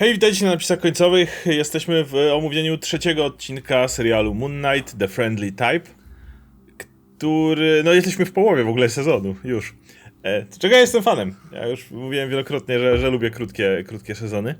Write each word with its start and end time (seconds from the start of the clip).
Hej, 0.00 0.12
witajcie 0.12 0.44
na 0.44 0.50
napisach 0.50 0.80
końcowych. 0.80 1.46
Jesteśmy 1.46 2.04
w 2.04 2.14
omówieniu 2.14 2.78
trzeciego 2.78 3.24
odcinka 3.24 3.88
serialu 3.88 4.34
Moon 4.34 4.62
Knight 4.62 4.98
The 4.98 5.08
Friendly 5.08 5.52
Type, 5.52 5.80
który. 6.78 7.82
No, 7.84 7.92
jesteśmy 7.92 8.24
w 8.24 8.32
połowie 8.32 8.64
w 8.64 8.68
ogóle 8.68 8.88
sezonu, 8.88 9.36
już. 9.44 9.74
E, 10.22 10.46
czego 10.58 10.74
ja 10.74 10.80
jestem 10.80 11.02
fanem. 11.02 11.34
Ja 11.52 11.66
już 11.66 11.90
mówiłem 11.90 12.30
wielokrotnie, 12.30 12.78
że, 12.78 12.98
że 12.98 13.10
lubię 13.10 13.30
krótkie, 13.30 13.84
krótkie 13.86 14.14
sezony. 14.14 14.54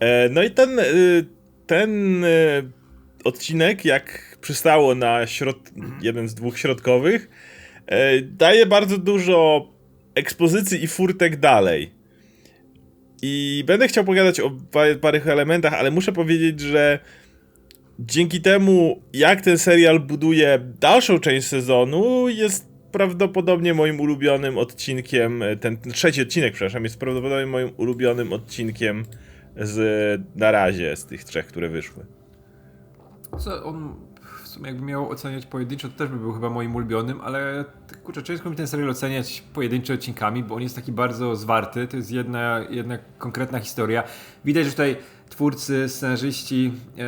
E, 0.00 0.28
no 0.28 0.42
i 0.42 0.50
ten, 0.50 0.78
y, 0.78 1.24
ten 1.66 2.24
y, 2.24 2.70
odcinek, 3.24 3.84
jak 3.84 4.38
przystało 4.40 4.94
na 4.94 5.26
środ... 5.26 5.70
jeden 6.02 6.28
z 6.28 6.34
dwóch 6.34 6.58
środkowych, 6.58 7.30
e, 7.86 8.22
daje 8.22 8.66
bardzo 8.66 8.98
dużo 8.98 9.68
ekspozycji 10.14 10.84
i 10.84 10.86
furtek 10.86 11.36
dalej. 11.36 11.97
I 13.22 13.64
będę 13.66 13.88
chciał 13.88 14.04
pogadać 14.04 14.40
o 14.40 14.50
pa- 14.50 14.94
parych 15.00 15.28
elementach, 15.28 15.74
ale 15.74 15.90
muszę 15.90 16.12
powiedzieć, 16.12 16.60
że 16.60 16.98
dzięki 17.98 18.40
temu, 18.40 19.02
jak 19.12 19.40
ten 19.40 19.58
serial 19.58 20.00
buduje 20.00 20.58
dalszą 20.80 21.18
część 21.18 21.46
sezonu, 21.46 22.28
jest 22.28 22.68
prawdopodobnie 22.92 23.74
moim 23.74 24.00
ulubionym 24.00 24.58
odcinkiem. 24.58 25.42
Ten, 25.60 25.76
ten 25.76 25.92
trzeci 25.92 26.22
odcinek, 26.22 26.52
przepraszam, 26.54 26.84
jest 26.84 26.98
prawdopodobnie 26.98 27.46
moim 27.46 27.70
ulubionym 27.76 28.32
odcinkiem 28.32 29.04
z 29.56 30.20
na 30.36 30.50
razie 30.50 30.96
z 30.96 31.04
tych 31.04 31.24
trzech, 31.24 31.46
które 31.46 31.68
wyszły. 31.68 32.06
Co 33.38 33.64
on 33.64 33.94
sumie 34.58 34.70
jakby 34.70 34.86
miał 34.86 35.10
oceniać 35.10 35.46
pojedynczo, 35.46 35.88
to 35.88 35.94
też 35.94 36.08
by 36.08 36.16
był 36.16 36.32
chyba 36.32 36.50
moim 36.50 36.76
ulubionym, 36.76 37.20
ale 37.20 37.64
kurczę, 38.04 38.22
ciężko 38.22 38.50
mi 38.50 38.56
ten 38.56 38.66
serial 38.66 38.90
oceniać 38.90 39.42
pojedynczo 39.54 39.94
odcinkami, 39.94 40.42
bo 40.44 40.54
on 40.54 40.62
jest 40.62 40.76
taki 40.76 40.92
bardzo 40.92 41.36
zwarty, 41.36 41.88
to 41.88 41.96
jest 41.96 42.10
jedna, 42.10 42.60
jedna 42.70 42.98
konkretna 43.18 43.58
historia. 43.58 44.02
Widać, 44.44 44.64
że 44.64 44.70
tutaj 44.70 44.96
twórcy, 45.28 45.88
scenarzyści, 45.88 46.72
e, 46.98 47.04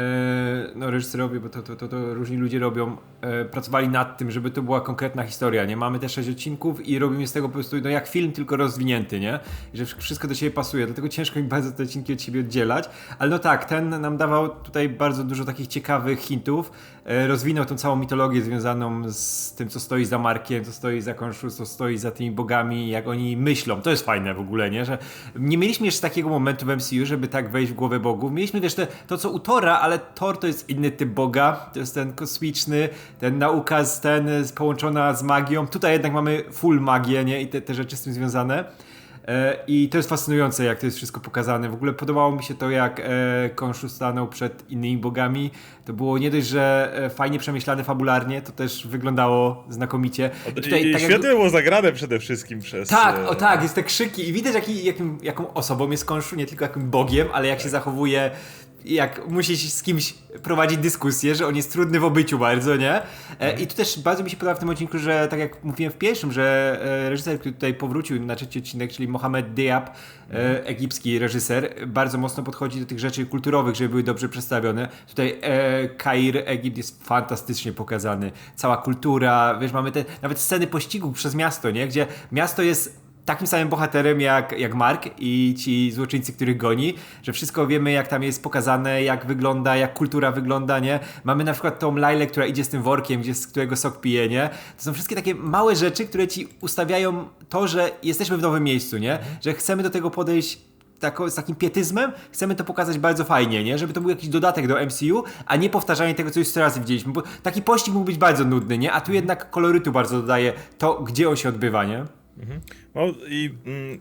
no 0.75 0.91
reżyserowie, 0.91 1.41
bo 1.41 1.49
to, 1.49 1.63
to, 1.63 1.77
to, 1.77 1.89
to 1.89 2.15
różni 2.15 2.37
ludzie 2.37 2.59
robią, 2.59 2.97
e, 3.21 3.45
pracowali 3.45 3.89
nad 3.89 4.19
tym, 4.19 4.31
żeby 4.31 4.51
to 4.51 4.63
była 4.63 4.81
konkretna 4.81 5.23
historia, 5.23 5.65
nie? 5.65 5.77
Mamy 5.77 5.99
te 5.99 6.09
sześć 6.09 6.29
odcinków 6.29 6.87
i 6.89 6.99
robimy 6.99 7.27
z 7.27 7.33
tego 7.33 7.49
po 7.49 7.55
prostu, 7.55 7.77
no 7.83 7.89
jak 7.89 8.09
film, 8.09 8.33
tylko 8.33 8.57
rozwinięty, 8.57 9.21
nie? 9.21 9.41
I 9.75 9.77
że 9.77 9.87
wszystko 9.87 10.29
do 10.29 10.35
siebie 10.35 10.51
pasuje, 10.51 10.87
dlatego 10.87 11.09
ciężko 11.09 11.39
mi 11.39 11.45
bardzo 11.45 11.73
te 11.73 11.83
odcinki 11.83 12.13
od 12.13 12.23
siebie 12.23 12.41
oddzielać, 12.41 12.91
ale 13.19 13.31
no 13.31 13.39
tak, 13.39 13.65
ten 13.65 14.01
nam 14.01 14.17
dawał 14.17 14.49
tutaj 14.49 14.89
bardzo 14.89 15.25
dużo 15.25 15.45
takich 15.45 15.67
ciekawych 15.67 16.19
hintów, 16.19 16.73
rozwinął 17.27 17.65
tą 17.65 17.77
całą 17.77 17.97
mitologię 17.97 18.43
związaną 18.43 19.13
z 19.13 19.53
tym, 19.55 19.69
co 19.69 19.81
stoi 19.81 20.05
za 20.05 20.19
Markiem, 20.19 20.65
co 20.65 20.73
stoi 20.73 21.01
za 21.01 21.15
Konszu, 21.15 21.51
co 21.51 21.67
stoi 21.67 21.99
za 21.99 22.11
tymi 22.11 22.31
bogami, 22.31 22.89
jak 22.89 23.09
oni 23.09 23.37
myślą. 23.37 23.83
To 23.83 23.91
jest 23.91 24.05
fajne 24.05 24.35
w 24.35 24.41
ogóle, 24.41 24.71
nie? 24.71 24.85
Że 24.85 24.99
nie 25.37 25.59
mieliśmy 25.59 25.87
jeszcze 25.87 26.03
takiego 26.03 26.29
momentu 26.29 26.67
w 26.67 26.69
MCU, 26.69 27.07
żeby 27.07 27.29
tak 27.29 27.51
wejść 27.51 27.73
w 27.73 27.75
głowę 27.75 28.01
bogów. 28.01 28.33
Mieliśmy, 28.33 28.61
wiesz, 28.61 28.75
te, 28.75 28.87
to 29.07 29.19
co 29.19 29.31
u 29.31 29.39
Tora, 29.39 29.79
ale 29.79 29.99
Thor 29.99 30.39
to 30.39 30.47
jest 30.47 30.69
inny 30.69 30.91
typ 30.91 31.09
boga, 31.09 31.71
to 31.73 31.79
jest 31.79 31.95
ten 31.95 32.13
kosmiczny, 32.13 32.89
ten 33.19 33.39
nauka 33.39 33.85
z 33.85 34.01
ten 34.01 34.29
połączona 34.55 35.15
z 35.15 35.23
magią. 35.23 35.67
Tutaj 35.67 35.93
jednak 35.93 36.13
mamy 36.13 36.45
full 36.53 36.81
magię, 36.81 37.25
nie? 37.25 37.43
I 37.43 37.49
te, 37.49 37.61
te 37.61 37.75
rzeczy 37.75 37.97
z 37.97 38.03
tym 38.03 38.13
związane. 38.13 38.65
E, 39.29 39.57
I 39.67 39.89
to 39.89 39.97
jest 39.97 40.09
fascynujące, 40.09 40.65
jak 40.65 40.79
to 40.81 40.87
jest 40.87 40.97
wszystko 40.97 41.21
pokazane. 41.21 41.69
W 41.69 41.75
ogóle 41.75 41.93
podobało 41.93 42.37
mi 42.37 42.43
się 42.43 42.55
to, 42.55 42.71
jak 42.71 43.01
e, 43.01 43.51
Konshu 43.55 43.89
stanął 43.89 44.29
przed 44.29 44.71
innymi 44.71 44.97
bogami. 44.99 45.51
To 45.85 45.93
było 45.93 46.19
nie 46.19 46.31
dość, 46.31 46.47
że 46.47 46.93
e, 46.95 47.11
fajnie 47.11 47.39
przemyślane 47.39 47.85
fabularnie, 47.85 48.43
to 48.43 48.53
też 48.53 48.87
wyglądało 48.87 49.65
znakomicie. 49.69 50.31
I 50.47 50.61
I, 50.61 50.89
i 50.89 50.93
tak 50.93 51.03
świetnie 51.03 51.29
jak- 51.29 51.37
było 51.37 51.51
zagrane 51.51 51.93
przede 51.93 52.19
wszystkim 52.19 52.61
przez. 52.61 52.89
tak, 52.89 53.19
o 53.29 53.35
tak, 53.35 53.63
jest 53.63 53.75
te 53.75 53.83
krzyki 53.83 54.29
i 54.29 54.33
widać 54.33 54.55
jaki, 54.55 54.85
jakim, 54.85 55.19
jaką 55.23 55.53
osobą 55.55 55.91
jest 55.91 56.05
Konshu, 56.05 56.37
nie 56.37 56.47
tylko 56.47 56.65
jakim 56.65 56.91
bogiem, 56.91 57.29
ale 57.33 57.49
jak 57.49 57.61
się 57.61 57.69
zachowuje, 57.69 58.31
jak 58.85 59.29
musi 59.29 59.59
się 59.59 59.69
z 59.69 59.83
kimś 59.83 60.15
prowadzić 60.43 60.79
dyskusję, 60.79 61.35
że 61.35 61.47
on 61.47 61.57
jest 61.57 61.73
trudny 61.73 62.01
w 62.01 62.05
obyciu 62.05 62.39
bardzo, 62.39 62.77
nie? 62.77 63.03
E, 63.41 63.61
I 63.61 63.67
tu 63.67 63.77
też 63.77 63.99
bardzo 63.99 64.25
mi 64.25 64.31
się 64.31 64.37
podoba 64.37 64.55
w 64.55 64.59
tym 64.59 64.69
odcinku, 64.69 64.99
że 64.99 65.29
tak 65.31 65.41
jak 65.41 65.65
mówiłem 65.65 65.93
w 65.93 65.97
pierwszym, 65.97 66.33
że 66.33 66.79
e, 66.83 67.11
reżyser, 67.11 67.41
który 67.41 67.55
tutaj 67.55 67.75
powrócił 67.75 68.25
na 68.27 68.37
trzeci 68.37 68.59
odcinek, 68.59 68.93
czyli 68.93 69.09
Mohamed 69.09 69.55
Diab, 69.55 69.91
e, 70.31 70.67
egipski 70.67 71.19
reżyser, 71.19 71.75
bardzo 71.87 72.19
mocno 72.19 72.43
podchodzi 72.43 72.81
do 72.81 72.87
tych 72.87 72.99
rzeczy 72.99 73.27
kulturowych, 73.27 73.77
żeby 73.77 73.89
były 73.89 74.03
dobrze 74.03 74.29
przedstawione. 74.29 74.89
Tutaj 75.09 75.39
e, 75.43 75.89
Kair, 75.89 76.43
Egipt 76.47 76.77
jest 76.77 77.05
fantastycznie 77.05 77.73
pokazany. 77.73 78.33
Cała 78.57 78.77
kultura, 78.77 79.59
wiesz, 79.61 79.73
mamy 79.73 79.93
te 79.93 80.05
nawet 80.23 80.39
sceny 80.39 80.67
pościgu 80.67 81.13
przez 81.13 81.35
miasto, 81.35 81.71
nie? 81.71 81.89
Gdzie 81.89 82.07
miasto 82.33 82.63
jest 82.63 83.10
takim 83.31 83.47
samym 83.47 83.69
bohaterem 83.69 84.21
jak, 84.21 84.59
jak 84.59 84.75
Mark 84.75 85.07
i 85.19 85.55
ci 85.59 85.93
złoczyńcy, 85.93 86.33
których 86.33 86.57
goni, 86.57 86.95
że 87.23 87.33
wszystko 87.33 87.67
wiemy, 87.67 87.93
jak 87.93 88.09
tam 88.09 88.23
jest 88.23 88.43
pokazane, 88.43 89.03
jak 89.03 89.27
wygląda, 89.27 89.77
jak 89.77 89.95
kultura 89.95 90.33
wygląda, 90.33 90.79
nie? 90.79 91.01
Mamy 91.25 91.45
na 91.45 91.53
przykład 91.53 91.79
tą 91.79 91.97
Lailę, 91.97 92.27
która 92.27 92.47
idzie 92.47 92.65
z 92.65 92.69
tym 92.69 92.83
workiem, 92.83 93.21
gdzie 93.21 93.35
z 93.35 93.47
którego 93.47 93.77
sok 93.77 94.01
pije, 94.01 94.29
nie? 94.29 94.51
To 94.77 94.85
są 94.85 94.93
wszystkie 94.93 95.17
takie 95.17 95.35
małe 95.35 95.77
rzeczy, 95.77 96.07
które 96.07 96.29
ci 96.29 96.49
ustawiają 96.61 97.29
to, 97.49 97.69
że 97.69 97.91
jesteśmy 98.03 98.37
w 98.37 98.43
nowym 98.43 98.65
miejscu, 98.65 98.99
nie? 98.99 99.19
Że 99.41 99.55
chcemy 99.55 99.83
do 99.83 99.91
tego 99.91 100.11
podejść 100.11 100.59
tako, 101.01 101.31
z 101.31 101.35
takim 101.35 101.57
pietyzmem, 101.57 102.13
chcemy 102.33 102.55
to 102.55 102.65
pokazać 102.65 102.99
bardzo 102.99 103.25
fajnie, 103.25 103.65
nie? 103.65 103.79
Żeby 103.79 103.93
to 103.93 104.01
był 104.01 104.11
jakiś 104.11 104.29
dodatek 104.29 104.67
do 104.67 104.85
MCU, 104.87 105.25
a 105.47 105.57
nie 105.57 105.71
powtarzanie 105.71 106.15
tego, 106.15 106.31
co 106.31 106.39
już 106.39 106.49
100 106.49 106.61
razy 106.61 106.81
widzieliśmy, 106.81 107.13
bo 107.13 107.23
taki 107.43 107.63
pościg 107.63 107.95
mógł 107.95 108.07
być 108.07 108.19
bardzo 108.19 108.45
nudny, 108.45 108.79
nie? 108.79 108.93
A 108.93 109.01
tu 109.01 109.13
jednak 109.13 109.51
kolorytu 109.51 109.93
bardzo 109.93 110.21
dodaje 110.21 110.53
to, 110.79 110.95
gdzie 110.95 111.29
on 111.29 111.37
się 111.37 111.49
odbywa, 111.49 111.85
nie? 111.85 112.20
No 112.95 113.15
i. 113.29 113.51
Mm, 113.67 114.01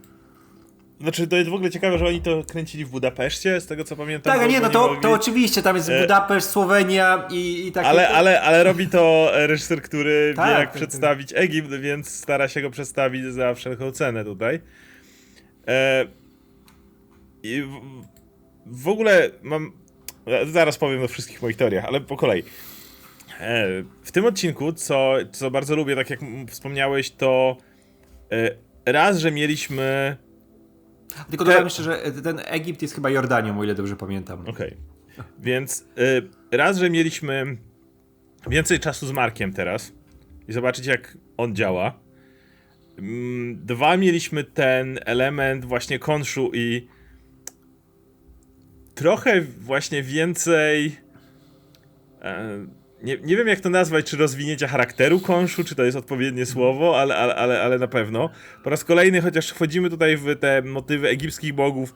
znaczy, 1.02 1.28
to 1.28 1.36
jest 1.36 1.50
w 1.50 1.54
ogóle 1.54 1.70
ciekawe, 1.72 1.98
że 1.98 2.06
oni 2.06 2.22
to 2.22 2.44
kręcili 2.44 2.86
w 2.86 2.90
Budapeszcie, 2.90 3.62
z 3.62 3.66
tego 3.68 3.84
co 3.84 3.96
pamiętam. 3.96 4.40
Tak, 4.40 4.50
nie, 4.50 4.60
no 4.60 4.70
to, 4.70 4.88
mogli- 4.88 5.02
to 5.02 5.12
oczywiście, 5.12 5.62
tam 5.62 5.76
jest 5.76 5.90
E, 5.90 6.02
Budapeszt, 6.02 6.50
Słowenia 6.50 7.28
i, 7.32 7.68
i 7.68 7.72
takie... 7.72 7.88
Ale, 7.88 8.10
ale, 8.10 8.42
ale 8.42 8.64
robi 8.64 8.88
to 8.88 9.30
reżyser, 9.34 9.82
który 9.82 10.34
Tak, 10.36 10.48
wie 10.54 10.60
jak 10.60 10.72
ten- 10.72 10.80
przedstawić 10.80 11.34
Egipt, 11.36 11.70
więc 11.70 12.10
stara 12.10 12.48
się 12.48 12.62
go 12.62 12.70
przedstawić 12.70 13.24
za 13.26 13.54
wszelką 13.54 13.92
cenę 13.92 14.24
tutaj. 14.26 14.60
E, 15.68 16.06
I 17.44 17.62
w, 17.62 17.82
w 18.66 18.88
ogóle 18.88 19.30
mam. 19.42 19.72
Zaraz 20.52 20.78
powiem 20.78 21.04
o 21.04 21.08
wszystkich 21.08 21.42
moich 21.42 21.56
teoriach, 21.56 21.86
ale 21.86 22.02
po 22.02 22.18
kolei. 22.18 22.44
E, 23.40 23.68
w 24.04 24.12
tym 24.12 24.26
odcinku, 24.26 24.74
co, 24.74 25.14
co 25.32 25.52
bardzo 25.52 25.76
lubię, 25.76 25.96
tak 25.96 26.10
jak 26.10 26.20
wspomniałeś, 26.50 27.12
to 27.12 27.58
e, 27.60 27.69
raz, 28.86 29.20
że 29.20 29.32
mieliśmy. 29.32 30.18
Tylko 31.30 31.46
dodam 31.46 31.64
jeszcze, 31.64 31.84
że 31.84 31.98
ten 32.24 32.42
Egipt 32.46 32.82
jest 32.82 32.96
chyba 32.96 33.10
Jordanią, 33.10 33.60
o 33.60 33.64
ile 33.64 33.76
dobrze 33.76 33.96
pamiętam. 33.96 34.48
Okej. 34.48 34.78
Więc 35.40 35.86
y, 36.52 36.58
raz, 36.58 36.78
że 36.78 36.90
mieliśmy 36.90 37.58
więcej 38.48 38.80
czasu 38.80 39.08
z 39.08 39.12
Markiem 39.12 39.54
teraz 39.54 39.94
i 40.48 40.54
zobaczyć, 40.54 40.86
jak 40.86 41.18
on 41.38 41.56
działa. 41.56 42.00
Mm, 42.98 43.66
Dwa, 43.66 43.98
mieliśmy 43.98 44.44
ten 44.44 45.00
element 45.06 45.66
właśnie 45.66 46.00
konszu 46.00 46.52
i 46.54 46.88
trochę 48.96 49.42
właśnie 49.42 50.04
więcej. 50.04 50.98
Nie, 53.04 53.18
nie 53.18 53.38
wiem, 53.38 53.48
jak 53.48 53.60
to 53.60 53.70
nazwać, 53.70 54.06
czy 54.06 54.18
rozwinięcia 54.18 54.68
charakteru 54.68 55.20
konszu, 55.20 55.64
czy 55.64 55.76
to 55.76 55.84
jest 55.84 55.98
odpowiednie 55.98 56.46
słowo, 56.46 57.00
ale, 57.00 57.16
ale, 57.16 57.36
ale, 57.36 57.62
ale 57.62 57.80
na 57.80 57.88
pewno. 57.88 58.30
Po 58.64 58.70
raz 58.70 58.84
kolejny, 58.84 59.22
chociaż 59.22 59.50
wchodzimy 59.50 59.90
tutaj 59.90 60.18
w 60.18 60.36
te 60.40 60.62
motywy 60.62 61.08
egipskich 61.08 61.54
bogów, 61.54 61.96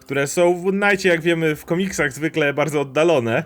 które 0.00 0.26
są 0.26 0.54
w 0.54 0.70
Knightie, 0.70 1.08
jak 1.08 1.20
wiemy, 1.20 1.56
w 1.56 1.64
komiksach 1.64 2.12
zwykle 2.12 2.54
bardzo 2.54 2.80
oddalone, 2.80 3.44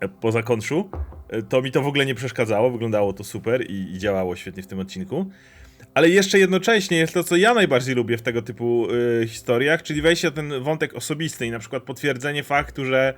e, 0.00 0.08
poza 0.08 0.42
konszu, 0.42 0.90
e, 1.28 1.42
to 1.42 1.62
mi 1.62 1.72
to 1.72 1.82
w 1.82 1.86
ogóle 1.86 2.06
nie 2.06 2.14
przeszkadzało, 2.14 2.70
wyglądało 2.70 3.12
to 3.12 3.24
super 3.24 3.70
i, 3.70 3.94
i 3.94 3.98
działało 3.98 4.36
świetnie 4.36 4.62
w 4.62 4.66
tym 4.66 4.78
odcinku. 4.78 5.30
Ale 5.94 6.08
jeszcze 6.08 6.38
jednocześnie 6.38 6.96
jest 6.96 7.14
to, 7.14 7.24
co 7.24 7.36
ja 7.36 7.54
najbardziej 7.54 7.94
lubię 7.94 8.18
w 8.18 8.22
tego 8.22 8.42
typu 8.42 8.88
y, 9.22 9.26
historiach, 9.28 9.82
czyli 9.82 10.02
wejście 10.02 10.28
na 10.28 10.34
ten 10.34 10.62
wątek 10.62 10.94
osobisty 10.94 11.46
i 11.46 11.50
na 11.50 11.58
przykład 11.58 11.82
potwierdzenie 11.82 12.42
faktu, 12.42 12.84
że 12.84 13.14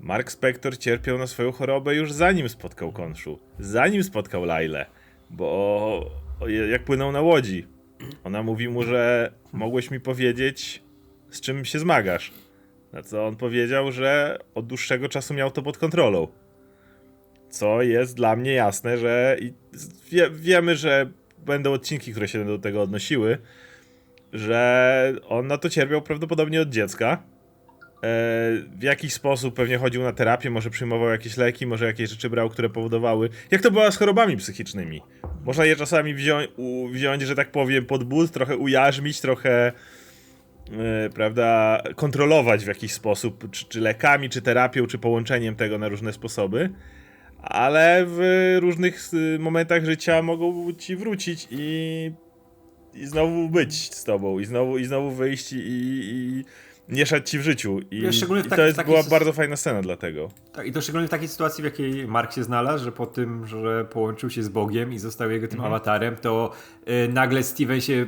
Mark 0.00 0.30
Spector 0.32 0.78
cierpiał 0.78 1.18
na 1.18 1.26
swoją 1.26 1.52
chorobę 1.52 1.94
już 1.94 2.12
zanim 2.12 2.48
spotkał 2.48 2.92
Konszu, 2.92 3.38
zanim 3.58 4.04
spotkał 4.04 4.44
Lailę, 4.44 4.86
bo 5.30 6.10
jak 6.70 6.84
płynął 6.84 7.12
na 7.12 7.20
łodzi, 7.20 7.66
ona 8.24 8.42
mówi 8.42 8.68
mu, 8.68 8.82
że 8.82 9.32
mogłeś 9.52 9.90
mi 9.90 10.00
powiedzieć, 10.00 10.82
z 11.30 11.40
czym 11.40 11.64
się 11.64 11.78
zmagasz. 11.78 12.32
Na 12.92 13.02
co 13.02 13.26
on 13.26 13.36
powiedział, 13.36 13.92
że 13.92 14.38
od 14.54 14.66
dłuższego 14.66 15.08
czasu 15.08 15.34
miał 15.34 15.50
to 15.50 15.62
pod 15.62 15.78
kontrolą. 15.78 16.28
Co 17.50 17.82
jest 17.82 18.16
dla 18.16 18.36
mnie 18.36 18.52
jasne, 18.52 18.98
że 18.98 19.36
wie, 20.10 20.30
wiemy, 20.30 20.76
że 20.76 21.10
będą 21.38 21.72
odcinki, 21.72 22.10
które 22.10 22.28
się 22.28 22.44
do 22.44 22.58
tego 22.58 22.82
odnosiły, 22.82 23.38
że 24.32 25.12
on 25.28 25.46
na 25.46 25.58
to 25.58 25.70
cierpiał 25.70 26.02
prawdopodobnie 26.02 26.62
od 26.62 26.68
dziecka. 26.68 27.22
E, 27.98 28.08
w 28.78 28.82
jakiś 28.82 29.12
sposób 29.12 29.54
pewnie 29.54 29.78
chodził 29.78 30.02
na 30.02 30.12
terapię, 30.12 30.50
może 30.50 30.70
przyjmował 30.70 31.08
jakieś 31.08 31.36
leki, 31.36 31.66
może 31.66 31.86
jakieś 31.86 32.10
rzeczy 32.10 32.30
brał, 32.30 32.48
które 32.48 32.70
powodowały. 32.70 33.28
Jak 33.50 33.62
to 33.62 33.70
było 33.70 33.92
z 33.92 33.96
chorobami 33.96 34.36
psychicznymi? 34.36 35.02
Można 35.44 35.64
je 35.64 35.76
czasami 35.76 36.14
wziąć, 36.14 36.48
u, 36.56 36.88
wziąć 36.88 37.22
że 37.22 37.34
tak 37.34 37.50
powiem, 37.50 37.86
pod 37.86 38.04
but, 38.04 38.30
trochę 38.30 38.56
ujarzmić, 38.56 39.20
trochę 39.20 39.72
e, 40.72 41.10
prawda, 41.14 41.82
kontrolować 41.96 42.64
w 42.64 42.68
jakiś 42.68 42.92
sposób, 42.92 43.50
czy, 43.50 43.64
czy 43.64 43.80
lekami, 43.80 44.30
czy 44.30 44.42
terapią, 44.42 44.86
czy 44.86 44.98
połączeniem 44.98 45.54
tego 45.54 45.78
na 45.78 45.88
różne 45.88 46.12
sposoby, 46.12 46.70
ale 47.42 48.04
w 48.06 48.20
różnych 48.60 49.10
momentach 49.38 49.84
życia 49.84 50.22
mogą 50.22 50.72
ci 50.72 50.96
wrócić 50.96 51.48
i, 51.50 52.12
i 52.94 53.06
znowu 53.06 53.48
być 53.48 53.94
z 53.94 54.04
tobą, 54.04 54.38
i 54.38 54.44
znowu, 54.44 54.78
i 54.78 54.84
znowu 54.84 55.10
wyjść 55.10 55.52
i, 55.52 55.58
i 55.60 56.44
mieszać 56.88 57.30
ci 57.30 57.38
w 57.38 57.42
życiu. 57.42 57.80
I, 57.90 58.00
w 58.00 58.14
i 58.14 58.48
tak- 58.48 58.58
to 58.58 58.66
jest, 58.66 58.82
była 58.82 59.02
bardzo 59.02 59.32
fajna 59.32 59.56
scena 59.56 59.82
dlatego. 59.82 60.28
Tak, 60.52 60.66
i 60.66 60.72
to 60.72 60.80
szczególnie 60.80 61.06
w 61.06 61.10
takiej 61.10 61.28
sytuacji, 61.28 61.62
w 61.62 61.64
jakiej 61.64 62.08
Mark 62.08 62.32
się 62.32 62.44
znalazł, 62.44 62.84
że 62.84 62.92
po 62.92 63.06
tym, 63.06 63.46
że 63.46 63.84
połączył 63.84 64.30
się 64.30 64.42
z 64.42 64.48
Bogiem 64.48 64.92
i 64.92 64.98
został 64.98 65.30
jego 65.30 65.48
tym 65.48 65.60
awatarem, 65.60 66.16
to 66.16 66.52
y, 66.88 67.08
nagle 67.12 67.42
Steven 67.42 67.80
się 67.80 68.06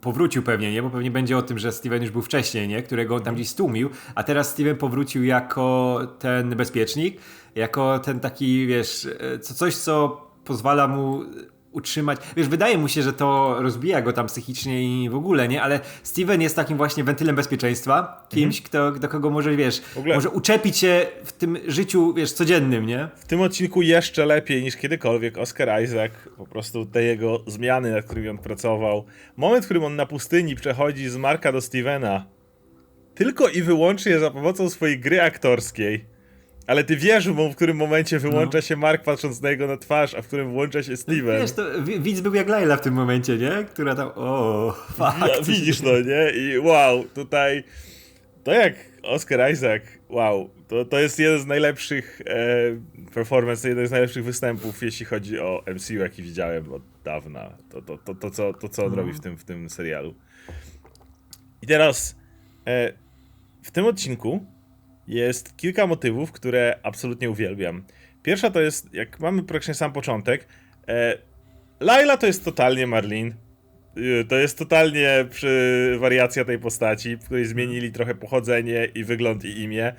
powrócił 0.00 0.42
pewnie, 0.42 0.72
nie? 0.72 0.82
Bo 0.82 0.90
pewnie 0.90 1.10
będzie 1.10 1.36
o 1.36 1.42
tym, 1.42 1.58
że 1.58 1.72
Steven 1.72 2.02
już 2.02 2.10
był 2.10 2.22
wcześniej, 2.22 2.68
nie? 2.68 2.82
Którego 2.82 3.14
on 3.14 3.22
tam 3.22 3.34
gdzieś 3.34 3.48
stłumił, 3.48 3.90
a 4.14 4.22
teraz 4.22 4.50
Steven 4.50 4.76
powrócił 4.76 5.24
jako 5.24 6.00
ten 6.18 6.56
bezpiecznik, 6.56 7.20
jako 7.54 7.98
ten 7.98 8.20
taki, 8.20 8.66
wiesz, 8.66 9.04
y, 9.04 9.38
co, 9.38 9.54
coś, 9.54 9.76
co 9.76 10.26
pozwala 10.44 10.88
mu 10.88 11.24
utrzymać. 11.72 12.20
Wiesz, 12.36 12.48
wydaje 12.48 12.78
mu 12.78 12.88
się, 12.88 13.02
że 13.02 13.12
to 13.12 13.56
rozbija 13.60 14.02
go 14.02 14.12
tam 14.12 14.26
psychicznie 14.26 15.04
i 15.04 15.10
w 15.10 15.14
ogóle, 15.14 15.48
nie? 15.48 15.62
Ale 15.62 15.80
Steven 16.02 16.42
jest 16.42 16.56
takim 16.56 16.76
właśnie 16.76 17.04
wentylem 17.04 17.36
bezpieczeństwa, 17.36 18.26
kimś, 18.28 18.62
kto, 18.62 18.92
do 18.92 19.08
kogo 19.08 19.30
może, 19.30 19.56
wiesz, 19.56 19.82
może 20.14 20.28
uczepić 20.28 20.76
się 20.76 21.06
w 21.24 21.32
tym 21.32 21.58
życiu, 21.66 22.14
wiesz, 22.14 22.32
codziennym, 22.32 22.86
nie? 22.86 23.08
W 23.16 23.26
tym 23.26 23.40
odcinku 23.40 23.82
jeszcze 23.82 24.26
lepiej 24.26 24.62
niż 24.62 24.76
kiedykolwiek 24.76 25.38
Oscar 25.38 25.82
Isaac, 25.82 26.12
po 26.36 26.46
prostu 26.46 26.86
te 26.86 27.02
jego 27.02 27.42
zmiany, 27.46 27.92
nad 27.92 28.04
którymi 28.04 28.28
on 28.28 28.38
pracował. 28.38 29.04
Moment, 29.36 29.64
w 29.64 29.66
którym 29.66 29.84
on 29.84 29.96
na 29.96 30.06
pustyni 30.06 30.54
przechodzi 30.54 31.08
z 31.08 31.16
Marka 31.16 31.52
do 31.52 31.60
Stevena, 31.60 32.26
tylko 33.14 33.48
i 33.48 33.62
wyłącznie 33.62 34.18
za 34.18 34.30
pomocą 34.30 34.70
swojej 34.70 34.98
gry 34.98 35.22
aktorskiej. 35.22 36.04
Ale 36.66 36.84
ty 36.84 36.96
wiesz, 36.96 37.28
w 37.28 37.54
którym 37.54 37.76
momencie 37.76 38.18
wyłącza 38.18 38.58
No. 38.58 38.62
się 38.62 38.76
Mark 38.76 39.02
patrząc 39.04 39.40
na 39.42 39.50
jego 39.50 39.66
na 39.66 39.76
twarz, 39.76 40.14
a 40.14 40.22
w 40.22 40.26
którym 40.26 40.50
włącza 40.50 40.82
się 40.82 40.96
Steven. 40.96 41.40
Wiesz, 41.40 41.52
to 41.52 41.82
wi- 41.82 42.00
widz 42.00 42.20
był 42.20 42.34
jak 42.34 42.48
Laila 42.48 42.76
w 42.76 42.80
tym 42.80 42.94
momencie, 42.94 43.36
nie? 43.36 43.64
Która 43.64 43.94
tam, 43.94 44.10
o, 44.14 44.72
fuck. 44.88 45.18
Ja, 45.20 45.28
coś- 45.36 45.46
widzisz 45.48 45.80
to, 45.80 46.00
nie? 46.00 46.30
I 46.30 46.58
wow, 46.58 47.04
tutaj 47.14 47.64
to 48.44 48.52
jak 48.52 48.74
Oscar 49.02 49.52
Isaac, 49.52 49.82
wow, 50.08 50.50
to, 50.68 50.84
to 50.84 50.98
jest 50.98 51.18
jeden 51.18 51.40
z 51.40 51.46
najlepszych 51.46 52.20
e, 52.26 53.10
performance, 53.14 53.68
jeden 53.68 53.86
z 53.86 53.90
najlepszych 53.90 54.24
występów, 54.24 54.82
jeśli 54.82 55.06
chodzi 55.06 55.38
o 55.38 55.62
MCU, 55.74 55.94
jaki 55.94 56.22
widziałem 56.22 56.72
od 56.72 56.82
dawna. 57.04 57.50
To, 57.70 57.82
to, 57.82 57.98
to, 57.98 58.14
to, 58.14 58.30
co, 58.30 58.52
to 58.54 58.68
co 58.68 58.84
on 58.84 58.94
robi 58.94 59.12
w 59.12 59.20
tym, 59.20 59.36
w 59.36 59.44
tym 59.44 59.70
serialu. 59.70 60.14
I 61.62 61.66
teraz 61.66 62.16
e, 62.66 62.92
w 63.62 63.70
tym 63.70 63.84
odcinku 63.86 64.46
jest 65.10 65.56
kilka 65.56 65.86
motywów, 65.86 66.32
które 66.32 66.78
absolutnie 66.82 67.30
uwielbiam. 67.30 67.84
Pierwsza 68.22 68.50
to 68.50 68.60
jest, 68.60 68.94
jak 68.94 69.20
mamy 69.20 69.42
praktycznie 69.42 69.74
sam 69.74 69.92
początek, 69.92 70.46
e, 70.88 71.18
Laila 71.80 72.16
to 72.16 72.26
jest 72.26 72.44
totalnie 72.44 72.86
Marlene. 72.86 73.32
Y, 73.96 74.24
To 74.28 74.36
jest 74.36 74.58
totalnie 74.58 75.26
przy 75.30 75.96
wariacja 76.00 76.44
tej 76.44 76.58
postaci, 76.58 77.16
w 77.16 77.24
której 77.24 77.44
zmienili 77.44 77.92
trochę 77.92 78.14
pochodzenie 78.14 78.88
i 78.94 79.04
wygląd 79.04 79.44
i 79.44 79.60
imię, 79.60 79.92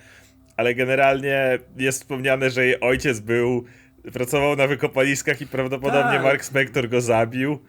ale 0.58 0.76
generalnie 0.76 1.60
jest 1.78 2.02
wspomniane, 2.02 2.50
że 2.50 2.66
jej 2.66 2.80
ojciec 2.80 3.20
był, 3.20 3.66
pracował 4.14 4.56
na 4.56 4.68
wykopaliskach 4.68 5.42
i 5.42 5.48
prawdopodobnie 5.48 6.12
Tak. 6.12 6.24
Mark 6.24 6.44
Spector 6.44 6.90
go 6.90 7.02
zabił. 7.02 7.60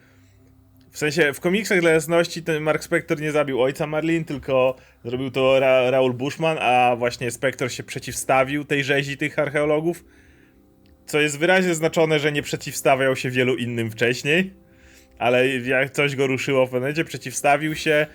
W 0.93 0.99
sensie, 0.99 1.33
w 1.33 1.41
komiksach 1.41 1.81
dla 1.81 1.91
jasności 1.91 2.43
ten 2.43 2.63
Mark 2.63 2.85
Spector 2.85 3.21
nie 3.21 3.33
zabił 3.33 3.63
ojca 3.63 3.87
Marlene, 3.87 4.25
tylko 4.25 4.77
zrobił 5.05 5.31
to 5.31 5.61
Ra 5.61 5.91
Raul 5.91 6.13
Bushman, 6.15 6.59
a 6.61 6.97
właśnie 6.97 7.31
Spector 7.31 7.73
się 7.73 7.83
przeciwstawił 7.83 8.65
tej 8.65 8.85
rzezi 8.85 9.17
tych 9.17 9.39
archeologów, 9.39 10.05
co 11.07 11.21
jest 11.21 11.39
wyraźnie 11.39 11.69
zaznaczone, 11.69 12.19
że 12.19 12.33
nie 12.33 12.43
przeciwstawiał 12.43 13.17
się 13.17 13.31
wielu 13.31 13.57
innym 13.57 13.91
wcześniej 13.91 14.63
ale 15.23 15.49
jak 15.49 15.91
coś 15.91 16.17
go 16.17 16.27
ruszyło 16.27 16.67
w 16.67 16.71
pewnym 16.71 17.05
przeciwstawił 17.05 17.75
się. 17.75 18.07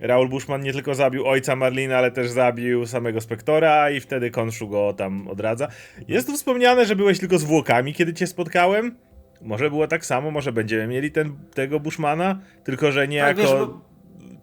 Raul 0.00 0.28
Bushman 0.28 0.62
nie 0.62 0.72
tylko 0.72 0.94
zabił 0.94 1.26
ojca 1.26 1.56
Marlina, 1.56 1.96
ale 1.98 2.10
też 2.10 2.28
zabił 2.28 2.86
samego 2.86 3.20
Spektora 3.20 3.90
i 3.90 4.00
wtedy 4.00 4.30
Konszu 4.30 4.68
go 4.68 4.92
tam 4.92 5.28
odradza. 5.28 5.68
Jest 6.08 6.26
tu 6.26 6.36
wspomniane, 6.36 6.86
że 6.86 6.96
byłeś 6.96 7.18
tylko 7.18 7.38
zwłokami, 7.38 7.94
kiedy 7.94 8.14
cię 8.14 8.26
spotkałem. 8.26 8.96
Może 9.42 9.70
było 9.70 9.86
tak 9.88 10.06
samo, 10.06 10.30
może 10.30 10.52
będziemy 10.52 10.86
mieli 10.86 11.10
ten, 11.10 11.36
tego 11.54 11.80
Bushmana, 11.80 12.38
tylko 12.64 12.92
że 12.92 13.08
nie 13.08 13.20
Tak, 13.20 13.38
jako 13.38 13.42
wiesz, 13.58 13.60
bo- 13.68 13.80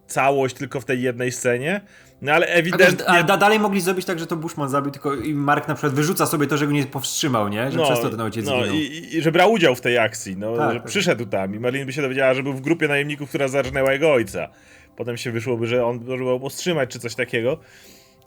całość, 0.08 0.56
tylko 0.56 0.82
w 0.82 0.86
tej 0.86 1.02
jednej 1.02 1.32
scenie. 1.32 1.82
No 2.22 2.32
ale 2.32 2.46
A 2.46 2.50
wiesz, 2.50 2.60
ewidentnie... 2.60 3.06
ale 3.08 3.24
da, 3.24 3.38
dalej 3.38 3.60
mogli 3.60 3.82
zrobić 3.82 4.06
tak, 4.06 4.20
że 4.20 4.28
to 4.28 4.36
Bushman 4.36 4.70
zabił, 4.70 4.92
tylko 4.92 5.16
i 5.16 5.34
Mark 5.34 5.68
na 5.68 5.76
przykład 5.76 5.94
wyrzuca 5.94 6.26
sobie 6.26 6.48
to, 6.48 6.58
że 6.58 6.68
go 6.68 6.74
nie 6.74 6.86
powstrzymał, 6.86 7.50
nie? 7.50 7.72
Że 7.72 7.80
przez 7.80 8.02
to 8.02 8.10
ten 8.10 8.22
ojciec 8.22 8.46
no, 8.46 8.52
zginął. 8.52 8.76
i, 8.76 9.10
i, 9.12 9.22
że 9.22 9.32
brał 9.32 9.52
udział 9.52 9.76
w 9.76 9.82
tej 9.82 9.98
akcji, 9.98 10.38
no, 10.38 10.58
Tak, 10.58 10.74
że 10.74 10.80
tak. 10.80 10.88
przyszedł 10.88 11.26
tam 11.26 11.56
i 11.56 11.60
Marlene 11.60 11.86
by 11.86 11.94
się 11.94 12.02
dowiedziała, 12.02 12.34
że 12.34 12.44
był 12.44 12.54
w 12.54 12.62
grupie 12.62 12.88
najemników, 12.88 13.30
która 13.30 13.48
zarżnęła 13.48 13.94
jego 13.94 14.14
ojca. 14.14 14.48
Potem 14.96 15.18
się 15.18 15.32
wyszłoby, 15.32 15.68
że 15.68 15.86
on 15.86 16.00
próbował 16.00 16.40
powstrzymać 16.40 16.90
czy 16.90 17.00
coś 17.00 17.16
takiego. 17.16 17.58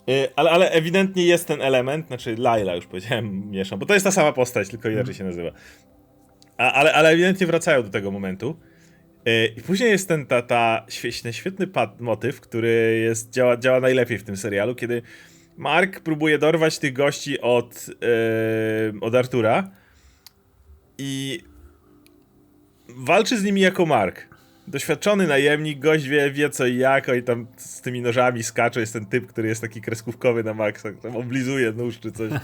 Y, 0.08 0.28
Ale, 0.36 0.50
ale 0.50 0.70
ewidentnie 0.70 1.24
jest 1.26 1.48
ten 1.48 1.62
element, 1.62 2.06
znaczy 2.06 2.36
Laila 2.38 2.74
już 2.74 2.86
powiedziałem, 2.86 3.50
mieszam, 3.50 3.78
bo 3.78 3.86
to 3.86 3.94
jest 3.94 4.04
ta 4.04 4.10
sama 4.10 4.32
postać, 4.32 4.68
tylko 4.68 4.88
inaczej 4.88 5.14
się 5.14 5.24
nazywa. 5.24 5.50
A, 6.58 6.73
ale, 6.73 6.94
ale 6.94 7.08
ewidentnie 7.08 7.47
wracają 7.47 7.82
do 7.82 7.88
tego 7.88 8.11
momentu. 8.11 8.56
Y, 9.29 9.47
I 9.56 9.61
później 9.61 9.91
jest 9.91 10.08
ten 10.08 10.26
ta, 10.26 10.43
ta 10.43 10.87
świetny, 10.88 11.32
świetny 11.32 11.67
motyw, 12.00 12.41
który 12.41 13.00
jest, 13.05 13.31
działa, 13.31 13.56
działa 13.56 13.81
najlepiej 13.81 14.19
w 14.19 14.25
tym 14.25 14.37
serialu, 14.37 14.75
kiedy 14.75 15.03
Mark 15.56 16.00
próbuje 16.00 16.38
dorwać 16.38 16.79
tych 16.79 16.93
gości 16.93 17.41
od, 17.41 17.88
yy, 17.88 19.00
od 19.00 19.14
Artura 19.14 19.70
i 20.99 21.41
walczy 22.88 23.38
z 23.38 23.44
nimi 23.44 23.61
jako 23.61 23.87
Mark. 23.87 24.37
Doświadczony 24.69 25.26
najemnik, 25.26 25.79
gość 25.79 26.09
wie, 26.09 26.31
wie 26.31 26.50
co 26.50 26.67
i 26.67 26.76
jak, 26.76 27.09
oni 27.09 27.23
tam 27.23 27.47
z 27.56 27.81
tymi 27.81 28.00
nożami 28.00 28.43
skacze, 28.43 28.81
jest 28.81 28.93
ten 28.93 29.06
typ, 29.06 29.26
który 29.26 29.49
jest 29.49 29.61
taki 29.61 29.81
kreskówkowy 29.81 30.44
na 30.44 30.55
maksa, 30.55 30.93
tam 30.93 31.17
oblizuje 31.17 31.73
nóż 31.73 32.00
czy 32.00 32.12
coś. 32.12 32.31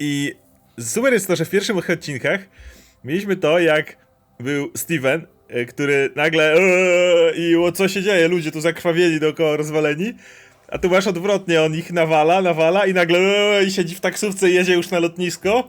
I 0.00 0.34
super 0.80 1.12
jest 1.12 1.26
to, 1.26 1.36
że 1.36 1.44
w 1.44 1.50
pierwszych 1.50 1.90
odcinkach 1.90 2.40
mieliśmy 3.04 3.36
to, 3.36 3.58
jak 3.58 3.96
był 4.40 4.70
Steven, 4.76 5.26
e, 5.48 5.64
który 5.64 6.10
nagle 6.16 6.54
"Eee", 6.54 7.40
i 7.40 7.56
o 7.56 7.72
co 7.72 7.88
się 7.88 8.02
dzieje, 8.02 8.28
ludzie 8.28 8.50
tu 8.52 8.60
zakrwawieni 8.60 9.20
dookoła 9.20 9.56
rozwaleni, 9.56 10.14
a 10.68 10.78
tu 10.78 10.90
masz 10.90 11.06
odwrotnie, 11.06 11.62
on 11.62 11.74
ich 11.74 11.92
nawala, 11.92 12.42
nawala 12.42 12.86
i 12.86 12.94
nagle 12.94 13.18
"Eee", 13.18 13.66
i 13.66 13.70
siedzi 13.70 13.94
w 13.94 14.00
taksówce 14.00 14.50
i 14.50 14.54
jedzie 14.54 14.74
już 14.74 14.90
na 14.90 14.98
lotnisko. 14.98 15.68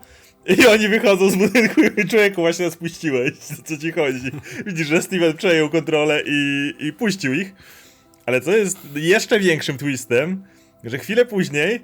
I 0.58 0.68
oni 0.68 0.88
wychodzą 0.88 1.30
z 1.30 1.36
budynku 1.36 1.82
i 1.98 2.08
człowieku 2.08 2.42
właśnie 2.42 2.66
nas 2.66 2.76
puściłeś, 2.76 3.34
co 3.66 3.78
ci 3.78 3.92
chodzi. 3.92 4.32
Widzisz, 4.66 4.88
że 4.88 5.02
Steven 5.02 5.38
przejął 5.38 5.70
kontrolę 5.70 6.22
i, 6.26 6.74
i 6.80 6.94
puścił 6.94 7.34
ich, 7.34 7.54
ale 8.26 8.42
co 8.42 8.58
jest 8.58 8.78
jeszcze 8.96 9.40
większym 9.40 9.78
twistem, 9.78 10.44
że 10.84 10.98
chwilę 10.98 11.26
później 11.26 11.82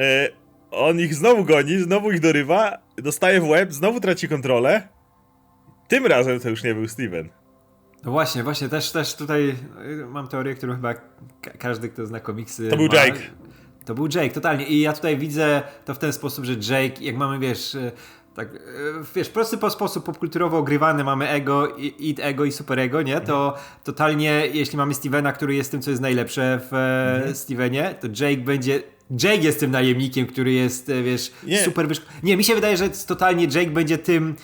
e, 0.00 0.28
on 0.70 1.00
ich 1.00 1.14
znowu 1.14 1.44
goni, 1.44 1.78
znowu 1.78 2.10
ich 2.12 2.20
dorywa, 2.20 2.78
dostaje 2.96 3.40
w 3.40 3.48
łeb, 3.48 3.72
znowu 3.72 4.00
traci 4.00 4.28
kontrolę. 4.28 4.88
Tym 5.88 6.06
razem 6.06 6.40
to 6.40 6.48
już 6.50 6.64
nie 6.64 6.74
był 6.74 6.88
Steven. 6.88 7.28
No 8.04 8.12
właśnie, 8.12 8.42
właśnie, 8.42 8.68
też, 8.68 8.92
też 8.92 9.14
tutaj 9.14 9.48
y, 10.02 10.06
mam 10.06 10.28
teorię, 10.28 10.54
którą 10.54 10.74
chyba 10.74 10.94
ka- 10.94 11.00
każdy, 11.58 11.88
kto 11.88 12.06
zna 12.06 12.20
komiksy 12.20 12.68
To 12.68 12.76
był 12.76 12.86
ma. 12.86 12.94
Jake. 12.94 13.20
To 13.84 13.94
był 13.94 14.06
Jake, 14.14 14.30
totalnie. 14.30 14.66
I 14.66 14.80
ja 14.80 14.92
tutaj 14.92 15.18
widzę 15.18 15.62
to 15.84 15.94
w 15.94 15.98
ten 15.98 16.12
sposób, 16.12 16.44
że 16.44 16.52
Jake, 16.52 17.04
jak 17.04 17.16
mamy, 17.16 17.38
wiesz, 17.38 17.74
y, 17.74 17.92
tak, 18.38 18.54
y, 18.54 18.58
wiesz, 19.14 19.28
prosty 19.28 19.58
po 19.58 19.70
sposób 19.70 20.04
popkulturowo 20.04 20.58
ogrywany, 20.58 21.04
mamy 21.04 21.28
ego, 21.28 21.76
i, 21.76 21.94
i 21.98 22.14
ego 22.20 22.44
i 22.44 22.52
superego, 22.52 23.02
nie? 23.02 23.20
To 23.20 23.54
totalnie, 23.84 24.42
jeśli 24.52 24.76
mamy 24.76 24.94
Stevena, 24.94 25.32
który 25.32 25.54
jest 25.54 25.70
tym, 25.70 25.82
co 25.82 25.90
jest 25.90 26.02
najlepsze 26.02 26.60
w 26.70 26.74
mhm. 27.16 27.34
Stevenie, 27.34 27.94
to 28.00 28.06
Jake 28.06 28.42
będzie... 28.42 28.82
Jake 29.22 29.36
jest 29.36 29.60
tym 29.60 29.70
najemnikiem, 29.70 30.26
który 30.26 30.52
jest, 30.52 30.88
e, 30.88 31.02
wiesz, 31.02 31.32
Nie. 31.46 31.64
super 31.64 31.88
wyszk... 31.88 32.02
Nie, 32.22 32.36
mi 32.36 32.44
się 32.44 32.54
wydaje, 32.54 32.76
że 32.76 32.90
totalnie 32.90 33.44
Jake 33.44 33.70
będzie 33.70 33.98
tym, 33.98 34.36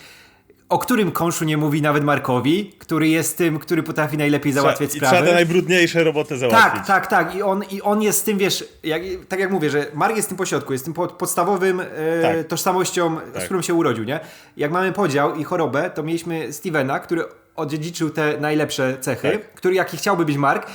o 0.74 0.78
którym 0.78 1.12
Konszu 1.12 1.44
nie 1.44 1.56
mówi 1.56 1.82
nawet 1.82 2.04
Markowi, 2.04 2.72
który 2.78 3.08
jest 3.08 3.38
tym, 3.38 3.58
który 3.58 3.82
potrafi 3.82 4.18
najlepiej 4.18 4.52
załatwiać 4.52 4.90
Trzeba, 4.90 5.06
I 5.06 5.08
sprawy. 5.08 5.24
trzeba 5.26 5.34
najbrudniejsze 5.36 6.04
roboty 6.04 6.38
załatwić. 6.38 6.72
Tak, 6.72 6.86
tak, 6.86 7.06
tak. 7.06 7.34
I 7.34 7.42
on, 7.42 7.62
I 7.70 7.82
on 7.82 8.02
jest 8.02 8.24
tym, 8.24 8.38
wiesz, 8.38 8.64
jak, 8.82 9.02
tak 9.28 9.40
jak 9.40 9.50
mówię, 9.50 9.70
że 9.70 9.86
Mark 9.94 10.16
jest 10.16 10.28
tym 10.28 10.38
pośrodku, 10.38 10.72
jest 10.72 10.84
tym 10.84 10.94
pod, 10.94 11.12
podstawowym 11.12 11.80
e, 11.80 11.84
Tak. 12.22 12.46
tożsamością, 12.46 13.16
Tak. 13.34 13.42
z 13.42 13.44
którą 13.44 13.62
się 13.62 13.74
urodził, 13.74 14.04
nie? 14.04 14.20
Jak 14.56 14.70
mamy 14.72 14.92
podział 14.92 15.34
i 15.36 15.44
chorobę, 15.44 15.90
to 15.90 16.02
mieliśmy 16.02 16.52
Stevena, 16.52 16.98
który 17.00 17.24
odziedziczył 17.56 18.10
te 18.10 18.40
najlepsze 18.40 18.96
cechy, 19.00 19.30
Tak. 19.30 19.54
który 19.54 19.74
jaki 19.74 19.96
chciałby 19.96 20.24
być 20.24 20.36
Mark, 20.36 20.66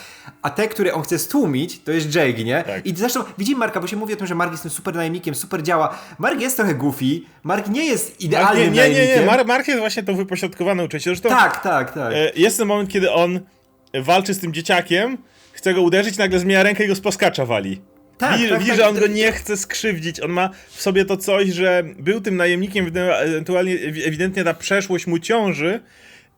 a 0.42 0.50
te, 0.50 0.68
które 0.68 0.94
on 0.94 1.04
chce 1.04 1.20
stłumić, 1.20 1.80
to 1.84 1.92
jest 1.92 2.16
Jake, 2.16 2.44
nie? 2.44 2.64
Tak. 2.64 2.86
I 2.86 2.96
zresztą 2.96 3.24
widzimy 3.38 3.60
Marka, 3.60 3.80
bo 3.80 3.88
się 3.88 3.96
mówi 3.96 4.14
o 4.14 4.18
tym, 4.18 4.28
że 4.28 4.36
Mark 4.36 4.52
jest 4.52 4.64
tym 4.64 4.72
super 4.72 4.96
najemnikiem, 4.96 5.36
super 5.36 5.64
działa. 5.64 6.00
Mark 6.20 6.42
jest 6.42 6.58
trochę 6.58 6.76
goofy, 6.76 7.06
Mark 7.44 7.68
nie 7.70 7.86
jest 7.86 8.10
Mark, 8.10 8.22
idealnym 8.22 8.64
nie, 8.64 8.70
nie, 8.70 8.76
nie, 8.76 8.90
nie. 8.90 8.94
najemnikiem. 8.96 9.26
Mar 9.26 9.46
Mark 9.46 9.68
jest 9.68 9.80
właśnie 9.80 10.04
tą 10.04 10.16
wypośrodkowaną 10.16 10.88
częścią. 10.88 11.10
Zresztą 11.12 11.30
Tak, 11.30 11.64
tak, 11.64 11.94
tak. 11.94 12.14
e, 12.14 12.32
jest 12.36 12.58
ten 12.58 12.68
moment, 12.68 12.90
kiedy 12.90 13.12
on 13.12 13.40
walczy 13.94 14.34
z 14.34 14.40
tym 14.40 14.54
dzieciakiem, 14.54 15.18
chce 15.52 15.74
go 15.74 15.82
uderzyć, 15.82 16.18
nagle 16.18 16.40
zmienia 16.40 16.64
rękę 16.64 16.84
i 16.86 16.88
go 16.88 16.96
z 16.96 17.02
poskacza 17.02 17.46
wali. 17.46 17.82
Tak, 18.18 18.38
widzi, 18.38 18.50
tak, 18.50 18.60
widzi 18.60 18.70
tak, 18.72 18.80
że 18.80 18.88
on 18.90 19.00
go 19.00 19.08
nie 19.08 19.32
chce 19.32 19.58
skrzywdzić, 19.58 20.20
on 20.20 20.32
ma 20.32 20.50
w 20.70 20.82
sobie 20.82 21.06
to 21.06 21.18
coś, 21.18 21.48
że 21.50 21.84
był 22.00 22.22
tym 22.22 22.38
najemnikiem, 22.38 22.92
ewentualnie 23.20 23.74
ewidentnie 24.06 24.44
ta 24.44 24.54
przeszłość 24.54 25.08
mu 25.08 25.20
ciąży 25.20 25.80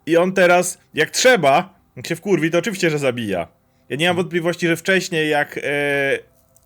i 0.06 0.18
on 0.18 0.34
teraz, 0.34 0.78
jak 0.94 1.10
trzeba, 1.10 1.80
jak 1.96 2.08
się 2.08 2.16
wkurwi, 2.16 2.52
to 2.52 2.58
oczywiście, 2.58 2.90
że 2.90 3.00
zabija. 3.00 3.48
Ja 3.90 3.96
nie 3.96 4.08
mam 4.08 4.16
wątpliwości, 4.16 4.68
że 4.68 4.78
wcześniej, 4.78 5.30
jak, 5.30 5.60
e, 5.64 6.20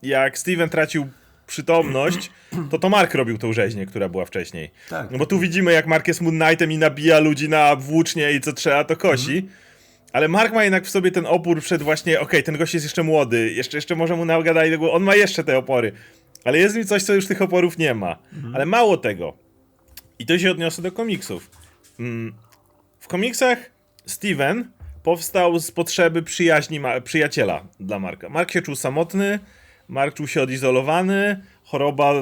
jak 0.03 0.37
Steven 0.37 0.69
tracił 0.69 1.07
przytomność, 1.47 2.31
to 2.71 2.79
to 2.79 2.89
Mark 2.89 3.13
robił 3.13 3.37
tą 3.37 3.53
rzeźnię, 3.53 3.85
która 3.85 4.09
była 4.09 4.25
wcześniej. 4.25 4.71
Tak. 4.89 5.11
No 5.11 5.17
bo 5.17 5.25
tu 5.25 5.39
widzimy, 5.39 5.73
jak 5.73 5.87
Mark 5.87 6.07
jest 6.07 6.21
Moon 6.21 6.39
Knightem 6.39 6.71
i 6.71 6.77
nabija 6.77 7.19
ludzi 7.19 7.49
na 7.49 7.75
włócznie 7.75 8.31
i 8.31 8.41
co 8.41 8.53
trzeba, 8.53 8.83
to 8.83 8.95
kosi. 8.95 9.37
Mhm. 9.37 9.53
Ale 10.13 10.27
Mark 10.27 10.53
ma 10.53 10.63
jednak 10.63 10.85
w 10.85 10.89
sobie 10.89 11.11
ten 11.11 11.25
opór 11.25 11.61
przed 11.61 11.81
właśnie, 11.81 12.19
okej, 12.19 12.43
ten 12.43 12.57
gość 12.57 12.73
jest 12.73 12.85
jeszcze 12.85 13.03
młody, 13.03 13.51
jeszcze, 13.51 13.77
jeszcze 13.77 13.95
może 13.95 14.15
mu 14.15 14.25
nagadać 14.25 14.71
on 14.91 15.03
ma 15.03 15.15
jeszcze 15.15 15.43
te 15.43 15.57
opory. 15.57 15.91
Ale 16.43 16.57
jest 16.57 16.75
nim 16.75 16.85
coś, 16.85 17.03
co 17.03 17.13
już 17.13 17.27
tych 17.27 17.41
oporów 17.41 17.77
nie 17.77 17.93
ma. 17.93 18.17
Mhm. 18.33 18.55
Ale 18.55 18.65
mało 18.65 18.97
tego. 18.97 19.37
I 20.19 20.25
to 20.25 20.39
się 20.39 20.51
odniosę 20.51 20.81
do 20.81 20.91
komiksów. 20.91 21.49
Mm, 21.99 22.33
W 23.05 23.07
komiksach 23.07 23.57
Steven 24.05 24.71
powstał 25.03 25.59
z 25.59 25.71
potrzeby 25.71 26.23
przyjaźni 26.23 26.79
przyjaciela 27.03 27.65
dla 27.79 27.99
Marka. 27.99 28.29
Mark 28.29 28.51
się 28.51 28.61
czuł 28.61 28.75
samotny, 28.75 29.39
Mark 29.87 30.15
czuł 30.15 30.27
się 30.27 30.41
odizolowany, 30.41 31.41
choroba 31.63 32.13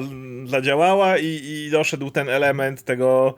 zadziałała 0.46 1.18
i, 1.18 1.40
i 1.44 1.70
doszedł 1.70 2.10
ten 2.10 2.28
element 2.28 2.82
tego 2.82 3.34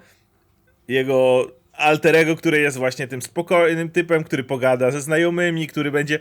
jego 0.88 1.46
alterego, 1.72 2.36
który 2.36 2.60
jest 2.60 2.76
właśnie 2.76 3.08
tym 3.08 3.22
spokojnym 3.22 3.90
typem, 3.90 4.24
który 4.24 4.44
pogada 4.44 4.90
ze 4.90 5.00
znajomymi, 5.00 5.66
który 5.66 5.90
będzie 5.90 6.18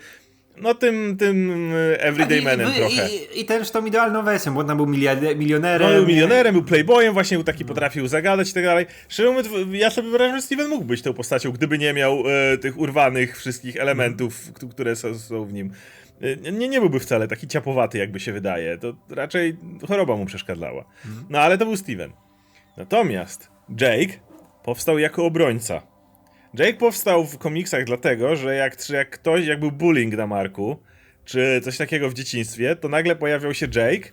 no 0.62 0.74
tym, 0.74 1.18
tym 1.18 1.70
e, 1.94 2.02
everyday 2.02 2.38
Tak, 2.42 2.46
manem 2.46 2.72
i, 2.74 2.76
trochę. 2.76 3.10
I, 3.10 3.40
I 3.42 3.46
też 3.46 3.72
tą 3.72 3.86
idealną 3.86 4.24
wersją, 4.24 4.54
bo 4.54 4.60
on 4.60 4.78
był 4.78 4.88
milionerem. 5.36 5.88
No, 5.90 5.96
był 5.96 6.08
milionerem, 6.08 6.54
był 6.54 6.64
playboyem, 6.64 7.14
właśnie 7.14 7.38
był 7.38 7.44
taki, 7.44 7.66
potrafił 7.66 8.08
zagadać 8.08 8.50
i 8.50 8.54
tak 8.54 8.64
dalej. 8.64 8.86
Szczerze 9.10 9.30
mówiąc, 9.30 9.50
ja 9.72 9.90
sobie 9.90 10.10
wyobrażam, 10.10 10.36
że 10.38 10.42
Steven 10.42 10.68
mógł 10.68 10.86
być 10.86 11.02
tą 11.02 11.14
postacią, 11.14 11.52
gdyby 11.52 11.78
nie 11.78 11.94
miał 11.94 12.24
e, 12.54 12.58
tych 12.58 12.78
urwanych 12.78 13.38
wszystkich 13.38 13.76
elementów, 13.76 14.54
k- 14.54 14.68
które 14.72 14.96
są, 14.96 15.20
są 15.20 15.46
w 15.46 15.54
nim. 15.54 15.72
E, 16.46 16.52
Nie, 16.52 16.68
nie 16.70 16.80
byłby 16.80 17.00
wcale 17.00 17.28
taki 17.28 17.48
ciapowaty, 17.48 17.98
jakby 17.98 18.20
się 18.20 18.34
wydaje. 18.34 18.78
To 18.78 18.94
raczej 19.10 19.58
choroba 19.88 20.16
mu 20.16 20.26
przeszkadzała. 20.26 20.86
No 21.30 21.40
ale 21.40 21.58
to 21.58 21.66
był 21.66 21.78
Steven. 21.78 22.12
Natomiast 22.78 23.50
Jake 23.82 24.14
powstał 24.64 25.00
jako 25.00 25.26
obrońca. 25.26 25.82
Jake 26.60 26.74
powstał 26.74 27.26
w 27.26 27.38
komiksach 27.38 27.84
dlatego, 27.84 28.36
że 28.36 28.56
jak, 28.56 28.82
że 28.82 28.96
jak 28.96 29.10
ktoś, 29.10 29.46
jak 29.46 29.60
był 29.60 29.72
bullying 29.72 30.18
na 30.18 30.28
Marku, 30.28 30.78
czy 31.26 31.62
coś 31.64 31.78
takiego 31.78 32.10
w 32.10 32.14
dzieciństwie, 32.14 32.76
to 32.76 32.90
nagle 32.90 33.16
pojawiał 33.16 33.54
się 33.54 33.68
Jake 33.76 34.10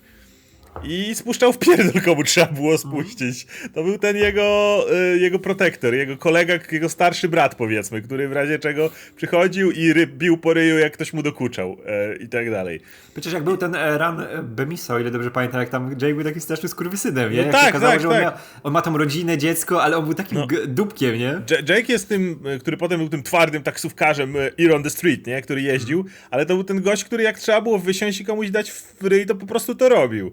i 0.85 1.15
spuszczał 1.15 1.53
w 1.53 1.59
pierdol, 1.59 2.03
komu 2.03 2.25
trzeba 2.25 2.47
było 2.53 2.79
spuścić. 2.79 3.47
To 3.75 3.85
był 3.85 3.99
ten 3.99 4.17
jego, 4.17 4.79
y, 5.15 5.19
jego 5.19 5.39
protektor, 5.39 5.95
jego 5.95 6.17
kolega, 6.17 6.55
jego 6.73 6.89
starszy 6.89 7.29
brat, 7.29 7.55
powiedzmy, 7.55 8.03
który 8.03 8.29
w 8.29 8.33
razie 8.33 8.59
czego 8.59 8.91
przychodził 9.17 9.71
i 9.71 9.93
ry, 9.93 10.07
bił 10.07 10.39
po 10.39 10.55
ryju, 10.55 10.79
jak 10.79 10.93
ktoś 10.93 11.13
mu 11.13 11.23
dokuczał 11.23 11.77
e, 11.87 12.17
i 12.17 12.29
tak 12.29 12.51
dalej. 12.51 12.81
Przecież 13.13 13.33
jak 13.33 13.45
był 13.45 13.57
ten 13.57 13.75
e, 13.75 13.99
run 13.99 14.21
e, 14.21 14.43
Bemisa, 14.43 14.95
o 14.95 14.99
ile 14.99 15.11
dobrze 15.11 15.31
pamiętam, 15.31 15.61
jak 15.61 15.69
tam 15.69 15.91
Jake 15.91 16.15
był 16.15 16.25
takim 16.25 16.41
strasznym 16.41 16.69
skurwysynem, 16.69 17.31
nie? 17.33 17.37
No 17.39 17.43
Jak 17.43 17.53
tak, 17.53 17.69
okazało, 17.69 17.93
tak, 17.93 18.03
że 18.03 18.09
on, 18.09 18.15
tak. 18.15 18.23
Miał, 18.23 18.33
on 18.63 18.73
ma 18.73 18.83
tą 18.83 18.99
rodzinę, 18.99 19.39
dziecko, 19.39 19.83
ale 19.83 19.97
on 19.97 20.05
był 20.05 20.15
takim 20.15 20.47
g- 20.47 20.67
dupkiem, 20.67 21.19
nie? 21.19 21.41
Jake 21.69 21.93
jest 21.93 22.09
tym, 22.09 22.39
y, 22.57 22.59
który 22.59 22.77
potem 22.77 22.99
był 23.01 23.09
tym 23.09 23.23
twardym 23.23 23.63
taksówkarzem 23.63 24.37
y, 24.37 24.53
Ear 24.61 24.73
on 24.73 24.83
the 24.83 24.91
Street, 24.91 25.27
nie? 25.27 25.43
który 25.43 25.63
jeździł, 25.63 26.05
ale 26.31 26.47
to 26.47 26.55
był 26.55 26.65
ten 26.65 26.83
gość, 26.83 27.05
który 27.05 27.23
jak 27.23 27.39
trzeba 27.39 27.61
było 27.61 27.79
wysiąść 27.79 28.21
i 28.21 28.25
komuś 28.25 28.51
dać 28.51 28.71
w 28.71 29.05
ryj, 29.07 29.27
to 29.27 29.35
po 29.35 29.47
prostu 29.47 29.75
to 29.75 29.89
robił. 29.89 30.33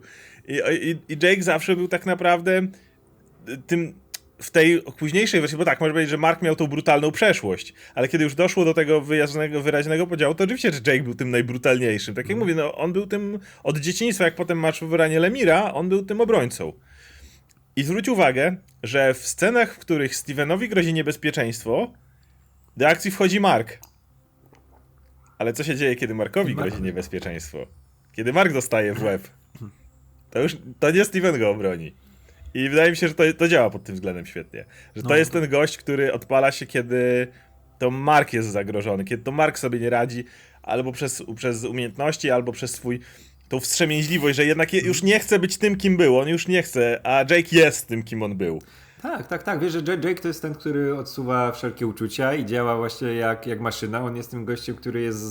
I, 0.50 0.62
i, 0.90 1.14
i 1.14 1.18
Jake 1.24 1.44
zawsze 1.44 1.76
był 1.76 1.88
tak 1.88 2.06
naprawdę 2.06 2.68
y, 3.50 3.58
tym 3.68 3.94
w 4.42 4.52
tej 4.52 4.82
późniejszej 4.82 5.42
wersji, 5.42 5.58
bo 5.58 5.66
tak, 5.66 5.80
może 5.80 5.94
powiedzieć, 5.94 6.10
że 6.10 6.18
Mark 6.18 6.42
miał 6.42 6.56
tą 6.56 6.68
brutalną 6.68 7.12
przeszłość, 7.12 7.74
ale 7.96 8.08
kiedy 8.08 8.24
już 8.24 8.36
doszło 8.36 8.66
do 8.66 8.74
tego 8.74 9.02
wyraźnego, 9.02 9.62
wyraźnego 9.62 10.08
podziału, 10.08 10.36
to 10.36 10.44
oczywiście, 10.44 10.72
że 10.72 10.78
Jake 10.88 11.04
był 11.04 11.16
tym 11.16 11.32
najbrutalniejszym. 11.32 12.16
Tak 12.16 12.30
jak 12.30 12.38
mówię, 12.38 12.56
no, 12.56 12.76
on 12.76 12.94
był 12.94 13.08
tym 13.08 13.40
od 13.64 13.78
dzieciństwa, 13.78 14.26
jak 14.26 14.36
potem 14.36 14.60
masz 14.60 14.82
w 14.82 14.88
wyranie 14.88 15.20
Lemira, 15.20 15.74
on 15.74 15.90
był 15.90 16.06
tym 16.06 16.22
obrońcą. 16.22 16.74
I 17.76 17.84
zwróć 17.84 18.10
uwagę, 18.10 18.58
że 18.84 19.14
w 19.14 19.28
scenach, 19.28 19.74
w 19.74 19.80
których 19.80 20.16
Stevenowi 20.16 20.70
grozi 20.70 20.94
niebezpieczeństwo, 20.94 21.94
do 22.78 22.88
akcji 22.88 23.12
wchodzi 23.12 23.40
Mark. 23.40 23.80
Ale 25.38 25.54
co 25.54 25.64
się 25.64 25.76
dzieje, 25.76 25.96
kiedy 25.96 26.14
Markowi 26.16 26.56
Mark- 26.56 26.70
grozi 26.70 26.84
niebezpieczeństwo? 26.84 27.68
Kiedy 28.14 28.34
Mark 28.34 28.54
dostaje 28.54 28.94
w 28.94 29.04
łeb. 29.04 29.39
To 30.32 30.40
już 30.40 30.58
to 30.80 30.92
nie 30.92 31.06
Steven 31.06 31.40
go 31.40 31.50
obroni. 31.50 31.94
I 32.54 32.70
wydaje 32.70 32.92
mi 32.92 32.98
się, 32.98 33.08
że 33.08 33.14
to, 33.14 33.24
to 33.38 33.48
działa 33.48 33.70
pod 33.70 33.84
tym 33.84 33.96
względem 33.96 34.26
świetnie. 34.26 34.66
Że 34.96 35.04
to 35.04 35.10
No. 35.10 35.16
jest 35.16 35.32
ten 35.32 35.50
gość, 35.50 35.78
który 35.78 36.14
odpala 36.14 36.52
się, 36.52 36.66
kiedy 36.66 37.28
to 37.80 37.92
Mark 37.92 38.34
jest 38.34 38.50
zagrożony, 38.50 39.04
kiedy 39.04 39.24
to 39.24 39.32
Mark 39.32 39.60
sobie 39.60 39.80
nie 39.80 39.90
radzi, 39.90 40.24
albo 40.64 40.92
przez, 40.92 41.24
przez 41.36 41.64
umiejętności, 41.64 42.32
albo 42.32 42.52
przez 42.52 42.72
swój 42.72 43.00
tą 43.50 43.60
wstrzemięźliwość, 43.60 44.38
że 44.38 44.46
jednak 44.46 44.74
je, 44.74 44.82
już 44.82 45.04
nie 45.04 45.20
chce 45.20 45.40
być 45.40 45.58
tym, 45.58 45.76
kim 45.76 45.98
był. 45.98 46.18
On 46.20 46.28
już 46.28 46.48
nie 46.48 46.64
chce, 46.64 47.00
a 47.04 47.20
Jake 47.20 47.56
jest 47.56 47.88
tym, 47.88 48.04
kim 48.04 48.24
on 48.24 48.38
był. 48.38 48.62
Tak, 49.02 49.28
tak, 49.28 49.44
tak. 49.44 49.60
Wiesz, 49.60 49.74
że 49.74 49.80
Jake 49.80 50.16
to 50.16 50.28
jest 50.28 50.42
ten, 50.42 50.56
który 50.56 50.96
odsuwa 50.98 51.52
wszelkie 51.52 51.88
uczucia 51.88 52.34
i 52.34 52.46
działa 52.46 52.78
właśnie 52.78 53.14
jak, 53.14 53.48
jak 53.48 53.60
maszyna. 53.60 54.02
On 54.02 54.16
jest 54.16 54.32
tym 54.32 54.46
gościem, 54.46 54.76
który 54.76 55.02
jest, 55.02 55.24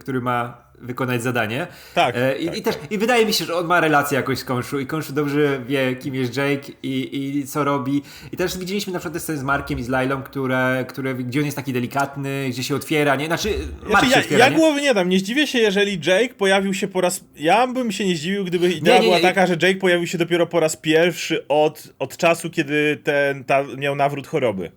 który 0.00 0.20
ma 0.20 0.67
wykonać 0.80 1.22
zadanie. 1.22 1.66
Tak, 1.94 2.16
E, 2.16 2.38
i, 2.38 2.46
tak, 2.46 2.56
i, 2.56 2.62
też, 2.62 2.74
I 2.90 2.98
wydaje 2.98 3.26
mi 3.26 3.32
się, 3.32 3.44
że 3.44 3.54
on 3.54 3.66
ma 3.66 3.80
relację 3.80 4.16
jakoś 4.16 4.38
z 4.38 4.44
Konszu 4.44 4.80
i 4.80 4.86
Konszu 4.86 5.12
dobrze 5.12 5.60
wie, 5.66 5.96
kim 5.96 6.14
jest 6.14 6.36
Jake 6.36 6.72
i, 6.82 7.36
i 7.38 7.46
co 7.46 7.64
robi. 7.64 8.02
I 8.32 8.36
też 8.36 8.58
widzieliśmy 8.58 8.92
na 8.92 8.98
przykład 8.98 9.22
sceny 9.22 9.38
z 9.38 9.42
Markiem 9.42 9.78
i 9.78 9.82
z 9.82 9.88
Lailą, 9.88 10.22
które, 10.22 10.84
które, 10.88 11.14
gdzie 11.14 11.38
on 11.40 11.44
jest 11.44 11.56
taki 11.56 11.72
delikatny, 11.72 12.46
gdzie 12.50 12.62
się 12.62 12.74
otwiera, 12.76 13.16
nie? 13.16 13.26
Znaczy, 13.26 13.48
Mark 13.82 13.88
Znaczy, 13.90 14.06
się 14.06 14.12
ja, 14.12 14.18
otwiera, 14.20 14.44
ja 14.44 14.50
nie? 14.50 14.56
głowy 14.56 14.82
nie 14.82 14.94
dam. 14.94 15.08
Nie 15.08 15.18
zdziwię 15.18 15.46
się, 15.46 15.58
jeżeli 15.58 16.00
Jake 16.06 16.34
pojawił 16.34 16.74
się 16.74 16.88
po 16.88 17.00
raz. 17.00 17.24
Ja 17.36 17.66
bym 17.66 17.92
się 17.92 18.06
nie 18.06 18.16
zdziwił, 18.16 18.44
gdyby 18.44 18.72
idea 18.72 18.94
nie, 18.96 19.02
była 19.02 19.16
nie. 19.16 19.22
taka, 19.22 19.46
że 19.46 19.52
Jake 19.62 19.74
pojawił 19.80 20.06
się 20.06 20.18
dopiero 20.18 20.46
po 20.46 20.60
raz 20.60 20.76
pierwszy 20.76 21.48
od, 21.48 21.92
od 21.98 22.16
czasu, 22.16 22.50
kiedy 22.50 22.96
ten 23.04 23.44
ta, 23.44 23.64
miał 23.78 23.94
nawrót 23.96 24.26
choroby. 24.26 24.70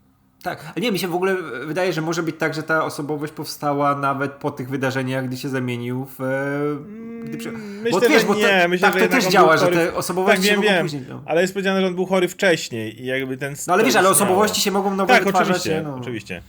Tak, 0.43 0.73
nie, 0.77 0.91
mi 0.91 0.99
się 0.99 1.07
w 1.07 1.15
ogóle 1.15 1.35
wydaje, 1.65 1.93
że 1.93 2.01
może 2.01 2.23
być 2.23 2.35
tak, 2.37 2.53
że 2.53 2.63
ta 2.63 2.85
osobowość 2.85 3.33
powstała 3.33 3.95
nawet 3.95 4.31
po 4.31 4.51
tych 4.51 4.69
wydarzeniach, 4.69 5.27
gdy 5.27 5.37
się 5.37 5.49
zamienił 5.49 6.07
w... 6.17 6.21
E, 6.21 7.25
gdy 7.25 7.37
przy... 7.37 7.51
Myślę, 7.51 7.99
bo 8.01 8.09
wiesz, 8.09 8.21
że 8.21 8.27
bo 8.27 8.35
nie, 8.35 8.61
to, 8.63 8.69
myślę, 8.69 8.91
tak 8.91 8.99
że 8.99 9.07
to 9.07 9.15
też 9.15 9.25
działa, 9.27 9.49
był 9.49 9.57
że 9.57 9.65
chory- 9.65 9.75
te 9.75 9.93
osobowości 9.93 10.41
tak, 10.41 10.45
się 10.49 10.51
wiem, 10.51 10.61
mogą 10.61 10.73
wiem. 10.73 10.85
później... 10.85 11.03
No. 11.09 11.21
Ale 11.25 11.41
jest 11.41 11.53
powiedziane, 11.53 11.81
że 11.81 11.87
on 11.87 11.95
był 11.95 12.05
chory 12.05 12.27
wcześniej 12.27 13.01
i 13.01 13.05
jakby 13.05 13.37
ten. 13.37 13.55
no 13.67 13.73
ale 13.73 13.83
wiesz, 13.83 13.95
ale 13.95 14.09
osobowości 14.09 14.61
się 14.61 14.71
mogą 14.71 14.95
nowe 14.95 15.13
Tak, 15.13 15.23
wytwarzać. 15.23 15.49
oczywiście, 15.49 15.81
no. 15.83 15.95
oczywiście. 15.95 16.41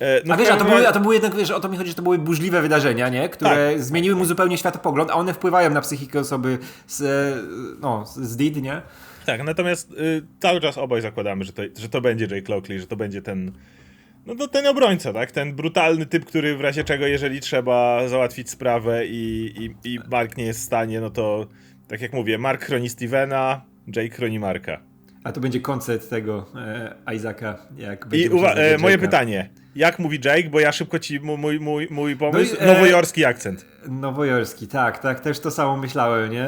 E, 0.00 0.20
no 0.24 0.34
A 0.34 0.36
wiesz, 0.36 0.48
a 0.50 0.56
to, 0.56 0.64
były, 0.64 0.88
a 0.88 0.92
to 0.92 1.00
były 1.00 1.14
jednak, 1.14 1.34
wiesz, 1.34 1.50
o 1.50 1.60
to 1.60 1.68
mi 1.68 1.76
chodzi, 1.76 1.88
że 1.90 1.96
to 1.96 2.02
były 2.02 2.18
burzliwe 2.18 2.62
wydarzenia, 2.62 3.08
nie? 3.08 3.28
Które 3.28 3.72
Tak, 3.74 3.82
zmieniły 3.82 4.16
mu 4.16 4.24
zupełnie 4.24 4.58
światopogląd, 4.58 5.10
a 5.10 5.14
one 5.14 5.34
wpływają 5.34 5.70
na 5.70 5.80
psychikę 5.80 6.20
osoby 6.20 6.58
z, 6.86 7.00
e, 7.02 7.42
no, 7.80 8.04
z 8.06 8.36
DID, 8.36 8.62
nie? 8.62 8.82
Tak, 9.26 9.44
natomiast 9.44 9.92
y, 9.92 10.22
cały 10.40 10.60
czas 10.60 10.78
obaj 10.78 11.00
zakładamy, 11.02 11.44
że 11.44 11.52
to, 11.52 11.62
że 11.78 11.88
to 11.88 12.00
będzie 12.00 12.26
Jake 12.30 12.52
Lockley, 12.52 12.80
że 12.80 12.86
to 12.86 12.96
będzie 12.96 13.22
ten. 13.22 13.52
No 14.26 14.34
to 14.34 14.48
ten 14.48 14.66
obrońca, 14.66 15.12
tak? 15.12 15.32
Ten 15.32 15.54
brutalny 15.54 16.06
typ, 16.06 16.24
który 16.24 16.56
w 16.56 16.60
razie 16.60 16.84
czego, 16.84 17.06
jeżeli 17.06 17.40
trzeba 17.40 18.08
załatwić 18.08 18.50
sprawę 18.50 19.06
i, 19.06 19.54
i, 19.84 19.94
i 19.94 19.98
Mark 20.10 20.36
nie 20.36 20.44
jest 20.44 20.60
w 20.60 20.62
stanie, 20.62 21.00
no 21.00 21.10
to 21.10 21.46
tak 21.88 22.00
jak 22.00 22.12
mówię, 22.12 22.38
Mark 22.38 22.64
chroni 22.64 22.88
Stevena, 22.88 23.60
Jake 23.96 24.14
chroni 24.16 24.38
Marka. 24.38 24.80
A 25.24 25.32
to 25.32 25.40
będzie 25.40 25.60
koncert 25.60 26.08
tego 26.10 26.46
e, 27.06 27.14
Isaaca, 27.14 27.58
jak 27.76 28.06
I 28.06 28.08
będzie 28.08 28.30
uwa- 28.30 28.36
musiał 28.50 28.58
e, 28.74 28.78
moje 28.78 28.98
pytanie. 28.98 29.50
Jak 29.76 29.98
mówi 29.98 30.18
Jake, 30.24 30.48
bo 30.50 30.60
ja 30.60 30.72
szybko 30.72 30.98
ci 30.98 31.20
mój, 31.20 31.60
mój, 31.60 31.88
mój 31.90 32.16
pomysł. 32.16 32.56
e, 32.58 32.66
nowojorski 32.66 33.24
akcent. 33.24 33.66
Nowojorski, 33.88 34.66
tak, 34.68 34.98
tak, 34.98 35.20
też 35.20 35.40
to 35.40 35.50
samo 35.50 35.76
myślałem, 35.76 36.32
nie? 36.32 36.44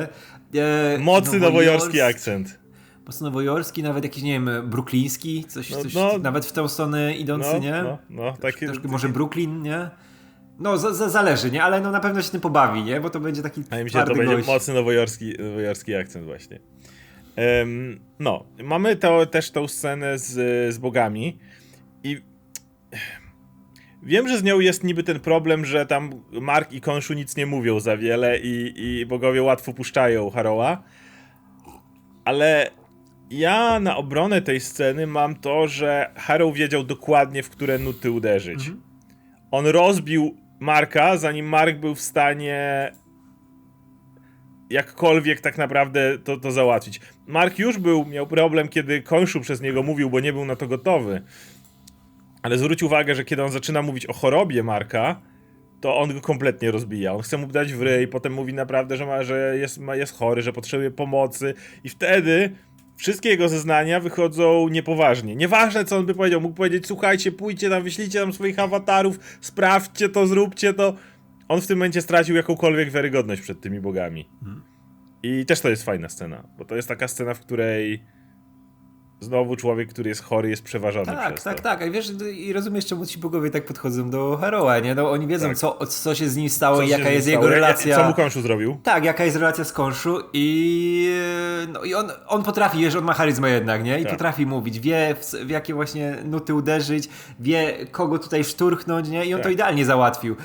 E, 0.63 0.99
Mocny 0.99 1.39
nowojorski 1.39 1.99
nowojors- 1.99 2.11
akcent. 2.11 2.59
Mocno 3.07 3.27
nowojorski, 3.27 3.83
nawet 3.83 4.05
jakiś, 4.05 4.23
nie 4.23 4.33
wiem, 4.33 4.51
brukliński, 4.65 5.45
coś, 5.45 5.71
No, 5.71 5.83
coś 5.83 5.95
no. 5.95 6.19
nawet 6.19 6.47
w 6.47 6.53
tą 6.53 6.69
stronę 6.69 7.15
idący, 7.17 7.49
No, 7.53 7.59
nie? 7.59 7.83
no, 7.83 7.99
no, 8.11 8.33
taki, 8.37 8.67
Troszkę 8.67 8.89
może 8.89 9.09
Brooklyn, 9.09 9.63
nie? 9.63 9.91
No, 10.59 10.79
za, 10.79 10.95
za, 10.95 11.09
zależy, 11.09 11.51
nie? 11.51 11.63
Ale 11.65 11.81
no 11.81 11.91
na 11.91 12.01
pewno 12.01 12.23
się 12.23 12.31
tym 12.31 12.41
pobawi, 12.41 12.83
nie? 12.83 13.01
Bo 13.01 13.11
to 13.11 13.21
będzie 13.21 13.43
taki 13.43 13.63
A 13.71 13.77
mi 13.83 13.91
się 13.91 14.05
to 14.05 14.15
będzie 14.15 14.37
gość. 14.37 14.49
mocny 14.49 14.75
nowojorski, 14.75 15.35
nowojorski 15.39 15.95
akcent 15.95 16.25
właśnie. 16.25 16.59
Em, 17.37 18.01
no, 18.19 18.45
mamy 18.65 18.97
to, 18.97 19.27
też 19.27 19.51
tą 19.51 19.69
scenę 19.69 20.19
z, 20.19 20.75
z 20.75 20.79
bogami 20.79 21.39
i 22.05 22.21
wiem, 24.03 24.29
że 24.29 24.39
z 24.39 24.43
nią 24.43 24.61
jest 24.61 24.85
niby 24.85 25.03
ten 25.03 25.21
problem, 25.21 25.65
że 25.65 25.87
tam 25.87 26.11
Mark 26.33 26.73
i 26.73 26.81
Konshu 26.81 27.15
nic 27.15 27.37
nie 27.37 27.47
mówią 27.47 27.81
za 27.81 27.97
wiele 27.97 28.39
i, 28.39 28.73
i 29.01 29.07
bogowie 29.07 29.43
łatwo 29.43 29.73
puszczają 29.73 30.31
Haroła, 30.31 30.83
ale 32.25 32.71
ja 33.31 33.81
na 33.81 33.97
obronę 33.97 34.43
tej 34.43 34.61
sceny 34.61 35.07
mam 35.07 35.35
to, 35.35 35.69
że 35.69 36.11
Harrow 36.17 36.55
wiedział 36.55 36.85
dokładnie 36.85 37.43
w 37.43 37.51
które 37.51 37.79
nuty 37.79 38.11
uderzyć. 38.11 38.71
On 39.51 39.67
rozbił 39.67 40.37
Marka, 40.61 41.17
zanim 41.17 41.47
Mark 41.47 41.79
był 41.79 41.95
w 41.95 42.01
stanie 42.01 42.93
jakkolwiek 44.71 45.41
tak 45.41 45.59
naprawdę 45.59 46.19
to, 46.19 46.37
to 46.37 46.53
załatwić. 46.53 47.01
Mark 47.27 47.59
już 47.59 47.79
był, 47.79 48.05
miał 48.05 48.27
problem, 48.27 48.69
kiedy 48.69 49.03
Konszu 49.03 49.41
przez 49.41 49.61
niego 49.61 49.83
mówił, 49.83 50.11
bo 50.11 50.21
nie 50.21 50.33
był 50.33 50.45
na 50.45 50.57
to 50.57 50.67
gotowy. 50.67 51.23
Ale 52.43 52.59
zwróć 52.59 52.83
uwagę, 52.83 53.15
że 53.15 53.25
kiedy 53.25 53.45
on 53.45 53.51
zaczyna 53.51 53.83
mówić 53.83 54.07
o 54.07 54.13
chorobie 54.13 54.63
Marka, 54.63 55.21
to 55.81 55.97
on 55.99 56.15
go 56.15 56.21
kompletnie 56.21 56.71
rozbija. 56.71 57.13
On 57.13 57.23
chce 57.23 57.37
mu 57.37 57.47
dać 57.47 57.73
w 57.73 57.83
ryj, 57.83 58.09
potem 58.09 58.33
mówi 58.33 58.55
naprawdę, 58.55 58.97
że, 58.97 59.07
ma, 59.07 59.23
że 59.23 59.57
jest, 59.59 59.79
ma, 59.79 59.97
jest 59.97 60.15
chory, 60.19 60.43
że 60.43 60.53
potrzebuje 60.53 60.91
pomocy 60.91 61.55
i 61.85 61.89
wtedy 61.89 62.51
wszystkie 62.97 63.29
jego 63.29 63.49
zeznania 63.49 64.01
wychodzą 64.01 64.69
niepoważnie. 64.69 65.37
Nieważne, 65.37 65.85
co 65.85 65.97
on 65.97 66.07
by 66.07 66.15
powiedział. 66.15 66.41
Mógł 66.41 66.55
powiedzieć, 66.55 66.87
słuchajcie, 66.87 67.33
pójdźcie 67.33 67.71
tam, 67.71 67.83
wyślijcie 67.83 68.21
tam 68.21 68.33
swoich 68.33 68.59
awatarów, 68.59 69.19
sprawdźcie 69.41 70.09
to, 70.09 70.27
zróbcie 70.27 70.75
to. 70.75 70.97
On 71.49 71.61
w 71.61 71.67
tym 71.67 71.79
momencie 71.79 72.03
stracił 72.03 72.37
jakąkolwiek 72.37 72.91
wiarygodność 72.91 73.43
przed 73.43 73.61
tymi 73.61 73.81
bogami. 73.81 74.29
I 75.23 75.47
też 75.47 75.61
to 75.61 75.69
jest 75.69 75.83
fajna 75.83 76.09
scena, 76.09 76.49
bo 76.59 76.65
to 76.65 76.77
jest 76.77 76.89
taka 76.89 77.09
scena, 77.09 77.35
w 77.35 77.41
której 77.41 78.05
znowu 79.21 79.57
człowiek, 79.57 79.89
który 79.93 80.09
jest 80.09 80.23
chory, 80.25 80.51
jest 80.51 80.63
przeważony 80.63 81.07
Tak, 81.07 81.33
przez 81.33 81.45
tak, 81.45 81.57
to. 81.57 81.63
tak. 81.63 81.87
I 81.87 81.91
wiesz, 81.91 82.13
i 82.37 82.53
rozumiesz, 82.53 82.87
czemu 82.87 83.07
ci 83.07 83.19
bogowie 83.19 83.51
tak 83.51 83.65
podchodzą 83.65 84.11
do 84.11 84.37
Haroła, 84.41 84.79
nie? 84.79 84.95
No 84.95 85.11
oni 85.11 85.27
wiedzą, 85.27 85.49
Tak. 85.49 85.57
co, 85.57 85.87
co 85.87 86.15
się 86.15 86.29
z 86.29 86.37
nim 86.37 86.49
stało 86.49 86.77
Co 86.77 86.83
i 86.83 86.89
jaka 86.89 87.09
jest 87.11 87.27
stało? 87.27 87.45
jego 87.45 87.55
Jak- 87.55 87.55
relacja. 87.63 87.97
Co 87.97 88.05
mu 88.09 88.15
Konszu 88.15 88.41
zrobił? 88.41 88.77
Tak, 88.83 89.05
jaka 89.05 89.25
jest 89.25 89.37
relacja 89.37 89.65
z 89.65 89.73
Konszu 89.73 90.19
i 90.33 91.11
no 91.73 91.85
i 91.85 91.95
on, 91.95 92.11
on 92.27 92.43
potrafi, 92.43 92.79
wiesz, 92.79 92.95
on 92.97 93.05
ma 93.05 93.13
charyzmę 93.15 93.51
jednak, 93.51 93.85
nie? 93.85 93.99
I 94.01 94.03
Tak. 94.03 94.13
potrafi 94.13 94.47
mówić, 94.47 94.81
wie 94.81 95.17
w, 95.21 95.31
w 95.47 95.51
jakie 95.51 95.75
właśnie 95.75 96.17
nuty 96.25 96.55
uderzyć, 96.55 97.09
wie 97.41 97.87
kogo 97.91 98.19
tutaj 98.19 98.45
szturchnąć, 98.45 99.09
nie? 99.09 99.27
I 99.27 99.35
on 99.35 99.41
to 99.41 99.45
Tak. 99.45 99.53
idealnie 99.53 99.85
załatwił. 99.85 100.37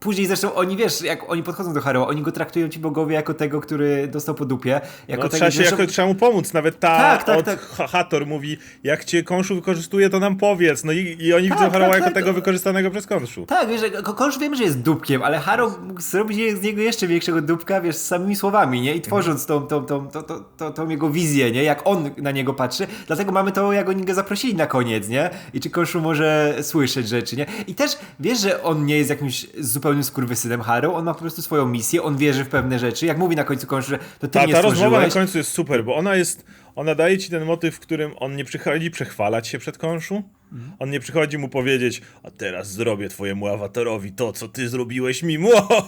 Później 0.00 0.26
zresztą 0.26 0.54
oni, 0.54 0.76
wiesz, 0.76 1.02
jak 1.02 1.30
oni 1.30 1.42
podchodzą 1.42 1.72
do 1.72 1.80
Haroła, 1.80 2.06
oni 2.08 2.22
go 2.22 2.32
traktują 2.32 2.68
ci 2.68 2.78
bogowie 2.78 3.14
jako 3.14 3.34
tego, 3.34 3.60
który 3.60 4.08
dostał 4.08 4.34
po 4.34 4.44
dupie. 4.44 4.70
Jako 5.08 5.22
No, 5.22 5.28
tego, 5.28 5.28
trzeba, 5.28 5.50
się 5.50 5.56
zresztą- 5.56 5.76
jako, 5.76 5.92
trzeba 5.92 6.08
mu 6.08 6.14
pomóc. 6.14 6.52
Nawet 6.52 6.80
ta 6.80 6.96
Tak, 6.98 7.24
tak, 7.24 7.38
od 7.38 7.44
tak. 7.44 7.60
Ha- 7.60 7.86
Hator 7.86 8.26
mówi, 8.26 8.58
jak 8.84 9.04
cię 9.04 9.22
Konszu 9.22 9.54
wykorzystuje, 9.54 10.10
to 10.10 10.20
nam 10.20 10.36
powiedz. 10.36 10.84
No 10.84 10.92
i, 10.92 11.16
i 11.20 11.34
oni 11.34 11.48
Tak, 11.48 11.58
widzą 11.58 11.70
Haroła 11.70 11.90
tak, 11.90 11.98
jako 12.00 12.04
tak. 12.04 12.14
tego 12.14 12.32
wykorzystanego 12.32 12.90
przez 12.90 13.06
Konszu. 13.06 13.46
Tak, 13.46 13.68
wiesz, 13.68 13.80
Konsz 14.16 14.38
wiemy, 14.38 14.56
że 14.56 14.62
jest 14.64 14.80
dupkiem, 14.80 15.22
ale 15.22 15.38
Harrow 15.38 15.78
mógł 15.82 16.00
zrobić 16.00 16.58
z 16.58 16.62
niego 16.62 16.82
jeszcze 16.82 17.06
większego 17.06 17.42
dupka, 17.42 17.80
wiesz, 17.80 17.96
samymi 17.96 18.36
słowami, 18.36 18.80
nie? 18.80 18.94
I 18.94 19.00
tworząc 19.00 19.46
tą, 19.46 19.66
tą, 19.66 19.84
tą, 19.86 20.08
tą, 20.08 20.22
tą, 20.22 20.40
tą, 20.56 20.72
tą 20.72 20.88
jego 20.88 21.10
wizję, 21.10 21.50
nie? 21.50 21.62
Jak 21.62 21.82
on 21.84 22.10
na 22.16 22.30
niego 22.30 22.54
patrzy. 22.54 22.86
Dlatego 23.06 23.32
mamy 23.32 23.52
to, 23.52 23.72
jak 23.72 23.88
oni 23.88 24.04
go 24.04 24.14
zaprosili 24.14 24.54
na 24.54 24.66
koniec, 24.66 25.08
nie? 25.08 25.30
I 25.54 25.60
czy 25.60 25.70
Konszu 25.70 26.00
może 26.00 26.54
słyszeć 26.62 27.08
rzeczy, 27.08 27.36
nie? 27.36 27.46
I 27.66 27.74
też 27.74 27.90
wiesz, 28.20 28.40
że 28.40 28.62
on 28.62 28.86
nie 28.86 28.96
jest 28.98 29.10
jakimś 29.10 29.46
zupełnym 29.90 30.04
skurwysynem 30.04 30.60
Harrow, 30.60 30.94
on 30.94 31.04
ma 31.04 31.14
po 31.14 31.20
prostu 31.20 31.42
swoją 31.42 31.66
misję, 31.66 32.02
on 32.02 32.16
wierzy 32.16 32.44
w 32.44 32.48
pewne 32.48 32.78
rzeczy. 32.78 33.06
Jak 33.06 33.18
mówi 33.18 33.36
na 33.36 33.44
końcu 33.44 33.66
że 33.80 33.98
to 33.98 34.28
ty 34.28 34.28
Ta, 34.28 34.44
mnie 34.44 34.52
ta 34.52 34.60
rozmowa 34.60 35.00
na 35.00 35.08
końcu 35.08 35.38
jest 35.38 35.50
super, 35.50 35.84
bo 35.84 35.96
ona 35.96 36.16
jest. 36.16 36.44
Ona 36.76 36.94
daje 36.94 37.18
ci 37.18 37.30
ten 37.30 37.44
motyw, 37.44 37.74
w 37.74 37.80
którym 37.80 38.12
on 38.16 38.36
nie 38.36 38.44
przychodzi 38.44 38.90
przechwalać 38.90 39.48
się 39.48 39.58
przed 39.58 39.78
Konszu. 39.78 40.22
Mhm. 40.52 40.72
On 40.78 40.90
nie 40.90 41.00
przychodzi 41.00 41.38
mu 41.38 41.48
powiedzieć, 41.48 42.02
a 42.22 42.30
teraz 42.30 42.72
zrobię 42.72 43.08
twojemu 43.08 43.46
awatarowi 43.46 44.12
to, 44.12 44.32
co 44.32 44.48
ty 44.48 44.68
zrobiłeś 44.68 45.22
mi. 45.22 45.38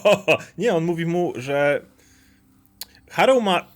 Nie, 0.57 0.73
on 0.75 0.83
mówi 0.83 1.05
mu, 1.05 1.33
że 1.35 1.81
Harrow 3.09 3.43
ma. 3.43 3.67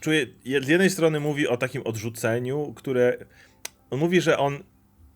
Czuje, 0.00 0.26
z 0.62 0.68
jednej 0.68 0.90
strony 0.90 1.20
mówi 1.20 1.48
o 1.48 1.56
takim 1.56 1.82
odrzuceniu, 1.82 2.72
które. 2.76 3.16
On 3.90 3.98
mówi, 3.98 4.20
że 4.20 4.38
on. 4.38 4.58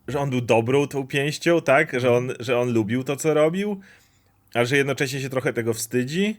Że 0.09 0.19
on 0.19 0.31
był 0.31 0.41
dobrą 0.41 0.87
tą 0.87 1.07
pięścią, 1.07 1.61
tak? 1.61 2.01
Że 2.01 2.13
on, 2.13 2.33
że 2.41 2.59
on 2.59 2.73
lubił 2.73 3.05
to, 3.05 3.17
co 3.17 3.35
robił, 3.35 3.81
ale 4.55 4.67
że 4.67 4.77
jednocześnie 4.77 5.21
się 5.21 5.31
trochę 5.31 5.53
tego 5.53 5.75
wstydzi 5.75 6.37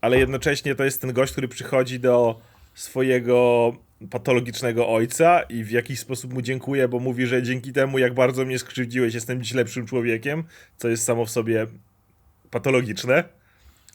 ale 0.00 0.18
jednocześnie 0.18 0.74
to 0.74 0.84
jest 0.84 1.00
ten 1.00 1.12
gość, 1.12 1.32
który 1.32 1.48
przychodzi 1.48 2.00
do 2.00 2.40
swojego 2.74 3.72
patologicznego 4.10 4.88
ojca 4.88 5.42
i 5.42 5.64
w 5.64 5.70
jakiś 5.70 6.00
sposób 6.00 6.34
mu 6.34 6.42
dziękuję, 6.42 6.88
bo 6.88 6.98
mówi, 6.98 7.26
że 7.26 7.42
dzięki 7.42 7.72
temu, 7.72 7.98
jak 7.98 8.14
bardzo 8.14 8.44
mnie 8.44 8.58
skrzywdziłeś, 8.58 9.14
jestem 9.14 9.42
dziś 9.42 9.54
lepszym 9.54 9.86
człowiekiem, 9.86 10.44
co 10.76 10.88
jest 10.88 11.04
samo 11.04 11.24
w 11.24 11.30
sobie 11.30 11.66
patologiczne, 12.50 13.24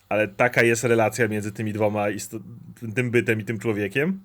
ale 0.10 0.27
taka 0.27 0.63
jest 0.63 0.84
relacja 0.84 1.27
między 1.27 1.51
tymi 1.51 1.73
dwoma, 1.73 2.06
tym 2.95 3.12
bytem 3.12 3.41
i 3.41 3.43
tym 3.43 3.60
człowiekiem. 3.60 4.19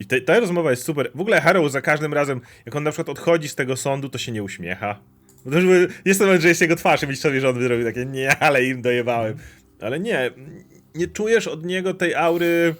I 0.00 0.06
te, 0.06 0.20
ta 0.20 0.40
rozmowa 0.40 0.70
jest 0.70 0.82
super. 0.82 1.10
W 1.14 1.20
ogóle 1.20 1.40
Harrow 1.40 1.72
za 1.72 1.80
każdym 1.80 2.14
razem, 2.14 2.40
jak 2.66 2.76
on 2.76 2.82
na 2.82 2.90
przykład 2.90 3.08
odchodzi 3.08 3.48
z 3.48 3.54
tego 3.54 3.76
sądu, 3.76 4.08
to 4.08 4.18
się 4.18 4.32
nie 4.32 4.42
uśmiecha. 4.42 4.98
Bo 5.44 5.50
to 5.50 5.56
już 5.60 5.66
by- 5.66 5.88
jest 6.04 6.20
ten 6.20 6.26
moment, 6.26 6.42
że 6.42 6.48
jest 6.48 6.60
jego 6.60 6.76
twarz 6.76 7.02
i 7.02 7.06
myślisz 7.06 7.22
sobie, 7.22 7.40
że 7.40 7.48
on 7.48 7.54
by 7.54 7.62
zrobił 7.62 7.84
takie, 7.84 8.06
nie, 8.06 8.36
ale 8.38 8.64
im 8.64 8.82
dojebałem. 8.82 9.36
Ale 9.80 10.00
nie, 10.00 10.30
nie 10.94 11.08
czujesz 11.08 11.48
od 11.48 11.64
niego 11.66 11.94
tej 11.94 12.14
aury 12.14 12.74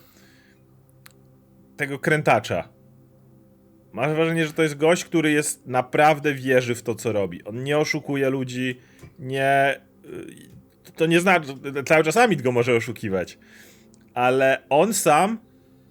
tego 1.76 1.98
krętacza. 1.98 2.68
Masz 3.92 4.12
wrażenie, 4.14 4.46
że 4.46 4.52
to 4.52 4.62
jest 4.62 4.76
gość, 4.76 5.04
który 5.04 5.30
jest 5.32 5.66
naprawdę 5.66 6.34
wierzy 6.34 6.74
w 6.74 6.82
to, 6.82 6.94
co 6.94 7.12
robi. 7.12 7.44
On 7.44 7.64
nie 7.64 7.78
oszukuje 7.78 8.30
ludzi, 8.30 8.80
nie... 9.18 9.80
y, 10.86 10.92
To 10.96 11.06
nie 11.06 11.20
znaczy, 11.20 11.48
cały 11.86 12.04
czas 12.04 12.16
Amit 12.16 12.42
go 12.42 12.52
może 12.52 12.74
oszukiwać. 12.76 13.38
Ale 14.14 14.62
on 14.68 14.94
sam 14.94 15.38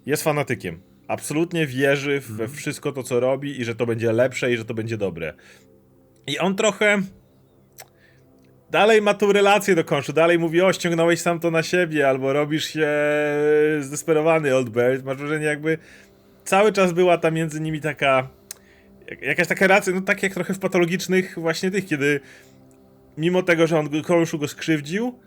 jest 0.06 0.22
fanatykiem. 0.22 0.80
Absolutnie 1.08 1.66
wierzy 1.66 2.20
we 2.20 2.48
wszystko 2.48 2.92
to, 2.92 3.02
co 3.02 3.20
robi 3.20 3.60
i 3.60 3.64
że 3.64 3.74
to 3.74 3.86
będzie 3.86 4.12
lepsze 4.12 4.52
i 4.52 4.56
że 4.56 4.64
to 4.64 4.74
będzie 4.74 4.96
dobre. 4.96 5.34
I 6.26 6.38
on 6.38 6.56
trochę 6.56 6.98
dalej 8.70 9.02
ma 9.02 9.14
tą 9.14 9.32
relację 9.32 9.74
do 9.74 9.84
konszu, 9.84 10.12
dalej 10.12 10.38
mówi, 10.38 10.60
o, 10.62 10.72
ściągnąłeś 10.72 11.20
sam 11.20 11.40
to 11.40 11.50
na 11.50 11.62
siebie, 11.62 12.08
albo 12.08 12.32
robisz 12.32 12.64
się 12.64 12.88
zdesperowany, 13.80 14.54
Old 14.56 14.68
Bird. 14.68 15.04
Masz 15.04 15.16
wrażenie, 15.16 15.46
jakby 15.46 15.78
cały 16.44 16.72
czas 16.72 16.92
była 16.92 17.18
tam 17.18 17.34
między 17.34 17.60
nimi 17.60 17.80
taka 17.80 18.28
jak- 19.10 19.22
jakaś 19.22 19.46
taka 19.48 19.66
relacja, 19.66 19.92
no 19.92 20.00
tak 20.00 20.22
jak 20.22 20.34
trochę 20.34 20.54
w 20.54 20.58
patologicznych 20.58 21.38
właśnie 21.38 21.70
tych, 21.70 21.86
kiedy 21.86 22.20
mimo 23.18 23.42
tego, 23.42 23.66
że 23.66 23.78
on 23.78 24.02
konszu 24.02 24.38
go 24.38 24.48
skrzywdził, 24.48 25.18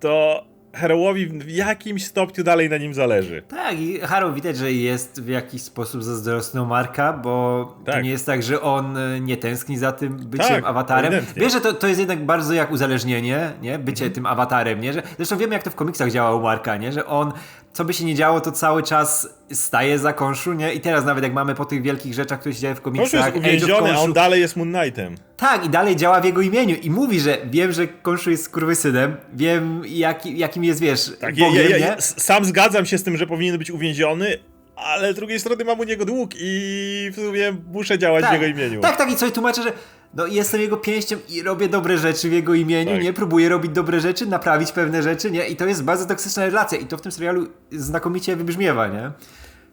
to 0.00 0.44
Herołowi 0.78 1.26
w 1.26 1.50
jakimś 1.50 2.04
stopniu 2.06 2.44
dalej 2.44 2.70
na 2.70 2.76
nim 2.76 2.94
zależy. 2.94 3.42
Tak, 3.48 3.78
i 3.80 4.00
Harrow 4.00 4.34
widać, 4.34 4.56
że 4.56 4.72
jest 4.72 5.22
w 5.22 5.28
jakiś 5.28 5.62
sposób 5.62 6.02
zazdrosną 6.02 6.64
Marka, 6.64 7.12
bo 7.12 7.64
to 7.84 7.92
Tak. 7.92 8.04
nie 8.04 8.10
jest 8.10 8.26
tak, 8.26 8.42
że 8.42 8.60
on 8.62 8.96
e, 8.96 9.20
nie 9.20 9.36
tęskni 9.36 9.78
za 9.78 9.92
tym 9.92 10.16
byciem 10.16 10.46
Tak, 10.48 10.64
awatarem. 10.64 11.12
ewidentnie. 11.12 11.42
Wiesz, 11.42 11.52
że 11.52 11.60
to, 11.60 11.72
to 11.72 11.86
jest 11.86 11.98
jednak 12.00 12.26
bardzo 12.26 12.54
jak 12.54 12.70
uzależnienie, 12.72 13.52
nie? 13.62 13.78
Bycie 13.78 14.04
Mhm. 14.04 14.12
tym 14.14 14.26
awatarem, 14.26 14.80
nie? 14.80 14.92
Że, 14.92 15.02
zresztą 15.16 15.36
wiemy, 15.36 15.52
jak 15.54 15.62
to 15.62 15.70
w 15.70 15.74
komiksach 15.74 16.10
działa 16.10 16.34
u 16.34 16.42
Marka, 16.42 16.76
nie? 16.76 16.92
Że 16.92 17.06
on, 17.06 17.32
co 17.72 17.84
by 17.84 17.94
się 17.94 18.04
nie 18.04 18.14
działo, 18.14 18.40
to 18.40 18.52
cały 18.52 18.82
czas 18.82 19.28
staje 19.52 19.98
za 19.98 20.12
konszu, 20.12 20.52
nie? 20.52 20.72
I 20.72 20.80
teraz 20.80 21.04
nawet 21.04 21.24
jak 21.24 21.32
mamy 21.32 21.54
po 21.54 21.64
tych 21.64 21.82
wielkich 21.82 22.14
rzeczach, 22.14 22.40
które 22.40 22.54
się 22.54 22.60
dzieją 22.60 22.74
w 22.74 22.80
Konszu 22.80 22.96
komiksach, 22.96 23.20
jest 23.20 23.28
Age 23.28 23.38
of 23.38 23.44
uwięziony, 23.46 23.90
a 23.90 23.94
Konshu- 23.94 24.04
on 24.04 24.12
dalej 24.12 24.40
jest 24.40 24.56
Moon 24.56 24.72
Knightem. 24.72 25.14
tak, 25.36 25.64
i 25.64 25.68
dalej 25.68 25.96
działa 25.96 26.20
w 26.20 26.24
jego 26.24 26.40
imieniu 26.40 26.76
i 26.82 26.90
mówi, 26.90 27.20
że 27.20 27.38
wiem, 27.50 27.72
że 27.72 27.86
Konszu 27.86 28.30
jest 28.30 28.44
skurwysynem, 28.44 29.16
wiem 29.32 29.82
jaki, 29.86 30.38
jakim 30.38 30.64
jest, 30.64 30.80
wiesz, 30.80 31.12
Tak, 31.20 31.34
Bogiem, 31.36 31.70
ja, 31.70 31.76
ja, 31.76 31.86
ja 31.86 32.00
sam 32.00 32.44
zgadzam 32.44 32.86
się 32.86 32.98
z 32.98 33.02
tym, 33.04 33.16
że 33.16 33.26
powinien 33.26 33.58
być 33.58 33.70
uwięziony, 33.70 34.38
ale 34.76 35.12
z 35.12 35.16
drugiej 35.16 35.40
strony 35.40 35.64
mam 35.64 35.80
u 35.80 35.84
niego 35.84 36.04
dług 36.04 36.30
i 36.40 37.10
w 37.12 37.14
sumie 37.14 37.52
muszę 37.72 37.98
działać 37.98 38.24
w 38.24 38.32
jego 38.32 38.46
imieniu. 38.46 38.80
Tak, 38.80 38.96
tak, 38.96 39.10
i 39.12 39.16
coś 39.16 39.32
tłumaczę, 39.32 39.62
że 39.62 39.72
no, 40.14 40.26
jestem 40.26 40.60
jego 40.60 40.76
pięścią 40.76 41.16
i 41.28 41.42
robię 41.42 41.68
dobre 41.68 41.98
rzeczy 41.98 42.28
w 42.28 42.32
jego 42.32 42.54
imieniu, 42.54 42.92
Tak. 42.92 43.02
nie? 43.02 43.12
Próbuję 43.12 43.48
robić 43.48 43.72
dobre 43.72 44.00
rzeczy, 44.00 44.26
naprawić 44.26 44.72
pewne 44.72 45.02
rzeczy, 45.02 45.30
nie? 45.30 45.48
I 45.48 45.56
to 45.56 45.66
jest 45.66 45.84
bardzo 45.84 46.06
toksyczna 46.06 46.46
relacja 46.46 46.78
i 46.78 46.86
to 46.86 46.96
w 46.96 47.00
tym 47.00 47.12
serialu 47.12 47.46
znakomicie 47.72 48.36
wybrzmiewa, 48.36 48.86
nie? 48.88 49.10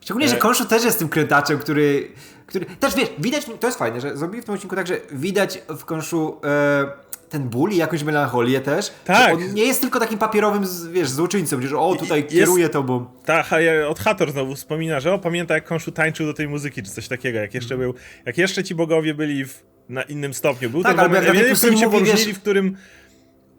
Szczególnie, 0.01 0.29
że 0.29 0.35
E- 0.35 0.39
Konszu 0.39 0.65
też 0.65 0.83
jest 0.83 0.99
tym 0.99 1.09
krętaczem, 1.09 1.57
który, 1.59 2.11
który... 2.45 2.65
Też 2.65 2.95
wiesz, 2.95 3.09
widać, 3.19 3.45
to 3.59 3.67
jest 3.67 3.79
fajne, 3.79 4.01
że 4.01 4.17
zrobili 4.17 4.41
w 4.41 4.45
tym 4.45 4.53
odcinku 4.55 4.75
tak, 4.75 4.87
że 4.87 4.97
widać 5.11 5.61
w 5.69 5.85
Konszu 5.85 6.41
e, 6.43 7.05
ten 7.29 7.49
ból 7.49 7.71
i 7.71 7.75
jakąś 7.77 8.03
melancholię 8.03 8.61
też. 8.61 8.91
Tak. 9.05 9.33
On 9.33 9.53
nie 9.53 9.65
jest 9.65 9.81
tylko 9.81 9.99
takim 9.99 10.19
papierowym, 10.19 10.63
wiesz, 10.91 11.09
złoczyńcą, 11.09 11.61
że 11.61 11.77
o, 11.79 11.95
tutaj 11.95 12.19
jest- 12.23 12.33
kieruje 12.35 12.69
tobą. 12.69 13.05
Ta, 13.25 13.43
ha- 13.43 13.61
ja- 13.61 13.87
od 13.87 13.99
Hator 13.99 14.31
znowu 14.31 14.55
wspomina, 14.55 14.99
że 14.99 15.13
o, 15.13 15.19
pamięta 15.19 15.53
jak 15.53 15.65
Konszu 15.65 15.91
tańczył 15.91 16.25
do 16.25 16.33
tej 16.33 16.47
muzyki, 16.47 16.83
czy 16.83 16.91
coś 16.91 17.07
takiego, 17.07 17.39
jak 17.39 17.53
jeszcze 17.53 17.77
był, 17.77 17.93
jak 18.25 18.37
jeszcze 18.37 18.63
ci 18.63 18.75
bogowie 18.75 19.13
byli 19.13 19.45
w, 19.45 19.63
na 19.89 20.03
innym 20.03 20.33
stopniu. 20.33 20.69
Był 20.69 20.83
Tak, 20.83 20.99
albo 20.99 21.15
moment, 21.15 21.37
w 21.47 21.57
którym 21.57 21.77
się 21.77 21.87
mówi, 21.87 22.05
wiesz- 22.11 22.33
w 22.33 22.39
którym 22.41 22.77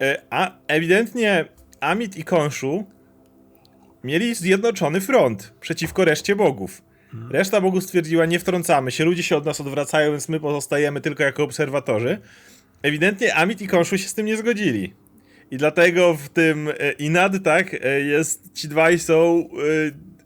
e, 0.01 0.23
a, 0.31 0.51
ewidentnie 0.67 1.45
Amit 1.81 2.17
i 2.17 2.25
Konszu 2.25 2.85
mieli 4.05 4.35
zjednoczony 4.35 5.01
front 5.01 5.53
przeciwko 5.61 6.05
reszcie 6.05 6.37
bogów. 6.37 6.83
Reszta 7.31 7.61
bogów 7.61 7.85
stwierdziła, 7.85 8.27
nie 8.27 8.39
wtrącamy 8.39 8.91
się, 8.91 9.05
ludzie 9.05 9.23
się 9.23 9.37
od 9.37 9.45
nas 9.45 9.61
odwracają, 9.61 10.11
więc 10.11 10.29
my 10.29 10.41
pozostajemy 10.41 11.01
tylko 11.01 11.23
jako 11.23 11.43
obserwatorzy. 11.45 12.19
Ewidentnie 12.83 13.35
Amit 13.35 13.63
i 13.63 13.67
Konszu 13.67 13.99
się 13.99 14.09
z 14.09 14.15
tym 14.15 14.27
nie 14.27 14.37
zgodzili. 14.37 14.95
I 15.51 15.57
dlatego 15.57 16.15
w 16.15 16.29
tym 16.29 16.69
e, 16.69 16.93
Inad, 16.93 17.33
tak, 17.45 17.75
e, 17.85 18.01
jest, 18.01 18.53
ci 18.55 18.69
dwaj 18.69 18.99
są 18.99 19.49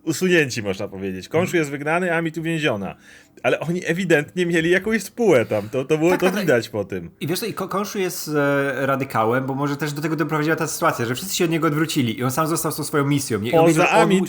usunięci, 0.03 0.63
można 0.63 0.89
powiedzieć. 0.89 1.29
Konszu 1.29 1.57
jest 1.57 1.71
wygnany, 1.71 2.15
Amit 2.15 2.39
uwięziona. 2.39 2.97
Ale 3.43 3.61
oni 3.61 3.81
ewidentnie 3.87 4.47
mieli 4.47 4.71
jakąś 4.71 5.03
spółę 5.03 5.47
tam, 5.47 5.69
to, 5.69 5.85
to 5.85 5.99
było 5.99 6.11
Tak, 6.11 6.21
to 6.21 6.27
tak, 6.27 6.35
tak. 6.35 6.43
widać 6.45 6.69
po 6.69 6.85
tym. 6.85 7.11
I 7.21 7.27
wiesz 7.27 7.43
i 7.43 7.55
Ko- 7.55 7.69
Konshu 7.69 7.99
jest 7.99 8.29
e, 8.29 8.87
radykałem, 8.87 9.47
bo 9.47 9.55
może 9.55 9.77
też 9.77 9.93
do 9.93 10.03
tego 10.03 10.17
doprowadziła 10.17 10.57
ta 10.57 10.67
sytuacja, 10.67 11.05
że 11.07 11.15
wszyscy 11.15 11.37
się 11.37 11.45
od 11.45 11.51
niego 11.51 11.67
odwrócili 11.67 12.19
i 12.19 12.23
on 12.25 12.31
sam 12.31 12.47
został 12.47 12.73
z 12.73 12.77
tą 12.77 12.85
swoją 12.85 13.07
misją. 13.07 13.41
Nie? 13.41 13.61
On 13.61 13.67
Poza 13.67 13.91
on 13.91 14.03
Amit, 14.03 14.21
mu- 14.21 14.27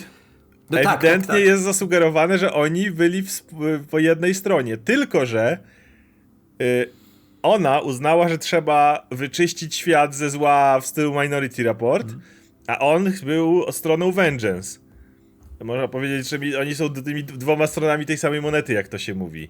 No 0.70 0.78
tak, 0.78 0.84
tak, 0.86 0.96
ewidentnie 1.04 1.34
tak. 1.34 1.44
jest 1.44 1.64
zasugerowane, 1.64 2.38
że 2.38 2.54
oni 2.54 2.92
byli 2.92 3.22
w, 3.24 3.42
po 3.90 4.00
jednej 4.00 4.34
stronie. 4.34 4.78
Tylko, 4.78 5.26
że 5.26 5.58
y, 6.62 6.90
ona 7.42 7.80
uznała, 7.80 8.30
że 8.30 8.38
trzeba 8.38 9.08
wyczyścić 9.12 9.76
świat 9.76 10.16
ze 10.16 10.30
zła 10.30 10.80
w 10.80 10.86
stylu 10.88 11.22
Minority 11.22 11.64
Report, 11.64 12.04
Mhm. 12.04 12.22
a 12.68 12.80
on 12.80 13.12
był 13.24 13.72
stroną 13.72 14.12
Vengeance. 14.12 14.80
Można 15.64 15.88
powiedzieć, 15.88 16.30
że 16.30 16.60
oni 16.60 16.76
są 16.76 16.94
tymi 16.94 17.24
dwoma 17.24 17.68
stronami 17.68 18.06
tej 18.06 18.18
samej 18.18 18.42
monety, 18.42 18.74
jak 18.74 18.88
to 18.88 18.98
się 18.98 19.16
mówi. 19.16 19.50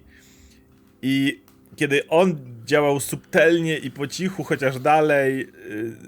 I 1.02 1.40
kiedy 1.76 2.08
on 2.08 2.36
działał 2.64 3.00
subtelnie 3.00 3.78
i 3.78 3.90
po 3.90 4.06
cichu, 4.06 4.44
chociaż 4.44 4.78
dalej 4.78 5.48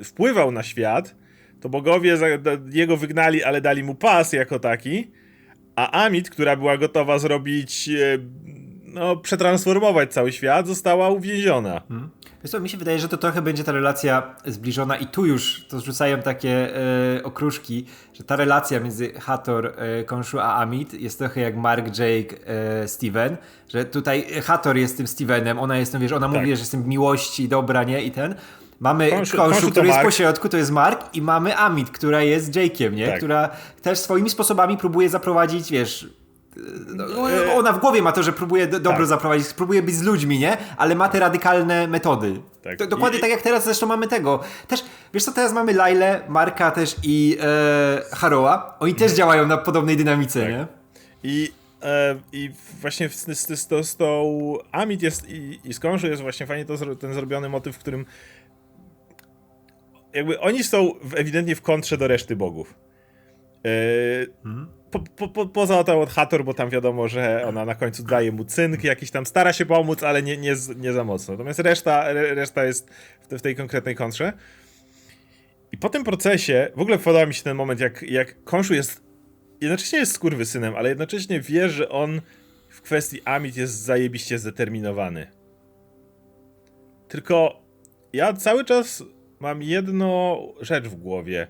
y, 0.01 0.05
wpływał 0.05 0.53
na 0.53 0.63
świat, 0.63 1.15
to 1.61 1.69
bogowie 1.69 2.17
za, 2.17 2.39
da, 2.39 2.51
jego 2.71 2.97
wygnali, 2.97 3.43
ale 3.43 3.61
dali 3.61 3.83
mu 3.83 3.95
pas 3.95 4.33
jako 4.33 4.59
taki, 4.59 5.11
a 5.77 6.05
Amit, 6.05 6.31
która 6.31 6.57
była 6.57 6.79
gotowa 6.79 7.19
zrobić, 7.19 7.89
y, 7.89 8.21
no, 8.95 9.17
przetransformować 9.17 10.13
cały 10.13 10.33
świat, 10.33 10.67
została 10.67 11.09
uwięziona. 11.09 11.81
Wiesz 12.43 12.51
co, 12.51 12.61
mi 12.61 12.69
się 12.69 12.79
wydaje, 12.79 12.99
że 12.99 13.09
to 13.09 13.17
trochę 13.17 13.43
będzie 13.43 13.65
ta 13.65 13.73
relacja 13.73 14.35
zbliżona 14.47 14.97
i 14.97 15.07
tu 15.07 15.27
już 15.27 15.67
to 15.69 15.81
rzucają 15.81 16.23
takie 16.23 16.77
e, 17.17 17.23
okruszki, 17.23 17.87
że 18.13 18.25
ta 18.25 18.37
relacja 18.37 18.81
między 18.81 19.13
Hathor, 19.13 19.73
e, 19.77 20.05
Konshu 20.05 20.39
a 20.39 20.55
Amit 20.55 20.95
jest 20.95 21.19
trochę 21.19 21.41
jak 21.41 21.57
Mark, 21.57 21.87
Jake, 21.87 22.37
e, 22.47 22.89
Steven, 22.89 23.37
że 23.69 23.85
tutaj 23.85 24.27
Hathor 24.43 24.77
jest 24.77 24.97
tym 24.97 25.07
Stevenem, 25.07 25.59
ona 25.59 25.79
jest 25.79 25.93
tym, 25.93 26.01
wiesz, 26.01 26.13
ona 26.13 26.29
mówi, 26.29 26.47
że 26.57 26.63
jestem 26.63 26.89
miłości, 26.89 27.49
dobra, 27.49 27.85
nie? 27.85 28.03
I 28.03 28.11
ten. 28.11 28.35
Mamy 28.81 29.11
Konshu- 29.11 29.15
Konshu, 29.15 29.37
Konshu 29.37 29.67
to 29.67 29.71
który 29.71 29.87
jest 29.87 30.01
po 30.01 30.11
środku, 30.11 30.49
to 30.49 30.57
jest 30.57 30.71
Mark 30.71 31.17
i 31.17 31.23
mamy 31.23 31.57
Amit, 31.57 31.91
która 31.91 32.23
jest 32.23 32.53
Jake'iem, 32.53 32.93
nie? 32.93 33.07
Tak. 33.07 33.17
Która 33.17 33.51
też 33.83 33.99
swoimi 33.99 34.31
sposobami 34.31 34.77
próbuje 34.77 35.09
zaprowadzić, 35.09 35.71
wiesz, 35.71 36.09
no, 36.09 36.24
ona 37.55 37.73
w 37.73 37.81
głowie 37.81 38.03
ma 38.03 38.13
to, 38.13 38.23
że 38.23 38.33
próbuje 38.33 38.67
do, 38.67 38.81
dobro 38.81 38.99
Tak. 38.99 39.07
zaprowadzić, 39.07 39.53
próbuje 39.53 39.83
być 39.83 39.95
z 39.95 40.03
ludźmi, 40.03 40.39
nie? 40.39 40.57
Ale 40.77 40.95
ma 40.95 41.09
te 41.09 41.21
radykalne 41.21 41.89
metody. 41.89 42.41
Tak. 42.63 42.79
To, 42.79 42.87
dokładnie 42.87 43.19
I- 43.19 43.21
tak 43.21 43.31
jak 43.31 43.43
teraz 43.43 43.65
zresztą 43.65 43.87
mamy 43.87 44.07
tego. 44.09 44.41
Też, 44.69 44.85
wiesz 45.15 45.25
co, 45.25 45.33
teraz 45.33 45.53
mamy 45.53 45.73
Lailę, 45.73 46.21
Marka 46.29 46.71
też 46.71 46.97
i 47.03 47.39
e, 47.41 48.03
Haroa. 48.13 48.77
Oni 48.81 48.95
też 48.95 49.13
działają 49.13 49.47
na 49.47 49.57
podobnej 49.57 49.97
dynamice, 49.97 50.41
Tak. 50.41 50.51
nie? 50.51 50.67
I, 51.23 51.53
e, 51.83 52.17
i 52.33 52.51
właśnie 52.81 53.09
z, 53.09 53.27
z, 53.39 53.49
z, 53.59 53.87
z, 53.89 53.97
tą 53.97 54.55
Amit 54.73 55.03
jest 55.03 55.29
i, 55.31 55.61
i 55.65 55.75
z 55.75 55.81
jest 56.03 56.23
właśnie 56.23 56.47
fajnie 56.47 56.65
to, 56.65 56.97
ten 56.97 57.15
zrobiony 57.15 57.49
motyw, 57.49 57.77
w 57.77 57.79
którym 57.79 58.07
jakby 60.15 60.41
oni 60.41 60.65
są 60.65 60.91
ewidentnie 61.17 61.57
w 61.57 61.63
kontrze 61.63 61.97
do 61.97 62.09
reszty 62.09 62.37
bogów. 62.37 62.75
E, 63.65 63.69
po, 64.95 65.01
po, 65.01 65.29
po, 65.29 65.47
poza 65.47 65.85
tą 65.85 66.01
od 66.01 66.11
Hathor, 66.11 66.45
bo 66.45 66.55
tam 66.55 66.71
wiadomo, 66.71 67.09
że 67.09 67.45
ona 67.47 67.65
na 67.65 67.75
końcu 67.75 68.03
daje 68.03 68.33
mu 68.33 68.45
cynk, 68.45 68.85
jakiś 68.85 69.11
tam 69.11 69.27
stara 69.27 69.53
się 69.53 69.67
pomóc, 69.67 70.03
ale 70.03 70.23
nie, 70.23 70.37
nie, 70.37 70.55
nie 70.77 70.93
za 70.93 71.05
mocno. 71.05 71.35
Natomiast 71.35 71.59
reszta, 71.59 72.09
re- 72.09 72.35
reszta 72.35 72.65
jest 72.65 72.91
w, 73.21 73.27
te, 73.27 73.39
w 73.39 73.43
tej 73.43 73.57
konkretnej 73.57 73.95
kontrze. 73.95 74.33
I 75.73 75.77
po 75.77 75.89
tym 75.89 76.05
procesie, 76.05 76.71
w 76.77 76.81
ogóle 76.81 76.99
podoba 76.99 77.27
mi 77.27 77.35
się 77.35 77.43
ten 77.43 77.57
moment, 77.57 77.81
jak, 77.81 78.03
jak 78.03 78.45
Konszu 78.45 78.75
jest, 78.75 79.03
jednocześnie 79.61 79.99
jest 79.99 80.13
skurwysynem, 80.13 80.77
ale 80.77 80.89
jednocześnie 80.89 81.41
wie, 81.41 81.69
że 81.69 81.89
on 81.89 82.21
w 82.69 82.83
kwestii 82.83 83.23
Amit 83.25 83.57
jest 83.57 83.83
zajebiście 83.83 84.39
zdeterminowany. 84.39 85.27
Tylko 87.09 87.63
ja 88.13 88.33
cały 88.33 88.65
czas 88.65 89.05
mam 89.41 89.63
jedną 89.63 90.39
rzecz 90.61 90.85
w 90.85 90.95
głowie. 90.95 91.47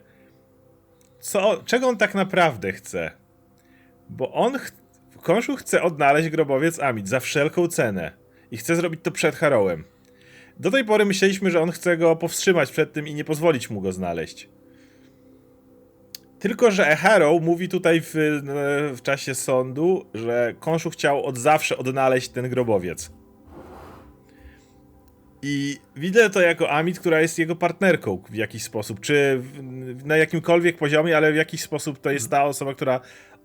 Co, 1.21 1.63
czego 1.67 1.89
on 1.89 1.97
tak 1.97 2.15
naprawdę 2.15 2.73
chce? 2.73 3.24
Bo 4.09 4.33
on 4.33 4.59
ch 4.59 4.73
Konszu 5.23 5.57
chce 5.57 5.83
odnaleźć 5.83 6.29
grobowiec 6.29 6.81
Amit 6.81 7.09
za 7.09 7.21
wszelką 7.21 7.69
cenę. 7.69 8.13
I 8.51 8.57
chce 8.57 8.77
zrobić 8.77 9.01
to 9.03 9.11
przed 9.11 9.37
Harrowem. 9.37 9.85
Do 10.61 10.71
tej 10.71 10.85
pory 10.85 11.05
myśleliśmy, 11.05 11.51
że 11.51 11.61
on 11.61 11.71
chce 11.71 11.97
go 11.97 12.17
powstrzymać 12.17 12.71
przed 12.71 12.93
tym 12.93 13.09
i 13.09 13.15
nie 13.15 13.25
pozwolić 13.25 13.71
mu 13.71 13.81
go 13.81 13.93
znaleźć. 13.93 14.49
Tylko, 16.39 16.71
że 16.71 16.97
Harrow 16.97 17.43
mówi 17.43 17.69
tutaj 17.69 18.01
w, 18.01 18.13
w 18.97 19.03
czasie 19.03 19.35
sądu, 19.35 20.07
że 20.15 20.55
Konszu 20.61 20.91
chciał 20.91 21.25
od 21.25 21.39
zawsze 21.39 21.77
odnaleźć 21.77 22.29
ten 22.29 22.49
grobowiec. 22.49 23.11
I 25.43 25.79
widzę 25.97 26.31
to 26.31 26.41
jako 26.41 26.71
Amit, 26.71 27.01
która 27.01 27.21
jest 27.21 27.39
jego 27.39 27.57
partnerką 27.57 28.23
w 28.31 28.35
jakiś 28.35 28.63
sposób, 28.63 29.01
czy 29.01 29.39
w, 29.39 30.05
na 30.05 30.17
jakimkolwiek 30.17 30.77
poziomie, 30.77 31.17
ale 31.17 31.33
w 31.33 31.37
jakiś 31.37 31.63
sposób 31.63 32.01
to 32.01 32.11
jest 32.11 32.31
ta 32.31 32.45
osoba, 32.45 32.75
która 32.75 33.01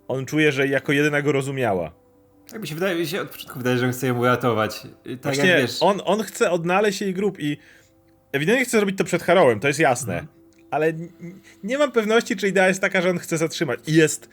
on 0.10 0.26
czuje, 0.26 0.52
że 0.52 0.68
jako 0.68 0.92
jedyna 0.92 1.22
go 1.22 1.32
rozumiała. 1.32 1.92
Tak 2.52 2.62
mi 2.62 2.68
się 2.68 2.76
wydaje, 2.76 3.00
mi 3.00 3.08
się 3.08 3.22
od 3.22 3.30
początku 3.30 3.58
wydaje, 3.58 3.78
że 3.78 3.86
on 3.86 3.92
chce 3.92 4.08
ją 4.08 4.18
uratować. 4.20 4.80
Tak 5.04 5.22
Właśnie 5.24 5.50
jak 5.50 5.62
wiesz. 5.62 5.78
on, 5.82 6.02
on 6.06 6.24
chce 6.24 6.52
odnaleźć 6.52 7.02
jej 7.02 7.14
grup 7.14 7.40
i 7.40 7.58
ewidentnie 8.32 8.66
chce 8.66 8.78
zrobić 8.78 8.98
to 8.98 9.04
przed 9.04 9.24
Harrowem, 9.24 9.60
to 9.60 9.68
jest 9.68 9.80
jasne. 9.80 10.28
Ale 10.72 10.88
n- 10.88 11.10
nie 11.64 11.78
mam 11.78 11.92
pewności, 11.92 12.36
czy 12.36 12.48
idea 12.48 12.68
jest 12.68 12.82
taka, 12.82 13.02
że 13.02 13.10
on 13.10 13.18
chce 13.18 13.38
zatrzymać. 13.38 13.80
I 13.88 13.94
jest. 13.94 14.30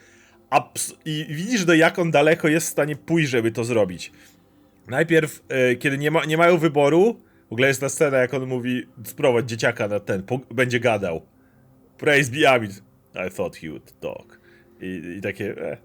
Abs- 0.51 0.93
I 1.05 1.25
widzisz, 1.29 1.65
do 1.65 1.73
jak 1.73 1.99
on 1.99 2.11
daleko 2.11 2.47
jest 2.47 2.67
w 2.67 2.71
stanie 2.71 2.95
pójść, 2.95 3.29
żeby 3.29 3.51
to 3.51 3.63
zrobić. 3.63 4.11
Najpierw, 4.87 5.43
e, 5.49 5.75
kiedy 5.75 5.97
nie, 5.97 6.11
ma, 6.11 6.25
nie 6.25 6.37
mają 6.37 6.57
wyboru, 6.57 7.21
w 7.49 7.53
ogóle 7.53 7.67
jest 7.67 7.81
ta 7.81 7.89
scena, 7.89 8.17
jak 8.17 8.33
on 8.33 8.45
mówi: 8.45 8.87
sprowadź 9.05 9.49
dzieciaka 9.49 9.87
na 9.87 9.99
ten, 9.99 10.23
będzie 10.51 10.79
gadał. 10.79 11.21
Praise 11.97 12.31
be 12.31 12.49
Amit. 12.51 12.71
I 13.27 13.31
thought 13.35 13.57
he 13.57 13.67
would 13.69 13.99
talk. 13.99 14.36
I, 14.81 15.15
i 15.17 15.21
takie. 15.21 15.55
E. 15.61 15.77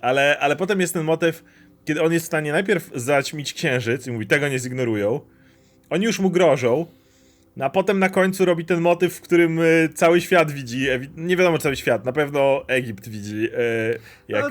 Ale, 0.00 0.38
ale 0.40 0.56
potem 0.56 0.80
jest 0.80 0.94
ten 0.94 1.04
motyw, 1.04 1.44
kiedy 1.84 2.02
on 2.02 2.12
jest 2.12 2.24
w 2.24 2.26
stanie 2.26 2.52
najpierw 2.52 2.90
zaćmić 2.94 3.54
księżyc 3.54 4.06
i 4.06 4.10
mówi, 4.10 4.26
tego 4.26 4.48
nie 4.48 4.58
zignorują. 4.58 5.20
Oni 5.90 6.04
już 6.04 6.18
mu 6.18 6.30
grożą. 6.30 6.86
No 7.56 7.64
a 7.64 7.70
potem 7.70 7.98
na 7.98 8.08
końcu 8.08 8.44
robi 8.44 8.64
ten 8.64 8.80
motyw, 8.80 9.14
w 9.14 9.20
którym 9.20 9.58
y, 9.58 9.88
cały 9.94 10.20
świat 10.20 10.50
widzi, 10.52 10.86
ewi- 10.88 11.08
nie 11.16 11.36
wiadomo 11.36 11.58
cały 11.58 11.76
świat, 11.76 12.04
na 12.04 12.12
pewno 12.12 12.64
Egipt 12.68 13.08
widzi, 13.08 13.48
y, 13.54 13.98
jak, 14.28 14.44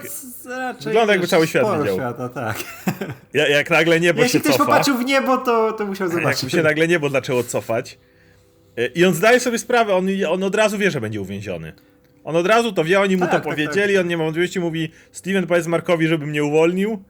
No, 0.45 0.73
Wygląda, 0.85 1.13
jakby 1.13 1.27
cały 1.27 1.47
świat 1.47 1.79
widział. 1.79 1.95
Świata, 1.95 2.29
tak. 2.29 2.57
jak, 3.33 3.49
jak 3.49 3.69
nagle 3.69 3.99
niebo 3.99 4.21
Jeśli 4.23 4.33
się 4.39 4.43
ktoś 4.43 4.53
cofa. 4.53 4.65
popatrzył 4.65 4.97
w 4.97 5.05
niebo, 5.05 5.37
to, 5.37 5.71
to 5.73 5.85
musiał 5.85 6.07
zobaczyć. 6.17 6.43
mu 6.43 6.49
się 6.49 6.63
nagle 6.63 6.87
niebo 6.87 7.09
zaczęło 7.09 7.43
cofać. 7.43 7.97
Y, 8.79 8.85
I 8.95 9.05
on 9.05 9.13
zdaje 9.13 9.39
sobie 9.39 9.59
sprawę, 9.59 9.95
on, 9.95 10.07
on 10.29 10.43
od 10.43 10.55
razu 10.55 10.77
wie, 10.77 10.91
że 10.91 11.01
będzie 11.01 11.21
uwięziony. 11.21 11.73
On 12.23 12.35
od 12.35 12.47
razu 12.47 12.71
to 12.71 12.83
wie, 12.83 12.99
oni 12.99 13.15
mu 13.15 13.21
Tak, 13.21 13.29
to 13.29 13.35
tak, 13.35 13.43
powiedzieli, 13.43 13.93
tak. 13.93 14.01
on 14.01 14.07
nie 14.07 14.17
ma 14.17 14.23
wątpliwości, 14.23 14.59
mówi 14.59 14.91
Steven 15.11 15.47
powiedz 15.47 15.67
Markowi, 15.67 16.07
żeby 16.07 16.25
mnie 16.25 16.43
uwolnił. 16.43 17.03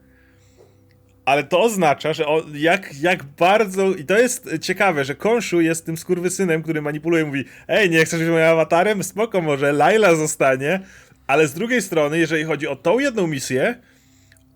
Ale 1.24 1.44
to 1.44 1.62
oznacza, 1.62 2.12
że 2.12 2.26
on, 2.26 2.42
jak, 2.54 3.00
jak 3.00 3.24
bardzo. 3.24 3.94
I 3.94 4.04
to 4.04 4.18
jest 4.18 4.48
ciekawe, 4.60 5.04
że 5.04 5.14
Konshu 5.14 5.60
jest 5.60 5.86
tym 5.86 5.96
skurwysynem, 5.96 6.62
który 6.62 6.82
manipuluje, 6.82 7.24
mówi: 7.24 7.44
Ej, 7.68 7.90
nie 7.90 8.04
chcesz 8.04 8.20
być 8.20 8.28
moim 8.28 8.44
awatarem? 8.44 9.04
Spoko, 9.04 9.40
może 9.40 9.72
Laila 9.72 10.14
zostanie. 10.14 10.80
Ale 11.26 11.48
z 11.48 11.54
drugiej 11.54 11.82
strony, 11.82 12.18
jeżeli 12.18 12.44
chodzi 12.44 12.68
o 12.68 12.76
tą 12.76 12.98
jedną 12.98 13.26
misję, 13.26 13.74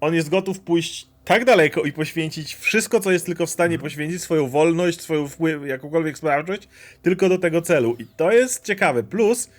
on 0.01 0.14
jest 0.14 0.29
gotów 0.29 0.61
pójść 0.61 1.07
tak 1.25 1.44
daleko 1.44 1.83
i 1.83 1.92
poświęcić 1.92 2.55
wszystko, 2.55 3.01
co 3.01 3.12
jest 3.12 3.27
tylko 3.27 3.47
w 3.47 3.51
stanie 3.51 3.79
poświęcić, 3.79 4.23
swoją 4.23 4.49
wolność, 4.49 5.01
swoją 5.01 5.29
wpływ, 5.29 5.66
jakąkolwiek 5.66 6.18
sprawczość, 6.18 6.68
tylko 7.03 7.29
do 7.29 7.38
tego 7.38 7.62
celu. 7.62 7.97
I 7.99 8.07
to 8.16 8.33
jest 8.33 8.64
ciekawe. 8.64 9.03
Plus, 9.03 9.51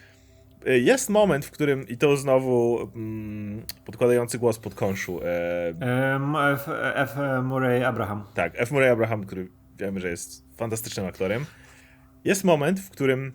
jest 0.65 1.09
moment, 1.09 1.45
w 1.45 1.51
którym, 1.51 1.87
i 1.87 1.97
to 1.97 2.17
znowu 2.17 2.89
mm, 2.95 3.65
podkładający 3.85 4.39
głos 4.39 4.59
pod 4.59 4.75
konszu, 4.75 5.19
e, 5.23 6.53
F, 6.53 6.69
F. 6.95 7.15
Murray 7.43 7.83
Abraham. 7.83 8.23
tak, 8.33 8.53
F. 8.55 8.71
Murray 8.71 8.89
Abraham, 8.89 9.25
który 9.25 9.47
wiemy, 9.77 9.99
że 9.99 10.09
jest 10.09 10.57
fantastycznym 10.57 11.05
aktorem. 11.05 11.45
Jest 12.25 12.43
moment, 12.43 12.79
w 12.79 12.89
którym 12.89 13.33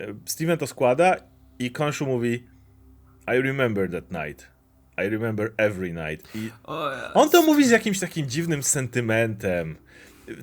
e, 0.00 0.06
Steven 0.24 0.58
to 0.58 0.66
składa 0.66 1.16
i 1.58 1.70
konszu 1.70 2.06
mówi 2.06 2.46
I 3.26 3.42
remember 3.42 3.90
that 3.90 4.10
night. 4.26 4.48
I 4.98 5.08
remember 5.10 5.52
every 5.56 5.92
night. 5.92 6.36
I 6.36 6.50
O, 6.64 6.90
on 7.14 7.30
to 7.30 7.42
mówi 7.42 7.64
z 7.64 7.70
jakimś 7.70 7.98
takim 8.00 8.26
dziwnym 8.26 8.62
sentymentem. 8.62 9.76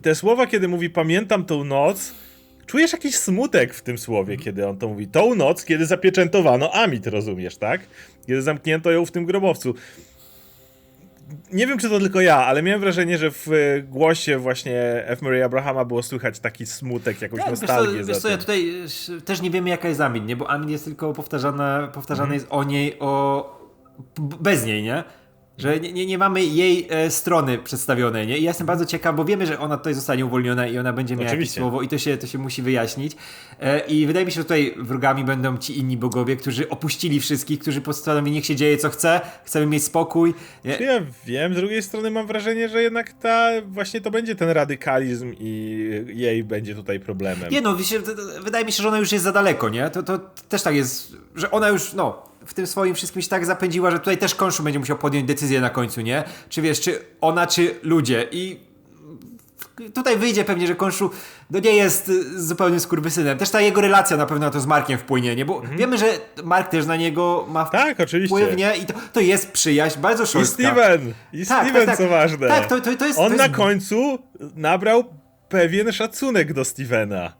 Te 0.01 0.15
słowa, 0.15 0.47
kiedy 0.47 0.67
mówi 0.67 0.89
pamiętam 0.89 1.45
tą 1.45 1.63
noc, 1.63 2.15
czujesz 2.65 2.93
jakiś 2.93 3.15
smutek 3.15 3.73
w 3.73 3.81
tym 3.81 3.97
słowie, 3.97 4.37
kiedy 4.37 4.67
on 4.67 4.77
to 4.77 4.87
mówi. 4.87 5.07
Tą 5.07 5.35
noc, 5.35 5.65
kiedy 5.65 5.85
zapieczętowano 5.85 6.71
Amit, 6.73 7.07
rozumiesz, 7.07 7.57
tak? 7.57 7.81
Kiedy 8.27 8.41
zamknięto 8.41 8.91
ją 8.91 9.05
w 9.05 9.11
tym 9.11 9.25
grobowcu. 9.25 9.73
Nie 11.51 11.67
wiem, 11.67 11.77
czy 11.77 11.89
to 11.89 11.99
tylko 11.99 12.21
ja, 12.21 12.37
ale 12.37 12.63
miałem 12.63 12.81
wrażenie, 12.81 13.17
że 13.17 13.31
w 13.31 13.47
głosie 13.89 14.37
właśnie 14.37 15.03
F. 15.07 15.21
Murray 15.21 15.41
Abrahama 15.43 15.85
było 15.85 16.03
słychać 16.03 16.39
taki 16.39 16.65
smutek, 16.65 17.21
jakąś 17.21 17.39
Tak, 17.39 17.49
wiesz 17.49 17.59
co, 17.59 17.65
nostalgię 17.65 18.03
wiesz 18.03 18.17
co, 18.17 18.29
ja 18.29 18.37
tutaj 18.37 18.69
e, 19.17 19.21
też 19.21 19.41
nie 19.41 19.49
wiemy 19.51 19.69
jaka 19.69 19.87
jest 19.87 20.01
Amin, 20.01 20.25
nie? 20.25 20.35
Bo 20.35 20.49
Amin 20.49 20.69
jest 20.69 20.85
tylko 20.85 21.13
powtarzana, 21.13 21.89
powtarzane 21.93 22.23
Mhm. 22.23 22.39
jest 22.39 22.47
o 22.49 22.63
niej, 22.63 22.99
o 22.99 23.61
bez 24.17 24.65
niej, 24.65 24.83
nie? 24.83 25.03
Że 25.61 25.79
nie, 25.79 25.93
nie, 25.93 26.05
nie 26.05 26.17
mamy 26.17 26.43
jej 26.43 26.87
e, 26.89 27.11
strony 27.11 27.57
przedstawionej, 27.57 28.27
nie? 28.27 28.37
I 28.37 28.43
ja 28.43 28.49
jestem 28.49 28.67
bardzo 28.67 28.85
ciekaw, 28.85 29.15
bo 29.15 29.25
wiemy, 29.25 29.45
że 29.45 29.59
ona 29.59 29.77
tutaj 29.77 29.93
zostanie 29.93 30.25
uwolniona 30.25 30.67
i 30.67 30.77
ona 30.77 30.93
będzie 30.93 31.15
miała 31.15 31.31
jakieś 31.31 31.51
słowo 31.51 31.81
i 31.81 31.87
to 31.87 31.97
się, 31.97 32.17
to 32.17 32.27
się 32.27 32.37
musi 32.37 32.61
wyjaśnić. 32.61 33.15
E, 33.59 33.79
I 33.79 34.05
wydaje 34.05 34.25
mi 34.25 34.31
się, 34.31 34.35
że 34.35 34.43
tutaj 34.43 34.73
wrogami 34.77 35.23
będą 35.23 35.57
ci 35.57 35.79
inni 35.79 35.97
bogowie, 35.97 36.35
którzy 36.35 36.69
opuścili 36.69 37.19
wszystkich, 37.19 37.59
którzy 37.59 37.81
postanowili, 37.81 38.35
niech 38.35 38.45
się 38.45 38.55
dzieje 38.55 38.77
co 38.77 38.89
chce, 38.89 39.21
chcemy 39.43 39.65
mieć 39.65 39.83
spokój. 39.83 40.33
Nie? 40.65 40.71
Ja 40.71 41.01
wiem, 41.25 41.53
z 41.53 41.57
drugiej 41.57 41.83
strony 41.83 42.11
mam 42.11 42.27
wrażenie, 42.27 42.69
że 42.69 42.81
jednak 42.83 43.13
ta, 43.13 43.49
właśnie 43.67 44.01
to 44.01 44.11
będzie 44.11 44.35
ten 44.35 44.49
radykalizm 44.49 45.33
i 45.39 46.05
jej 46.07 46.43
będzie 46.43 46.75
tutaj 46.75 46.99
problemem. 46.99 47.51
Nie 47.51 47.61
no, 47.61 47.77
wydaje 48.41 48.65
mi 48.65 48.71
się, 48.71 48.83
że 48.83 48.89
ona 48.89 48.99
już 48.99 49.11
jest 49.11 49.23
za 49.23 49.31
daleko, 49.31 49.69
nie? 49.69 49.89
To, 49.89 50.03
to 50.03 50.19
też 50.49 50.63
tak 50.63 50.75
jest, 50.75 51.15
że 51.35 51.51
ona 51.51 51.69
już, 51.69 51.93
no, 51.93 52.30
w 52.45 52.53
tym 52.53 52.67
swoim 52.67 52.95
wszystkim 52.95 53.21
się 53.21 53.29
tak 53.29 53.45
zapędziła, 53.45 53.91
że 53.91 53.99
tutaj 53.99 54.17
też 54.17 54.35
Konszu 54.35 54.63
będzie 54.63 54.79
musiał 54.79 54.97
podjąć 54.97 55.27
decyzję 55.27 55.61
na 55.61 55.69
końcu, 55.69 56.01
nie? 56.01 56.23
Czy 56.49 56.61
wiesz, 56.61 56.81
czy 56.81 56.99
ona, 57.21 57.47
czy 57.47 57.75
ludzie 57.83 58.27
i 58.31 58.59
tutaj 59.93 60.17
wyjdzie 60.17 60.43
pewnie, 60.45 60.67
że 60.67 60.75
Konszu 60.75 61.11
no 61.49 61.59
nie 61.59 61.75
jest 61.75 62.11
zupełnym 62.35 62.79
skurwysynem. 62.79 63.37
Też 63.37 63.49
ta 63.49 63.61
jego 63.61 63.81
relacja 63.81 64.17
na 64.17 64.25
pewno 64.25 64.45
na 64.45 64.51
to 64.51 64.59
z 64.59 64.65
Markiem 64.65 64.97
wpłynie, 64.99 65.35
nie? 65.35 65.45
Bo 65.45 65.61
wiemy, 65.77 65.97
że 65.97 66.05
Mark 66.43 66.69
też 66.69 66.85
na 66.85 66.95
niego 66.95 67.45
ma 67.49 67.61
Mhm. 67.63 67.83
Tak, 67.87 67.99
oczywiście. 67.99 68.35
wpływ, 68.37 68.57
nie? 68.57 68.77
I 68.77 68.85
to, 68.85 68.93
to 69.13 69.19
jest 69.19 69.51
przyjaźń, 69.51 69.99
bardzo 69.99 70.23
I 70.23 70.27
szorstka. 70.27 70.53
Steven! 70.71 71.13
I 71.33 71.45
Tak, 71.45 71.63
Steven, 71.63 71.85
tak, 71.85 71.97
tak. 71.97 71.97
co 71.97 72.07
ważne. 72.13 72.47
Tak, 72.47 72.67
to- 72.67 72.81
to- 72.81 72.95
to 72.95 73.05
jest- 73.07 73.19
On 73.19 73.31
to 73.31 73.37
na 73.37 73.43
jest- 73.43 73.55
końcu 73.55 74.19
nabrał 74.55 75.03
pewien 75.49 75.91
szacunek 75.91 76.53
do 76.53 76.65
Stevena. 76.65 77.33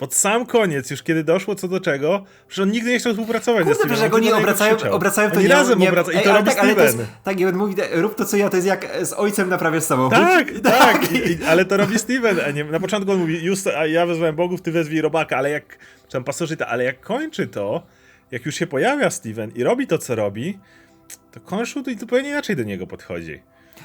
Pod 0.00 0.14
sam 0.14 0.46
koniec, 0.46 0.90
już 0.90 1.02
kiedy 1.02 1.24
doszło 1.24 1.54
co 1.54 1.68
do 1.68 1.80
czego, 1.80 2.24
że 2.48 2.62
on 2.62 2.70
nigdy 2.70 2.90
nie 2.90 2.98
chciał 2.98 3.12
współpracować 3.12 3.64
Kurde, 3.64 3.74
ze 3.74 3.80
Stevenem. 3.80 4.04
że 4.04 4.08
na 4.08 4.18
niego 4.18 4.36
obracają, 4.38 4.76
obracają 4.90 5.30
to 5.30 5.36
Oni 5.36 5.44
nie, 5.44 5.52
razem 5.52 5.78
nie, 5.78 5.88
obracają. 5.88 6.16
I 6.16 6.20
Ej, 6.20 6.24
to 6.24 6.32
robi 6.32 6.48
tak, 6.48 6.58
ale 6.58 6.74
to 6.74 6.80
Steven. 6.80 7.00
jest, 7.00 7.12
tak, 7.24 7.40
i 7.40 7.46
on 7.46 7.56
mówi, 7.56 7.74
rób 7.92 8.14
to 8.14 8.24
co 8.24 8.36
ja, 8.36 8.48
to 8.50 8.56
jest 8.56 8.66
jak 8.68 8.88
z 9.02 9.12
ojcem 9.12 9.48
naprawiasz 9.48 9.84
samochód. 9.84 10.18
Tak, 10.28 10.48
tak, 10.62 11.12
i, 11.12 11.16
i, 11.16 11.44
ale 11.44 11.64
to 11.64 11.76
robi 11.76 11.98
Steven, 11.98 12.40
a 12.46 12.50
nie, 12.50 12.64
na 12.64 12.80
początku 12.80 13.12
on 13.12 13.18
mówi, 13.18 13.44
just, 13.44 13.66
a 13.66 13.86
ja 13.86 14.06
wezwałem 14.06 14.36
bogów, 14.36 14.62
ty 14.62 14.72
wezwij 14.72 15.00
robaka, 15.00 15.36
ale 15.36 15.50
jak, 15.50 15.78
czy 16.06 16.12
tam 16.12 16.24
pasożyta, 16.24 16.66
ale 16.66 16.84
jak 16.84 17.00
kończy 17.00 17.46
to, 17.46 17.82
jak 18.30 18.46
już 18.46 18.54
się 18.54 18.66
pojawia 18.66 19.10
Steven 19.10 19.50
i 19.54 19.62
robi 19.62 19.86
to, 19.86 19.98
co 19.98 20.14
robi, 20.14 20.58
to 21.32 21.40
Konszu 21.40 21.82
to 21.82 21.90
zupełnie 22.00 22.28
inaczej 22.28 22.56
do 22.56 22.62
niego 22.62 22.86
podchodzi. 22.86 23.42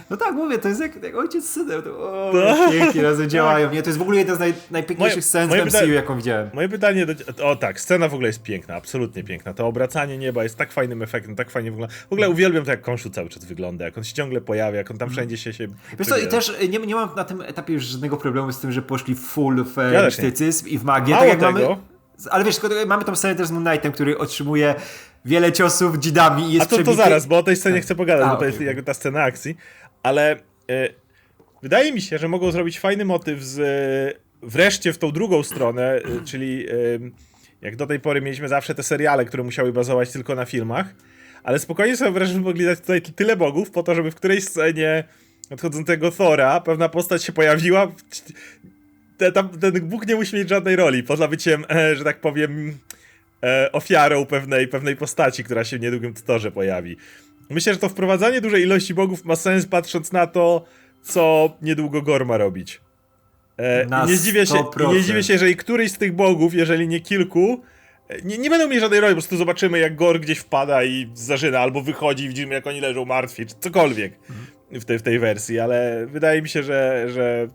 No 0.10 0.18
tak, 0.18 0.34
mówię, 0.34 0.58
to 0.58 0.68
jest 0.68 0.82
jak, 0.82 1.04
jak 1.04 1.16
ojciec 1.16 1.46
z 1.46 1.50
synem. 1.54 1.82
To, 1.82 1.90
o, 2.00 2.32
Tak. 2.58 2.72
pięknie 2.72 3.02
razem 3.04 3.30
działają. 3.30 3.72
Nie, 3.72 3.82
to 3.84 3.90
jest 3.90 4.00
w 4.00 4.02
ogóle 4.02 4.18
jedna 4.18 4.36
z 4.36 4.40
naj, 4.40 4.54
najpiękniejszych 4.72 5.16
Moje- 5.18 5.22
scen 5.28 5.50
moje 5.50 5.62
w 5.62 5.66
pyta- 5.68 5.82
MCU, 5.84 5.92
jaką 5.92 6.18
widziałem. 6.18 6.50
Moje 6.54 6.70
pytanie 6.70 7.06
do... 7.06 7.14
O 7.46 7.56
tak, 7.56 7.80
scena 7.82 8.08
w 8.08 8.14
ogóle 8.14 8.28
jest 8.28 8.44
piękna, 8.44 8.76
absolutnie 8.76 9.24
piękna. 9.24 9.54
To 9.54 9.68
obracanie 9.68 10.18
nieba 10.18 10.44
jest 10.44 10.58
tak 10.58 10.72
fajnym 10.72 11.02
efektem, 11.02 11.36
tak 11.36 11.50
fajnie 11.50 11.72
wygląda. 11.72 11.96
W 12.10 12.14
ogóle 12.14 12.30
uwielbiam 12.30 12.66
to, 12.66 12.72
jak 12.72 12.82
Konszu 12.82 13.10
cały 13.10 13.30
czas 13.30 13.46
wygląda, 13.46 13.86
jak 13.86 13.98
on 13.98 14.04
się 14.04 14.14
ciągle 14.14 14.42
pojawia, 14.42 14.78
jak 14.78 14.92
on 14.92 14.98
tam 14.98 15.10
wszędzie 15.10 15.38
się... 15.38 15.54
się 15.54 15.68
Wiesz 16.00 16.08
co, 16.08 16.18
i 16.18 16.28
też 16.28 16.54
nie, 16.70 16.80
nie 16.80 16.96
mam 16.96 17.10
na 17.16 17.24
tym 17.24 17.42
etapie 17.42 17.74
już 17.74 17.84
żadnego 17.84 18.18
problemu 18.18 18.52
z 18.52 18.60
tym, 18.60 18.72
że 18.72 18.82
poszli 18.82 19.16
full 19.16 19.64
w 19.64 19.80
e, 19.80 19.94
Ja 19.94 20.06
mistycyzm 20.06 20.68
i 20.68 20.78
w 20.78 20.84
magię. 20.84 21.14
Mało 21.16 21.30
tak 21.30 21.40
tego- 21.40 21.52
mamy, 21.52 21.76
ale 22.32 22.44
wiesz, 22.44 22.60
mamy 22.88 23.04
tą 23.04 23.16
scenę 23.16 23.36
też 23.36 23.48
z 23.48 23.52
Moon 23.52 23.66
Knightem, 23.66 23.92
który 23.92 24.18
otrzymuje 24.18 24.76
wiele 25.26 25.52
ciosów 25.52 25.98
dzidami 25.98 26.50
i 26.50 26.54
jest 26.54 26.74
A 26.74 26.78
to, 26.78 26.84
to 26.84 26.94
zaraz, 26.94 27.26
bo 27.26 27.38
o 27.38 27.44
tej 27.44 27.56
scenie 27.56 27.82
chcę 27.82 27.96
pogadać, 27.96 28.26
A, 28.26 28.30
bo 28.30 28.32
to 28.34 28.38
okej, 28.38 28.50
jest 28.50 28.62
jakby 28.62 28.84
ta 28.84 28.94
scena 28.94 29.24
akcji, 29.24 29.58
ale 30.06 30.32
e, 30.70 30.90
wydaje 31.64 31.92
mi 31.92 32.02
się, 32.02 32.18
że 32.18 32.28
mogą 32.28 32.52
zrobić 32.52 32.80
fajny 32.80 33.06
motyw 33.06 33.44
z 33.44 33.60
e, 33.60 34.20
wreszcie 34.48 34.94
w 34.94 34.98
tą 34.98 35.12
drugą 35.12 35.44
stronę, 35.44 35.96
e, 35.96 36.02
czyli 36.26 36.66
jak 37.62 37.76
do 37.76 37.88
tej 37.88 38.00
pory 38.00 38.22
mieliśmy 38.22 38.48
zawsze 38.48 38.76
te 38.76 38.84
seriale, 38.84 39.26
które 39.26 39.44
musiały 39.44 39.74
bazować 39.74 40.12
tylko 40.12 40.36
na 40.36 40.46
filmach, 40.46 40.96
ale 41.44 41.60
spokojnie 41.60 41.98
sobie 41.98 42.12
wreszcie 42.12 42.40
mogli 42.40 42.66
dać 42.66 42.80
tutaj 42.80 43.02
tyle 43.02 43.38
bogów 43.38 43.72
po 43.72 43.84
to, 43.84 43.96
żeby 43.96 44.12
w 44.12 44.16
którejś 44.16 44.44
scenie 44.44 45.04
nadchodzącego 45.50 46.12
Thora 46.12 46.62
pewna 46.62 46.90
postać 46.90 47.24
się 47.24 47.34
pojawiła. 47.34 47.92
Te, 49.18 49.32
tam, 49.32 49.50
ten 49.50 49.90
Bóg 49.90 50.08
nie 50.08 50.16
musi 50.16 50.36
mieć 50.36 50.50
żadnej 50.50 50.76
roli, 50.76 51.04
poza 51.04 51.28
byciem, 51.28 51.66
że 51.94 52.04
tak 52.04 52.22
powiem, 52.22 52.78
ofiarą 53.72 54.26
pewnej, 54.26 54.68
pewnej 54.68 54.96
postaci, 54.96 55.44
która 55.44 55.64
się 55.64 55.78
w 55.78 55.82
niedługim 55.82 56.14
torze 56.14 56.52
pojawi. 56.52 56.98
Myślę, 57.50 57.74
że 57.74 57.80
to 57.80 57.90
wprowadzanie 57.90 58.42
dużej 58.42 58.64
ilości 58.64 58.94
bogów 58.94 59.26
ma 59.26 59.36
sens, 59.36 59.66
patrząc 59.66 60.12
na 60.12 60.28
to, 60.28 60.66
co 61.04 61.54
niedługo 61.62 62.02
Gor 62.02 62.26
ma 62.26 62.38
robić. 62.38 62.82
E, 63.58 64.08
nie 64.08 64.18
zdziwię, 64.18 64.46
się, 64.46 64.58
i 64.58 64.62
100%. 64.62 64.94
nie 64.94 65.02
zdziwię 65.02 65.24
się, 65.24 65.34
jeżeli 65.34 65.56
któryś 65.56 65.92
z 65.92 65.98
tych 65.98 66.16
bogów, 66.16 66.54
jeżeli 66.54 66.88
nie 66.88 67.00
kilku, 67.00 67.62
e, 68.08 68.22
nie, 68.22 68.38
nie 68.38 68.50
będą 68.50 68.68
mieli 68.68 68.80
żadnej 68.80 69.00
roli, 69.00 69.16
po 69.16 69.22
prostu 69.22 69.38
zobaczymy, 69.38 69.80
jak 69.80 69.96
Gor 69.96 70.20
gdzieś 70.20 70.40
wpada 70.40 70.84
i 70.84 71.10
zażyna, 71.14 71.60
albo 71.60 71.82
wychodzi 71.82 72.24
i 72.24 72.28
widzimy, 72.28 72.54
jak 72.54 72.68
oni 72.68 72.82
leżą 72.82 73.06
martwi, 73.06 73.46
czy 73.46 73.56
cokolwiek 73.60 74.20
w, 74.72 74.86
tej, 74.86 75.00
w 75.00 75.02
tej 75.02 75.20
wersji, 75.20 75.60
ale 75.60 76.08
wydaje 76.12 76.42
mi 76.42 76.50
się, 76.50 76.64
że, 76.64 77.06
że, 77.10 77.48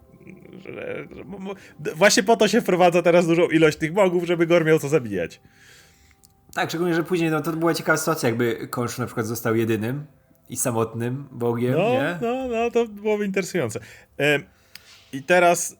że, 0.64 1.07
właśnie 1.94 2.22
po 2.22 2.37
to 2.37 2.48
się 2.48 2.61
wprowadza 2.61 3.03
teraz 3.03 3.26
dużą 3.26 3.48
ilość 3.48 3.79
tych 3.79 3.92
bogów, 3.92 4.24
żeby 4.24 4.46
Gor 4.46 4.64
miał 4.64 4.79
co 4.79 4.88
zabijać. 4.88 5.40
Tak, 6.54 6.68
szczególnie, 6.68 6.94
że 6.94 7.04
później 7.04 7.30
no, 7.30 7.40
to 7.40 7.52
była 7.52 7.74
ciekawa 7.74 7.98
sytuacja, 7.98 8.28
jakby 8.28 8.68
Konszu 8.68 9.00
na 9.00 9.06
przykład 9.06 9.26
został 9.26 9.56
jedynym 9.56 10.06
i 10.48 10.56
samotnym 10.56 11.28
bogiem, 11.32 11.72
No, 11.72 11.90
nie? 11.90 12.18
no, 12.20 12.48
no, 12.48 12.70
to 12.70 12.86
byłoby 12.86 13.24
interesujące. 13.24 13.80
E, 14.20 14.38
I 15.12 15.22
teraz 15.22 15.76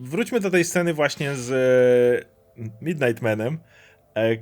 wróćmy 0.00 0.40
do 0.40 0.50
tej 0.50 0.64
sceny 0.64 0.94
właśnie 0.94 1.34
z 1.34 1.50
e, 2.58 2.64
Midnight 2.82 3.22
Manem. 3.22 3.58
E, 4.14 4.36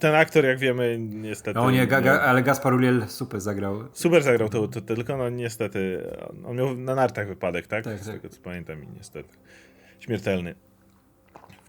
ten 0.00 0.14
aktor, 0.14 0.44
jak 0.44 0.58
wiemy, 0.58 0.98
niestety... 0.98 1.60
No 1.60 1.70
nie, 1.70 1.96
ale 2.22 2.42
Gaspar 2.42 2.74
Ulliel 2.74 3.04
super 3.08 3.40
zagrał. 3.40 3.84
Super 3.92 4.22
zagrał 4.22 4.48
to, 4.48 4.68
to, 4.68 4.80
tylko 4.80 5.16
no 5.16 5.30
niestety, 5.30 6.02
on 6.46 6.56
miał 6.56 6.76
na 6.76 6.94
nartach 6.94 7.28
wypadek, 7.28 7.66
tak? 7.66 7.84
Tak, 7.84 7.98
Z 7.98 8.06
tak. 8.06 8.14
tego 8.14 8.28
co 8.34 8.40
pamiętam 8.40 8.84
i 8.84 8.86
niestety. 8.96 9.28
Śmiertelny. 10.00 10.54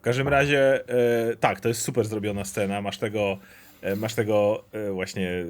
W 0.08 0.10
każdym 0.10 0.28
razie, 0.28 0.90
e, 0.90 1.36
tak, 1.36 1.62
to 1.62 1.68
jest 1.68 1.82
super 1.82 2.06
zrobiona 2.06 2.46
scena, 2.46 2.82
masz 2.82 2.98
tego, 2.98 3.38
e, 3.82 3.96
masz 3.96 4.14
tego 4.14 4.66
e, 4.72 4.92
właśnie 4.92 5.46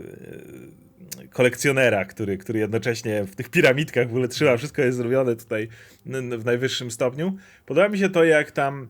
kolekcjonera, 1.30 2.06
który, 2.06 2.38
który 2.38 2.60
jednocześnie 2.60 3.24
w 3.24 3.36
tych 3.36 3.50
piramidkach 3.50 4.08
w 4.08 4.10
ogóle 4.10 4.28
trzyma, 4.28 4.58
wszystko 4.58 4.82
jest 4.82 4.98
zrobione 4.98 5.36
tutaj 5.36 5.68
w 6.38 6.46
najwyższym 6.46 6.92
stopniu. 6.92 7.38
Podoba 7.66 7.90
mi 7.90 8.00
się 8.00 8.10
to, 8.10 8.24
jak 8.24 8.52
tam 8.52 8.90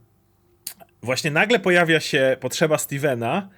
właśnie 1.01 1.32
nagle 1.32 1.60
pojawia 1.60 1.99
się 1.99 2.38
potrzeba 2.39 2.77
Stevena, 2.77 3.49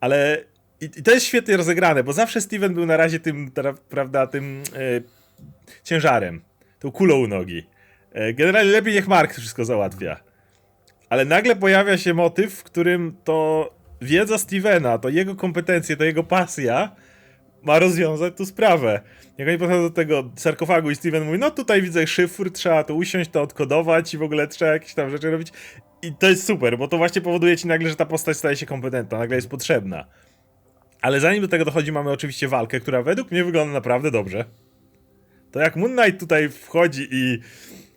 ale 0.00 0.44
i, 0.80 0.84
i 0.84 1.02
to 1.02 1.10
jest 1.10 1.26
świetnie 1.26 1.56
rozegrane, 1.56 2.04
bo 2.04 2.12
zawsze 2.12 2.40
Steven 2.40 2.74
był 2.74 2.86
na 2.86 2.96
razie 2.96 3.20
tym, 3.20 3.50
tra- 3.50 3.76
prawda, 3.88 4.26
tym 4.26 4.62
e, 4.72 5.00
ciężarem, 5.82 6.42
tą 6.78 6.92
kulą 6.92 7.16
u 7.16 7.26
nogi. 7.26 7.66
Generalnie 8.34 8.72
lepiej 8.72 8.94
niech 8.94 9.08
Mark 9.08 9.34
wszystko 9.34 9.64
załatwia. 9.64 10.33
Ale 11.08 11.24
nagle 11.24 11.56
pojawia 11.56 11.98
się 11.98 12.14
motyw, 12.14 12.54
w 12.54 12.64
którym 12.64 13.16
to 13.24 13.70
wiedza 14.02 14.38
Stevena, 14.38 14.98
to 14.98 15.08
jego 15.08 15.34
kompetencje, 15.34 15.96
to 15.96 16.04
jego 16.04 16.24
pasja 16.24 16.96
ma 17.62 17.78
rozwiązać 17.78 18.36
tu 18.36 18.46
sprawę. 18.46 19.00
Jak 19.38 19.48
oni 19.48 19.58
podchodzą 19.58 19.82
do 19.82 19.90
tego 19.90 20.30
sarkofagu 20.36 20.90
i 20.90 20.96
Steven 20.96 21.24
mówi, 21.24 21.38
no 21.38 21.50
tutaj 21.50 21.82
widzę 21.82 22.06
szyfr, 22.06 22.50
trzeba 22.50 22.84
to 22.84 22.94
usiąść, 22.94 23.30
to 23.30 23.42
odkodować 23.42 24.14
i 24.14 24.18
w 24.18 24.22
ogóle 24.22 24.48
trzeba 24.48 24.72
jakieś 24.72 24.94
tam 24.94 25.10
rzeczy 25.10 25.30
robić. 25.30 25.48
I 26.02 26.12
to 26.12 26.28
jest 26.28 26.46
super, 26.46 26.78
bo 26.78 26.88
to 26.88 26.98
właśnie 26.98 27.22
powoduje 27.22 27.56
ci 27.56 27.68
nagle, 27.68 27.88
że 27.90 27.96
ta 27.96 28.06
postać 28.06 28.36
staje 28.36 28.56
się 28.56 28.66
kompetentna, 28.66 29.18
nagle 29.18 29.36
jest 29.36 29.48
potrzebna. 29.48 30.04
Ale 31.00 31.20
zanim 31.20 31.42
do 31.42 31.48
tego 31.48 31.64
dochodzi, 31.64 31.92
mamy 31.92 32.10
oczywiście 32.10 32.48
walkę, 32.48 32.80
która 32.80 33.02
według 33.02 33.30
mnie 33.30 33.44
wygląda 33.44 33.72
naprawdę 33.72 34.10
dobrze. 34.10 34.44
To 35.50 35.60
jak 35.60 35.76
Moon 35.76 35.96
Knight 35.96 36.20
tutaj 36.20 36.48
wchodzi 36.48 37.08
i 37.10 37.38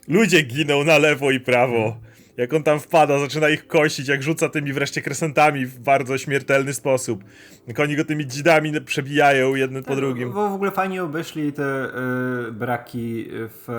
ludzie 0.08 0.42
giną 0.42 0.84
na 0.84 0.98
lewo 0.98 1.32
i 1.32 1.40
prawo. 1.40 2.00
Jak 2.38 2.54
on 2.54 2.64
tam 2.64 2.80
wpada, 2.80 3.20
zaczyna 3.20 3.50
ich 3.50 3.68
kosić, 3.68 4.08
jak 4.08 4.24
rzuca 4.24 4.50
tymi 4.50 4.74
wreszcie 4.74 5.02
kresentami 5.02 5.66
w 5.66 5.80
bardzo 5.80 6.18
śmiertelny 6.18 6.74
sposób. 6.74 7.24
Jak 7.68 7.80
oni 7.80 7.96
go 7.96 8.06
tymi 8.06 8.28
dzidami 8.28 8.82
przebijają 8.82 9.56
jeden 9.56 9.84
po 9.84 9.96
drugim. 9.96 10.32
Bo 10.34 10.50
w 10.50 10.54
ogóle 10.54 10.72
fajnie 10.72 11.04
obeszli 11.04 11.54
te 11.54 11.86
y, 12.48 12.52
braki 12.52 13.28
w 13.32 13.70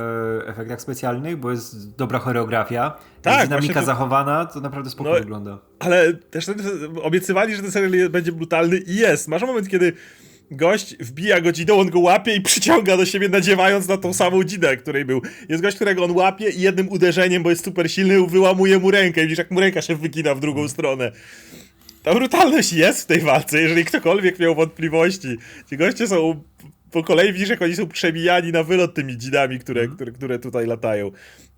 e, 0.44 0.48
efektach 0.48 0.80
specjalnych, 0.80 1.36
bo 1.36 1.50
jest 1.50 1.96
dobra 1.96 2.18
choreografia. 2.18 2.96
Tak, 3.22 3.48
dynamika 3.48 3.80
to- 3.80 3.86
zachowana, 3.86 4.46
to 4.46 4.60
naprawdę 4.60 4.90
spoko 4.90 5.10
No, 5.10 5.16
wygląda. 5.16 5.58
Ale 5.78 6.12
też 6.14 6.46
ten, 6.46 6.56
obiecywali, 7.02 7.56
że 7.56 7.62
ten 7.62 7.70
serial 7.70 8.10
będzie 8.10 8.32
brutalny 8.32 8.76
i 8.78 8.96
jest. 8.96 9.28
Masz 9.28 9.42
moment, 9.42 9.68
kiedy 9.68 9.92
gość 10.50 10.96
wbija 11.00 11.40
go 11.40 11.52
dzidą, 11.52 11.80
on 11.80 11.90
go 11.90 12.00
łapie 12.00 12.34
i 12.34 12.40
przyciąga 12.40 12.96
do 12.96 13.06
siebie, 13.06 13.28
nadziewając 13.28 13.88
na 13.88 13.96
tą 13.96 14.12
samą 14.12 14.44
dzidę, 14.44 14.76
której 14.76 15.04
był. 15.04 15.22
Jest 15.48 15.62
gość, 15.62 15.76
którego 15.76 16.04
on 16.04 16.11
łapie 16.11 16.50
i 16.50 16.61
jednym 16.61 16.88
uderzeniem, 16.88 17.42
bo 17.42 17.50
jest 17.50 17.64
super 17.64 17.90
silny, 17.90 18.26
wyłamuje 18.26 18.78
mu 18.78 18.90
rękę 18.90 19.20
i 19.20 19.24
widzisz, 19.24 19.38
jak 19.38 19.50
mu 19.50 19.61
ręka 19.61 19.82
się 19.82 19.96
wygina 19.96 20.34
w 20.34 20.40
drugą 20.40 20.68
stronę. 20.68 21.12
Ta 22.02 22.14
brutalność 22.14 22.72
jest 22.72 23.02
w 23.02 23.06
tej 23.06 23.20
walce, 23.20 23.62
jeżeli 23.62 23.84
ktokolwiek 23.84 24.38
miał 24.38 24.54
wątpliwości. 24.54 25.37
Ci 25.70 25.76
goście 25.76 26.06
są 26.06 26.42
po 26.90 27.04
kolei, 27.04 27.32
widzisz, 27.32 27.48
jak 27.48 27.62
oni 27.62 27.76
są 27.76 27.88
przebijani 27.88 28.52
na 28.52 28.62
wylot 28.62 28.94
tymi 28.94 29.16
dzidami, 29.16 29.58
które, 29.58 29.88
które, 29.88 30.12
które 30.12 30.38
tutaj 30.38 30.66
latają. 30.66 31.11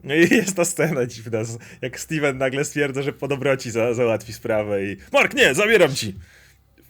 No 0.05 0.15
i 0.15 0.35
jest 0.35 0.57
ta 0.57 0.65
scena 0.65 1.07
dziwna, 1.07 1.39
jak 1.83 2.01
Steven 2.01 2.39
nagle 2.39 2.65
stwierdza, 2.65 3.03
że 3.03 3.13
po 3.13 3.29
dobroci 3.29 3.71
za, 3.71 3.95
załatwi 3.95 4.33
sprawę 4.33 4.85
i 4.85 4.97
Mark, 5.13 5.35
nie, 5.35 5.55
zabieram 5.55 5.95
ci! 5.95 6.15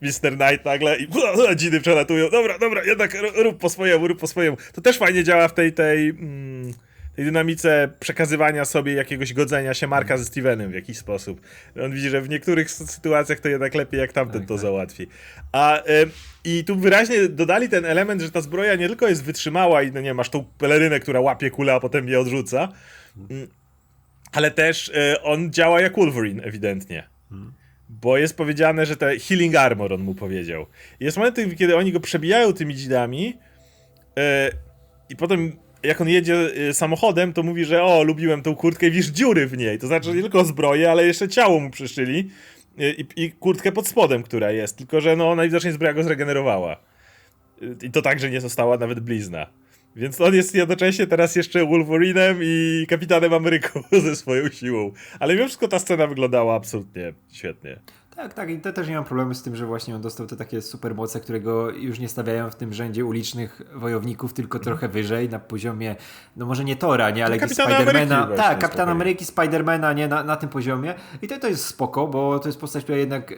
Mr. 0.02 0.36
Knight 0.36 0.64
nagle 0.64 0.96
i 0.98 1.08
dziny 1.56 1.80
przelatują. 1.80 2.30
Dobra, 2.30 2.58
dobra, 2.58 2.84
jednak 2.84 3.16
rób 3.36 3.58
po 3.58 3.68
swojemu, 3.68 4.08
rób 4.08 4.20
po 4.20 4.26
swojemu. 4.26 4.56
To 4.72 4.80
też 4.80 4.98
fajnie 4.98 5.24
działa 5.24 5.48
w 5.48 5.54
tej, 5.54 5.72
tej, 5.72 6.08
mm, 6.08 6.72
tej 7.16 7.24
dynamice 7.24 7.90
przekazywania 8.00 8.64
sobie 8.64 8.94
jakiegoś 8.94 9.32
godzenia 9.32 9.74
się 9.74 9.86
Marka 9.86 10.18
ze 10.18 10.24
Stevenem 10.24 10.70
w 10.70 10.74
jakiś 10.74 10.98
sposób. 10.98 11.40
On 11.84 11.92
widzi, 11.92 12.10
że 12.10 12.22
w 12.22 12.28
niektórych 12.28 12.70
sytuacjach 12.70 13.40
to 13.40 13.48
jednak 13.48 13.74
lepiej, 13.74 14.00
jak 14.00 14.12
tamten 14.12 14.40
Tak, 14.40 14.48
to 14.48 14.54
tak. 14.54 14.62
załatwi. 14.62 15.06
A 15.52 15.78
y, 15.78 15.82
i 16.44 16.64
tu 16.64 16.76
wyraźnie 16.76 17.28
dodali 17.28 17.68
ten 17.68 17.84
element, 17.84 18.22
że 18.22 18.30
ta 18.30 18.40
zbroja 18.40 18.74
nie 18.74 18.88
tylko 18.88 19.08
jest 19.08 19.24
wytrzymała 19.24 19.82
i 19.82 19.92
no 19.92 20.00
nie 20.00 20.14
masz 20.14 20.30
tą 20.30 20.44
pelerynę, 20.44 21.00
która 21.00 21.20
łapie 21.20 21.50
kulę, 21.50 21.74
a 21.74 21.80
potem 21.80 22.08
je 22.08 22.20
odrzuca, 22.20 22.68
mm, 23.30 23.48
ale 24.32 24.50
też 24.50 24.88
y, 24.88 25.22
on 25.22 25.52
działa 25.52 25.80
jak 25.80 25.96
Wolverine, 25.96 26.42
ewidentnie. 26.42 27.08
Bo 27.90 28.16
jest 28.16 28.36
powiedziane, 28.36 28.86
że 28.86 28.96
te 28.96 29.18
healing 29.18 29.56
armor 29.56 29.92
on 29.92 30.00
mu 30.00 30.14
powiedział. 30.14 30.66
Jest 31.00 31.16
moment, 31.16 31.36
kiedy 31.58 31.76
oni 31.76 31.92
go 31.92 32.00
przebijają 32.00 32.52
tymi 32.52 32.74
dzidami 32.74 33.38
e, 34.18 34.50
i 35.08 35.16
potem 35.16 35.56
jak 35.82 36.00
on 36.00 36.08
jedzie 36.08 36.50
e, 36.68 36.74
samochodem, 36.74 37.32
to 37.32 37.42
mówi, 37.42 37.64
że 37.64 37.82
o, 37.82 38.02
lubiłem 38.02 38.42
tą 38.42 38.54
kurtkę 38.56 38.86
i 38.86 38.90
widzisz 38.90 39.06
dziury 39.06 39.46
w 39.46 39.56
niej. 39.56 39.78
To 39.78 39.86
znaczy 39.86 40.14
nie 40.14 40.20
tylko 40.20 40.44
zbroję, 40.44 40.90
ale 40.90 41.06
jeszcze 41.06 41.28
ciało 41.28 41.60
mu 41.60 41.70
przyszyli 41.70 42.30
e, 42.78 42.90
i, 42.90 43.06
i 43.16 43.32
kurtkę 43.32 43.72
pod 43.72 43.88
spodem, 43.88 44.22
która 44.22 44.50
jest. 44.50 44.76
Tylko, 44.76 45.00
że 45.00 45.16
no 45.16 45.34
najwidoczniej 45.34 45.72
zbroja 45.72 45.94
go 45.94 46.02
zregenerowała. 46.02 46.76
I 47.82 47.90
to 47.90 48.02
tak, 48.02 48.20
że 48.20 48.30
nie 48.30 48.40
została 48.40 48.76
nawet 48.76 49.00
blizna. 49.00 49.46
Więc 49.96 50.20
on 50.20 50.34
jest 50.34 50.54
jednocześnie 50.54 51.06
teraz 51.06 51.36
jeszcze 51.36 51.66
Wolverinem 51.66 52.38
i 52.42 52.86
Kapitanem 52.88 53.32
Ameryką 53.32 53.82
ze 54.04 54.16
swoją 54.16 54.48
siłą. 54.48 54.92
Ale 55.20 55.34
mimo 55.34 55.46
wszystko 55.46 55.68
ta 55.68 55.78
scena 55.78 56.06
wyglądała 56.06 56.54
absolutnie 56.54 57.12
świetnie. 57.32 57.80
Tak, 58.20 58.34
tak, 58.34 58.50
i 58.50 58.60
to 58.60 58.72
też 58.72 58.88
nie 58.88 58.94
mam 58.94 59.04
problemu 59.04 59.34
z 59.34 59.42
tym, 59.42 59.56
że 59.56 59.66
właśnie 59.66 59.94
on 59.94 60.00
dostał 60.00 60.26
te 60.26 60.36
takie 60.36 60.62
supermoce, 60.62 61.20
którego 61.20 61.70
już 61.70 61.98
nie 61.98 62.08
stawiają 62.08 62.50
w 62.50 62.56
tym 62.56 62.72
rzędzie 62.72 63.04
ulicznych 63.04 63.62
wojowników, 63.74 64.32
tylko 64.32 64.58
trochę 64.58 64.88
wyżej, 64.88 65.28
na 65.28 65.38
poziomie, 65.38 65.96
no 66.36 66.46
może 66.46 66.64
nie 66.64 66.76
Tora, 66.76 67.10
nie, 67.10 67.24
ale 67.24 67.38
gdzieś 67.38 67.56
Kapitana 67.56 67.76
Spidermana. 67.76 68.36
Tak, 68.36 68.58
Kapitan. 68.58 68.88
Ameryki, 68.88 69.24
Spidermana, 69.24 69.92
nie, 69.92 70.08
na, 70.08 70.24
na 70.24 70.36
tym 70.36 70.48
poziomie. 70.48 70.94
I 71.22 71.28
to, 71.28 71.38
to 71.38 71.48
jest 71.48 71.66
spoko, 71.66 72.06
bo 72.06 72.38
to 72.38 72.48
jest 72.48 72.60
postać, 72.60 72.82
która 72.82 72.98
jednak 72.98 73.34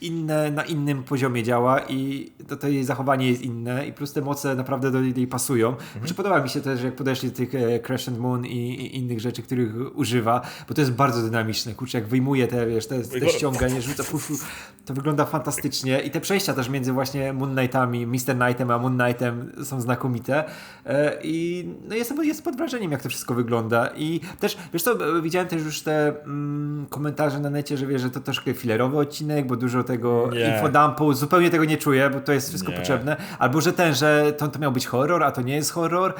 inne, 0.00 0.50
na 0.50 0.62
innym 0.62 1.02
poziomie 1.04 1.42
działa 1.42 1.80
i 1.80 2.30
to, 2.48 2.56
to 2.56 2.68
jej 2.68 2.84
zachowanie 2.84 3.28
jest 3.28 3.42
inne 3.42 3.86
i 3.86 3.92
plus 3.92 4.12
te 4.12 4.20
moce 4.20 4.54
naprawdę 4.54 4.90
do 4.90 5.00
niej 5.00 5.26
pasują. 5.26 5.68
Mhm. 5.68 5.98
Znaczy 5.98 6.14
podoba 6.14 6.42
mi 6.42 6.48
się 6.48 6.60
też, 6.60 6.82
jak 6.82 6.96
podeszli 6.96 7.30
do 7.30 7.36
tych 7.36 7.54
e, 7.54 7.80
Crescent 7.80 8.18
Moon 8.18 8.46
i, 8.46 8.56
i 8.56 8.96
innych 8.96 9.20
rzeczy, 9.20 9.42
których 9.42 9.98
używa, 9.98 10.40
bo 10.68 10.74
to 10.74 10.80
jest 10.80 10.92
bardzo 10.92 11.22
dynamiczne. 11.22 11.74
Kurczę, 11.74 11.98
jak 11.98 12.08
wyjmuje 12.08 12.48
te, 12.48 12.66
wiesz, 12.66 12.86
te, 12.86 13.02
te 13.02 13.28
ściąganie, 13.28 13.82
rzuca 13.82 14.04
to 14.86 14.94
wygląda 14.94 15.24
fantastycznie 15.24 16.00
i 16.00 16.10
te 16.10 16.20
przejścia 16.20 16.54
też 16.54 16.68
między 16.68 16.92
właśnie 16.92 17.32
Moon 17.32 17.56
Knightami, 17.56 18.06
Mr. 18.06 18.36
Knightem 18.36 18.70
a 18.70 18.78
Moon 18.78 18.98
Knightem 18.98 19.52
są 19.64 19.80
znakomite 19.80 20.44
e, 20.86 21.18
i 21.22 21.68
no 21.88 21.94
jestem, 21.94 22.24
jestem 22.24 22.44
pod 22.44 22.56
wrażeniem, 22.56 22.92
jak 22.92 23.02
to 23.02 23.08
wszystko 23.08 23.34
wygląda 23.34 23.88
i 23.96 24.20
też, 24.40 24.56
wiesz 24.72 24.82
co, 24.82 25.16
e, 25.18 25.22
widziałem 25.22 25.48
też 25.48 25.62
już 25.62 25.80
te 25.80 26.22
mm, 26.24 26.86
komentarze 26.90 27.40
na 27.40 27.50
necie, 27.50 27.76
że 27.76 27.86
wiesz, 27.86 28.02
że 28.02 28.10
to 28.10 28.20
troszkę 28.20 28.54
filerowy 28.54 28.98
odcinek, 28.98 29.46
bo 29.46 29.56
dużo 29.56 29.84
tego 29.84 30.30
Nie. 30.32 30.54
infodumpu, 30.54 31.12
zupełnie 31.12 31.50
tego 31.50 31.64
nie 31.64 31.76
czuję, 31.76 32.10
bo 32.10 32.20
to 32.20 32.32
jest 32.32 32.48
wszystko 32.48 32.70
Nie. 32.70 32.78
potrzebne, 32.78 33.16
albo 33.38 33.60
że 33.60 33.72
ten, 33.72 33.94
że 33.94 34.32
to, 34.38 34.48
to 34.48 34.58
miał 34.58 34.72
być 34.72 34.86
horror, 34.86 35.22
a 35.22 35.30
to 35.30 35.42
nie 35.42 35.54
jest 35.54 35.72
horror, 35.72 36.14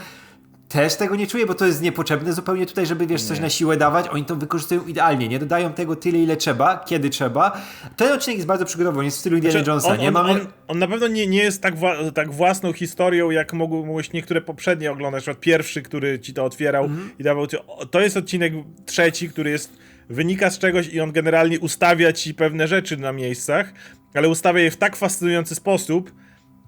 też 0.72 0.94
tego 0.94 1.16
nie 1.16 1.26
czuję, 1.26 1.46
bo 1.46 1.54
to 1.54 1.66
jest 1.66 1.82
niepotrzebne 1.82 2.32
zupełnie 2.32 2.66
tutaj, 2.66 2.86
żeby 2.86 3.06
wiesz, 3.06 3.22
coś 3.22 3.40
na 3.40 3.50
siłę 3.50 3.76
dawać. 3.76 4.06
Oni 4.08 4.24
to 4.24 4.36
wykorzystują 4.36 4.86
idealnie, 4.86 5.28
nie 5.28 5.38
dodają 5.38 5.72
tego 5.72 5.96
tyle, 5.96 6.18
ile 6.18 6.36
trzeba, 6.36 6.84
kiedy 6.88 7.10
trzeba. 7.10 7.60
Ten 7.96 8.12
odcinek 8.12 8.36
jest 8.36 8.46
bardzo 8.48 8.64
przygodowy, 8.64 8.98
on 8.98 9.04
jest 9.04 9.16
w 9.16 9.20
stylu 9.20 9.36
Indiana 9.36 9.52
Znaczy, 9.52 9.70
Jonesa, 9.70 9.88
on, 9.88 9.98
nie? 9.98 10.10
Mamy... 10.10 10.30
on, 10.30 10.40
on 10.68 10.78
na 10.78 10.88
pewno 10.88 11.06
nie, 11.08 11.26
nie 11.26 11.42
jest 11.42 11.62
tak, 11.62 11.76
wła- 11.76 12.12
tak 12.12 12.32
własną 12.32 12.72
historią, 12.72 13.30
jak 13.30 13.52
mogłeś 13.52 14.12
niektóre 14.12 14.40
poprzednie 14.40 14.92
oglądać. 14.92 15.26
Na 15.26 15.32
przykład 15.32 15.40
pierwszy, 15.44 15.82
który 15.82 16.18
ci 16.18 16.34
to 16.34 16.44
otwierał 16.44 16.84
Mhm. 16.84 17.10
i 17.18 17.22
dawał 17.22 17.46
ci. 17.46 17.56
To 17.90 18.00
jest 18.00 18.16
odcinek 18.16 18.52
trzeci, 18.86 19.28
który 19.28 19.50
jest. 19.50 19.82
Wynika 20.10 20.50
z 20.50 20.58
czegoś 20.58 20.88
i 20.88 21.00
on 21.00 21.12
generalnie 21.12 21.60
ustawia 21.60 22.12
ci 22.12 22.34
pewne 22.34 22.68
rzeczy 22.68 22.96
na 22.96 23.12
miejscach, 23.12 23.72
ale 24.14 24.28
ustawia 24.28 24.60
je 24.60 24.70
w 24.70 24.76
tak 24.76 24.96
fascynujący 24.96 25.54
sposób, 25.54 26.12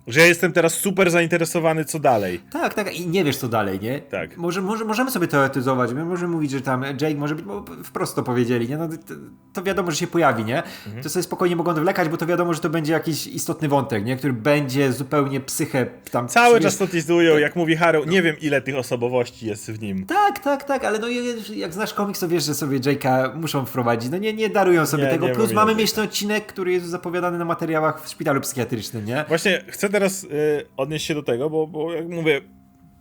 że 0.06 0.20
ja 0.20 0.26
jestem 0.26 0.52
teraz 0.52 0.74
super 0.74 1.10
zainteresowany, 1.10 1.84
co 1.84 1.98
dalej. 1.98 2.40
Tak, 2.52 2.74
tak, 2.74 2.94
i 2.94 3.06
nie 3.06 3.24
wiesz 3.24 3.36
co 3.36 3.48
dalej, 3.48 3.80
nie? 3.80 4.00
Tak. 4.00 4.36
Może, 4.36 4.62
może, 4.62 4.84
możemy 4.84 5.10
sobie 5.10 5.28
teoretyzować, 5.28 5.92
my 5.92 6.04
możemy 6.04 6.32
mówić, 6.32 6.50
że 6.50 6.60
tam 6.60 6.84
Jake 7.00 7.14
może 7.14 7.34
być, 7.34 7.44
bo 7.44 7.64
wprost 7.84 8.16
to 8.16 8.22
powiedzieli, 8.22 8.68
nie? 8.68 8.76
No, 8.78 8.88
to, 8.88 9.14
to 9.52 9.62
wiadomo, 9.62 9.90
że 9.90 9.96
się 9.96 10.06
pojawi, 10.06 10.44
nie? 10.44 10.62
Mhm. 10.86 11.02
To 11.02 11.08
sobie 11.08 11.22
spokojnie 11.22 11.56
mogą 11.56 11.74
wlekać, 11.74 12.08
bo 12.08 12.16
to 12.16 12.26
wiadomo, 12.26 12.54
że 12.54 12.60
to 12.60 12.70
będzie 12.70 12.92
jakiś 12.92 13.26
istotny 13.26 13.68
wątek, 13.68 14.04
nie? 14.04 14.16
Który 14.16 14.32
będzie 14.32 14.92
zupełnie 14.92 15.40
psychę 15.40 15.86
tam... 16.10 16.28
Cały 16.28 16.60
czas 16.60 16.76
to 16.76 16.86
teasują, 16.86 17.38
jak 17.38 17.56
mówi 17.56 17.76
Harrow. 17.76 18.06
Nie 18.06 18.22
wiem, 18.22 18.36
ile 18.40 18.60
tych 18.60 18.76
osobowości 18.76 19.46
jest 19.46 19.70
w 19.70 19.82
nim. 19.82 20.06
Tak, 20.06 20.38
tak, 20.38 20.64
tak, 20.64 20.84
ale 20.84 20.98
no 20.98 21.08
jak- 21.54 21.72
znasz 21.72 21.94
komiks, 21.94 22.20
to 22.20 22.28
wiesz, 22.28 22.44
że 22.44 22.54
sobie 22.54 22.80
Jake'a 22.80 23.36
muszą 23.36 23.66
wprowadzić. 23.66 24.10
No 24.10 24.18
nie, 24.18 24.32
nie 24.32 24.48
darują 24.48 24.86
sobie 24.86 25.04
Nie, 25.04 25.10
tego. 25.10 25.28
nie 25.28 25.34
Plus 25.34 25.52
mamy 25.52 25.74
mieć 25.74 25.92
ten 25.92 26.04
odcinek, 26.04 26.46
który 26.46 26.72
jest 26.72 26.86
zapowiadany 26.86 27.38
na 27.38 27.44
materiałach 27.44 28.04
w 28.04 28.08
szpitalu 28.08 28.40
psychiatrycznym, 28.40 29.06
nie? 29.06 29.24
Właśnie 29.28 29.64
chcę 29.68 29.88
teraz 29.94 30.24
y, 30.24 30.28
odnieść 30.76 31.06
się 31.06 31.14
do 31.14 31.22
tego, 31.22 31.50
bo, 31.50 31.66
bo 31.66 31.92
jak 31.92 32.08
mówię, 32.08 32.40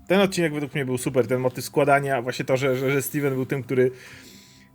ten 0.07 0.21
odcinek 0.21 0.53
według 0.53 0.73
mnie 0.73 0.85
był 0.85 0.97
super, 0.97 1.27
ten 1.27 1.39
motyw 1.39 1.65
składania, 1.65 2.21
właśnie 2.21 2.45
to, 2.45 2.57
że, 2.57 2.75
że, 2.75 2.91
że 2.91 3.01
Steven 3.01 3.33
był 3.33 3.45
tym, 3.45 3.63
który 3.63 3.91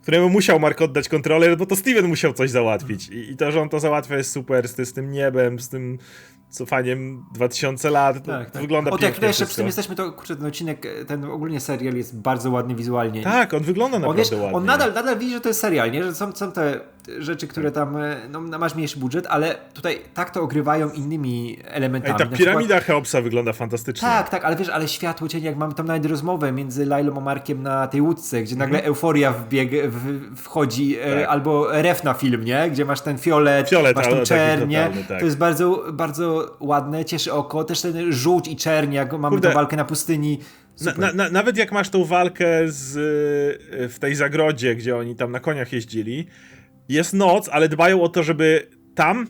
któremu 0.01 0.29
musiał 0.29 0.59
Mark 0.59 0.81
oddać 0.81 1.09
kontrolę, 1.09 1.57
bo 1.57 1.65
to 1.65 1.75
Steven 1.75 2.07
musiał 2.07 2.33
coś 2.33 2.49
załatwić 2.49 3.09
I, 3.09 3.31
i 3.31 3.37
to, 3.37 3.51
że 3.51 3.61
on 3.61 3.69
to 3.69 3.79
załatwia 3.79 4.17
jest 4.17 4.31
super, 4.31 4.67
z, 4.67 4.87
z 4.89 4.93
tym 4.93 5.11
niebem, 5.11 5.59
z 5.59 5.69
tym 5.69 5.97
cofaniem 6.49 7.25
2000 7.33 7.89
lat, 7.89 8.25
to, 8.25 8.31
Tak, 8.31 8.51
tak. 8.51 8.61
wygląda 8.61 8.91
O, 8.91 8.93
jak 8.93 9.01
pięknie 9.01 9.27
jeszcze 9.27 9.45
przy 9.45 9.55
tym 9.55 9.65
jesteśmy, 9.65 9.95
to 9.95 10.11
kurczę, 10.11 10.35
ten 10.35 10.45
odcinek, 10.45 10.87
ten 11.07 11.23
ogólnie 11.23 11.59
serial 11.59 11.95
jest 11.95 12.19
bardzo 12.19 12.51
ładny 12.51 12.75
wizualnie. 12.75 13.23
Tak, 13.23 13.53
on 13.53 13.63
wygląda 13.63 13.97
On, 13.97 14.01
naprawdę 14.01 14.23
wiesz, 14.23 14.31
ładnie. 14.31 14.57
on 14.57 14.65
nadal, 14.65 14.93
nadal 14.93 15.19
widzi, 15.19 15.33
że 15.33 15.41
to 15.41 15.49
jest 15.49 15.59
serial, 15.59 15.91
nie? 15.91 16.03
Że 16.03 16.15
są, 16.15 16.31
są 16.31 16.51
te 16.51 16.79
rzeczy, 17.19 17.47
które 17.47 17.71
tam, 17.71 17.97
e, 17.97 18.15
no 18.29 18.59
masz 18.59 18.75
mniejszy 18.75 18.99
budżet, 18.99 19.27
ale 19.29 19.55
tutaj 19.73 19.99
tak 20.13 20.29
to 20.29 20.41
ogrywają 20.41 20.89
innymi 20.89 21.57
Ej, 21.59 21.63
elementami. 21.75 22.19
ta 22.19 22.25
Na 22.25 22.37
piramida 22.37 22.79
Cheopsa 22.81 23.21
wygląda 23.21 23.53
fantastycznie. 23.53 24.07
Tak, 24.07 24.29
tak, 24.29 24.45
ale 24.45 24.55
wiesz, 24.55 24.69
ale 24.69 24.87
światło 24.87 25.27
cień, 25.27 25.43
jak 25.43 25.55
mamy 25.55 25.73
tam 25.73 25.85
nawet 25.87 26.05
rozmowę 26.05 26.51
między 26.51 26.85
Lailą 26.85 27.17
a 27.17 27.19
Markiem 27.19 27.63
na 27.63 27.87
tej 27.87 28.01
łódce, 28.01 28.43
gdzie 28.43 28.55
nagle 28.55 28.83
euforia 28.83 29.31
wbieg, 29.31 29.69
w, 29.89 30.35
wchodzi, 30.35 30.97
e, 30.97 31.03
Mhm. 31.03 31.19
Tak. 31.21 31.29
albo 31.29 31.81
ref 31.81 32.03
na 32.03 32.13
film, 32.13 32.43
nie? 32.45 32.69
Gdzie 32.71 32.85
masz 32.85 33.01
ten 33.01 33.17
fiolet, 33.17 33.69
Fiolet, 33.69 33.95
masz 33.95 34.07
tą 34.07 34.23
czernię. 34.23 34.77
totalny, 34.77 35.03
tak. 35.07 35.19
To 35.19 35.25
jest 35.25 35.37
bardzo, 35.37 35.83
bardzo 35.93 36.55
ładne, 36.59 37.05
cieszy 37.05 37.33
oko. 37.33 37.63
Też 37.63 37.81
ten 37.81 38.11
żółć 38.13 38.47
i 38.47 38.55
czerń, 38.55 38.93
jak 38.93 39.13
mamy 39.13 39.29
Kurde. 39.29 39.47
tą 39.49 39.53
walkę 39.55 39.75
na 39.77 39.85
pustyni. 39.85 40.39
Na, 40.81 40.93
na, 40.93 41.13
na, 41.13 41.29
nawet 41.29 41.57
jak 41.57 41.71
masz 41.71 41.89
tą 41.89 42.05
walkę 42.05 42.45
z, 42.67 42.95
y, 43.73 43.89
w 43.89 43.99
tej 43.99 44.15
zagrodzie, 44.15 44.75
gdzie 44.75 44.97
oni 44.97 45.15
tam 45.15 45.31
na 45.31 45.39
koniach 45.39 45.73
jeździli, 45.73 46.27
jest 46.89 47.13
noc, 47.13 47.49
ale 47.49 47.69
dbają 47.69 48.01
o 48.01 48.09
to, 48.09 48.23
żeby 48.23 48.67
tam 48.95 49.27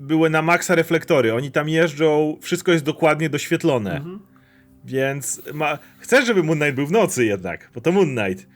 były 0.00 0.30
na 0.30 0.42
maksa 0.42 0.74
reflektory. 0.74 1.34
Oni 1.34 1.50
tam 1.50 1.68
jeżdżą, 1.68 2.36
wszystko 2.40 2.72
jest 2.72 2.84
dokładnie 2.84 3.30
doświetlone. 3.30 4.00
Więc 4.84 5.42
ma, 5.54 5.78
chcesz, 5.98 6.26
żeby 6.26 6.42
Moon 6.42 6.58
Knight 6.58 6.74
był 6.76 6.86
w 6.86 6.92
nocy 6.92 7.24
jednak, 7.24 7.70
bo 7.74 7.80
to 7.80 7.92
Moon 7.92 8.16
Knight. 8.16 8.46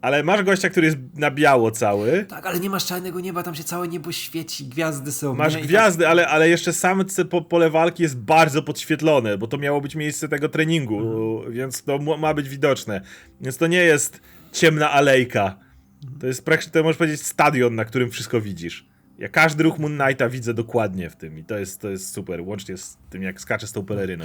Ale 0.00 0.22
masz 0.22 0.42
gościa, 0.42 0.68
który 0.68 0.86
jest 0.86 0.98
na 1.14 1.30
biało 1.30 1.70
cały. 1.70 2.24
Tak, 2.28 2.46
ale 2.46 2.60
nie 2.60 2.70
masz 2.70 2.86
czarnego 2.86 3.20
nieba, 3.20 3.42
tam 3.42 3.54
się 3.54 3.64
całe 3.64 3.88
niebo 3.88 4.12
świeci, 4.12 4.66
gwiazdy 4.66 5.12
są. 5.12 5.34
Masz 5.34 5.52
nie? 5.52 5.58
I 5.58 5.62
tak- 5.62 5.68
gwiazdy, 5.68 6.08
ale, 6.08 6.28
ale 6.28 6.48
jeszcze 6.48 6.72
sam 6.72 7.04
po, 7.30 7.42
pole 7.42 7.70
walki 7.70 8.02
jest 8.02 8.18
bardzo 8.18 8.62
podświetlone, 8.62 9.38
bo 9.38 9.46
to 9.46 9.58
miało 9.58 9.80
być 9.80 9.94
miejsce 9.94 10.28
tego 10.28 10.48
treningu, 10.48 10.98
Mhm. 11.00 11.52
więc 11.52 11.82
to 11.84 11.98
ma 11.98 12.34
być 12.34 12.48
widoczne. 12.48 13.00
Więc 13.40 13.56
to 13.56 13.66
nie 13.66 13.78
jest 13.82 14.20
ciemna 14.52 14.90
alejka. 14.90 15.65
To 16.20 16.26
jest 16.26 16.44
praktycznie, 16.44 16.72
to 16.72 16.82
możesz 16.82 16.96
powiedzieć, 16.96 17.22
stadion, 17.22 17.74
na 17.74 17.84
którym 17.84 18.10
wszystko 18.10 18.40
widzisz. 18.40 18.86
Ja 19.18 19.28
każdy 19.28 19.62
ruch 19.62 19.78
Moon 19.78 19.98
Knighta 19.98 20.28
widzę 20.28 20.54
dokładnie 20.54 21.10
w 21.10 21.16
tym 21.16 21.38
i 21.38 21.44
to 21.44 21.58
jest, 21.58 21.80
to 21.80 21.90
jest 21.90 22.14
super, 22.14 22.40
łącznie 22.40 22.76
z 22.76 22.98
tym, 23.10 23.22
jak 23.22 23.40
skacze 23.40 23.66
z 23.66 23.72
tą 23.72 23.84
peleryną. 23.84 24.24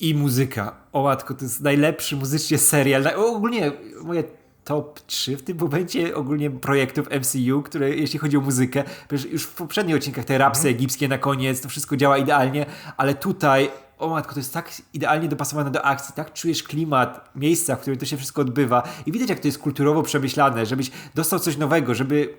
I 0.00 0.14
muzyka. 0.14 0.76
O 0.92 1.02
matko, 1.02 1.34
to 1.34 1.44
jest 1.44 1.60
najlepszy 1.60 2.16
muzycznie 2.16 2.58
serial. 2.58 3.06
Ogólnie 3.16 3.72
moje 4.04 4.24
top 4.64 5.00
3 5.06 5.36
w 5.36 5.42
tym 5.42 5.58
momencie 5.58 6.14
ogólnie 6.16 6.50
projektów 6.50 7.08
MCU, 7.10 7.62
które 7.62 7.90
jeśli 7.90 8.18
chodzi 8.18 8.36
o 8.36 8.40
muzykę, 8.40 8.84
przecież 9.08 9.32
już 9.32 9.42
w 9.42 9.54
poprzednich 9.54 9.96
odcinkach 9.96 10.24
te 10.24 10.38
rapsy 10.38 10.60
Mhm. 10.60 10.74
egipskie 10.74 11.08
na 11.08 11.18
koniec, 11.18 11.60
to 11.60 11.68
wszystko 11.68 11.96
działa 11.96 12.18
idealnie, 12.18 12.66
ale 12.96 13.14
tutaj 13.14 13.70
o 13.98 14.08
matko, 14.08 14.34
to 14.34 14.40
jest 14.40 14.54
tak 14.54 14.72
idealnie 14.94 15.28
dopasowane 15.28 15.70
do 15.70 15.82
akcji, 15.82 16.14
tak 16.14 16.32
czujesz 16.32 16.62
klimat 16.62 17.30
miejsca, 17.36 17.76
w 17.76 17.80
którym 17.80 17.98
to 17.98 18.06
się 18.06 18.16
wszystko 18.16 18.42
odbywa 18.42 18.82
i 19.06 19.12
widać 19.12 19.28
jak 19.28 19.40
to 19.40 19.48
jest 19.48 19.58
kulturowo 19.58 20.02
przemyślane, 20.02 20.66
żebyś 20.66 20.90
dostał 21.14 21.38
coś 21.38 21.56
nowego, 21.56 21.94
żeby 21.94 22.38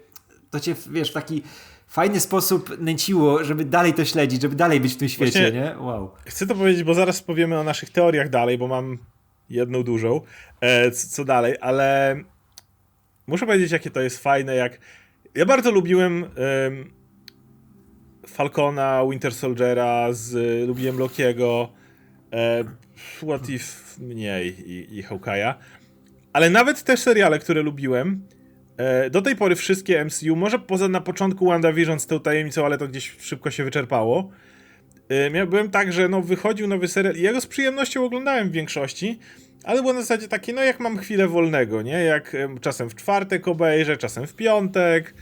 to 0.51 0.59
cię, 0.59 0.75
wiesz, 0.91 1.09
w 1.09 1.13
taki 1.13 1.43
fajny 1.87 2.19
sposób 2.19 2.79
nęciło, 2.79 3.43
żeby 3.43 3.65
dalej 3.65 3.93
to 3.93 4.05
śledzić, 4.05 4.41
żeby 4.41 4.55
dalej 4.55 4.79
być 4.79 4.93
w 4.93 4.97
tym 4.97 5.09
świecie, 5.09 5.41
Właśnie- 5.41 5.59
nie? 5.59 5.75
Wow. 5.79 6.11
Chcę 6.25 6.47
to 6.47 6.55
powiedzieć, 6.55 6.83
bo 6.83 6.93
zaraz 6.93 7.21
powiemy 7.21 7.59
o 7.59 7.63
naszych 7.63 7.89
teoriach 7.89 8.29
dalej, 8.29 8.57
bo 8.57 8.67
mam 8.67 8.97
jedną 9.49 9.83
dużą, 9.83 10.21
e, 10.61 10.91
co 10.91 11.25
dalej, 11.25 11.55
ale 11.61 12.15
muszę 13.27 13.45
powiedzieć, 13.45 13.71
jakie 13.71 13.91
to 13.91 14.01
jest 14.01 14.23
fajne, 14.23 14.55
jak... 14.55 14.79
Ja 15.35 15.45
bardzo 15.45 15.71
lubiłem 15.71 16.23
em, 16.23 16.96
Falcona, 18.29 19.03
Winter 19.09 19.33
Soldiera, 19.33 20.13
z 20.13 20.35
y, 20.35 20.67
lubiłem 20.67 20.99
Lokiego, 20.99 21.69
e, 22.33 22.63
What 23.23 23.49
If 23.49 23.65
mniej 23.99 24.47
i, 24.71 24.97
i 24.99 25.03
Hawkeye'a. 25.03 25.53
Ale 26.33 26.49
nawet 26.49 26.83
te 26.83 26.97
seriale, 26.97 27.39
które 27.39 27.61
lubiłem, 27.61 28.21
e, 28.77 29.09
do 29.09 29.21
tej 29.21 29.35
pory 29.35 29.55
wszystkie 29.55 30.05
MCU, 30.05 30.35
może 30.35 30.59
poza 30.59 30.87
na 30.87 31.01
początku 31.01 31.45
WandaVision 31.45 31.99
z 31.99 32.07
tą 32.07 32.19
tajemnicą, 32.19 32.65
ale 32.65 32.77
to 32.77 32.87
gdzieś 32.87 33.15
szybko 33.19 33.51
się 33.51 33.63
wyczerpało. 33.63 34.29
E, 35.09 35.45
byłem 35.45 35.71
tak, 35.71 35.93
że 35.93 36.09
no 36.09 36.21
wychodził 36.21 36.67
nowy 36.67 36.87
serial 36.87 37.15
i 37.15 37.21
ja 37.21 37.33
go 37.33 37.41
z 37.41 37.47
przyjemnością 37.47 38.05
oglądałem 38.05 38.49
w 38.49 38.51
większości, 38.51 39.19
ale 39.63 39.81
było 39.81 39.93
na 39.93 40.01
zasadzie 40.01 40.27
takie, 40.27 40.53
no 40.53 40.63
jak 40.63 40.79
mam 40.79 40.97
chwilę 40.97 41.27
wolnego, 41.27 41.81
nie? 41.81 42.03
Jak 42.03 42.35
em, 42.35 42.59
czasem 42.59 42.89
w 42.89 42.95
czwartek 42.95 43.47
obejrzę, 43.47 43.97
czasem 43.97 44.27
w 44.27 44.35
piątek. 44.35 45.13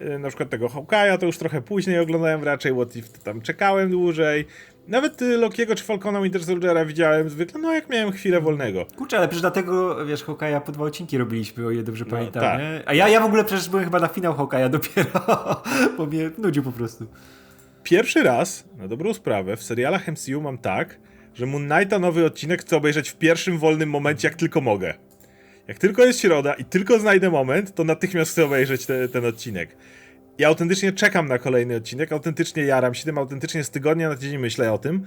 E, 0.00 0.18
Na 0.18 0.28
przykład 0.28 0.50
tego 0.50 0.68
Hawkeye'a 0.68 1.18
to 1.18 1.26
już 1.26 1.38
trochę 1.38 1.62
później 1.62 1.98
oglądałem 1.98 2.44
raczej, 2.44 2.72
What 2.72 2.96
If 2.96 3.08
to 3.08 3.24
tam 3.24 3.40
czekałem 3.40 3.90
dłużej. 3.90 4.46
Nawet 4.88 5.22
y, 5.22 5.36
Lokiego 5.36 5.74
czy 5.74 5.84
Falcona 5.84 6.22
Winter 6.22 6.44
Soldiera 6.44 6.84
widziałem 6.84 7.30
zwykle, 7.30 7.60
no 7.60 7.72
jak 7.72 7.90
miałem 7.90 8.12
chwilę 8.12 8.40
wolnego. 8.40 8.86
Kurczę, 8.96 9.18
ale 9.18 9.28
przecież 9.28 9.40
dlatego, 9.40 10.06
wiesz, 10.06 10.22
Hokaja 10.22 10.60
po 10.60 10.72
dwa 10.72 10.84
odcinki 10.84 11.18
robiliśmy, 11.18 11.66
o 11.66 11.70
ile 11.70 11.82
dobrze 11.82 12.04
pamiętam, 12.04 12.42
tak. 12.42 12.60
A 12.86 12.94
ja, 12.94 13.08
ja 13.08 13.20
w 13.20 13.24
ogóle 13.24 13.44
przecież 13.44 13.68
byłem 13.68 13.84
chyba 13.84 14.00
na 14.00 14.08
finał 14.08 14.34
Hokaja 14.34 14.68
dopiero, 14.68 15.20
bo 15.98 16.06
mnie 16.06 16.30
nudził 16.38 16.62
po 16.62 16.72
prostu. 16.72 17.06
Pierwszy 17.82 18.22
raz, 18.22 18.64
na 18.78 18.88
dobrą 18.88 19.14
sprawę, 19.14 19.56
w 19.56 19.62
serialach 19.62 20.08
MCU 20.08 20.40
mam 20.40 20.58
tak, 20.58 20.98
że 21.34 21.46
Moon 21.46 21.68
Knighta 21.68 21.98
nowy 21.98 22.24
odcinek 22.24 22.60
chcę 22.60 22.76
obejrzeć 22.76 23.10
w 23.10 23.16
pierwszym 23.16 23.58
wolnym 23.58 23.90
momencie, 23.90 24.28
jak 24.28 24.36
tylko 24.36 24.60
mogę. 24.60 24.94
Jak 25.68 25.78
tylko 25.78 26.04
jest 26.04 26.20
środa 26.20 26.54
i 26.54 26.64
tylko 26.64 26.98
znajdę 26.98 27.30
moment, 27.30 27.74
to 27.74 27.84
natychmiast 27.84 28.30
chcę 28.30 28.44
obejrzeć 28.44 28.86
te, 28.86 29.08
ten 29.08 29.24
odcinek. 29.24 29.76
I 30.38 30.44
autentycznie 30.44 30.92
czekam 30.92 31.28
na 31.28 31.38
kolejny 31.38 31.76
odcinek, 31.76 32.12
autentycznie 32.12 32.64
jaram 32.64 32.94
się 32.94 33.04
tym, 33.04 33.18
autentycznie 33.18 33.64
z 33.64 33.70
tygodnia 33.70 34.08
na 34.08 34.16
tydzień 34.16 34.38
myślę 34.38 34.72
o 34.72 34.78
tym. 34.78 35.06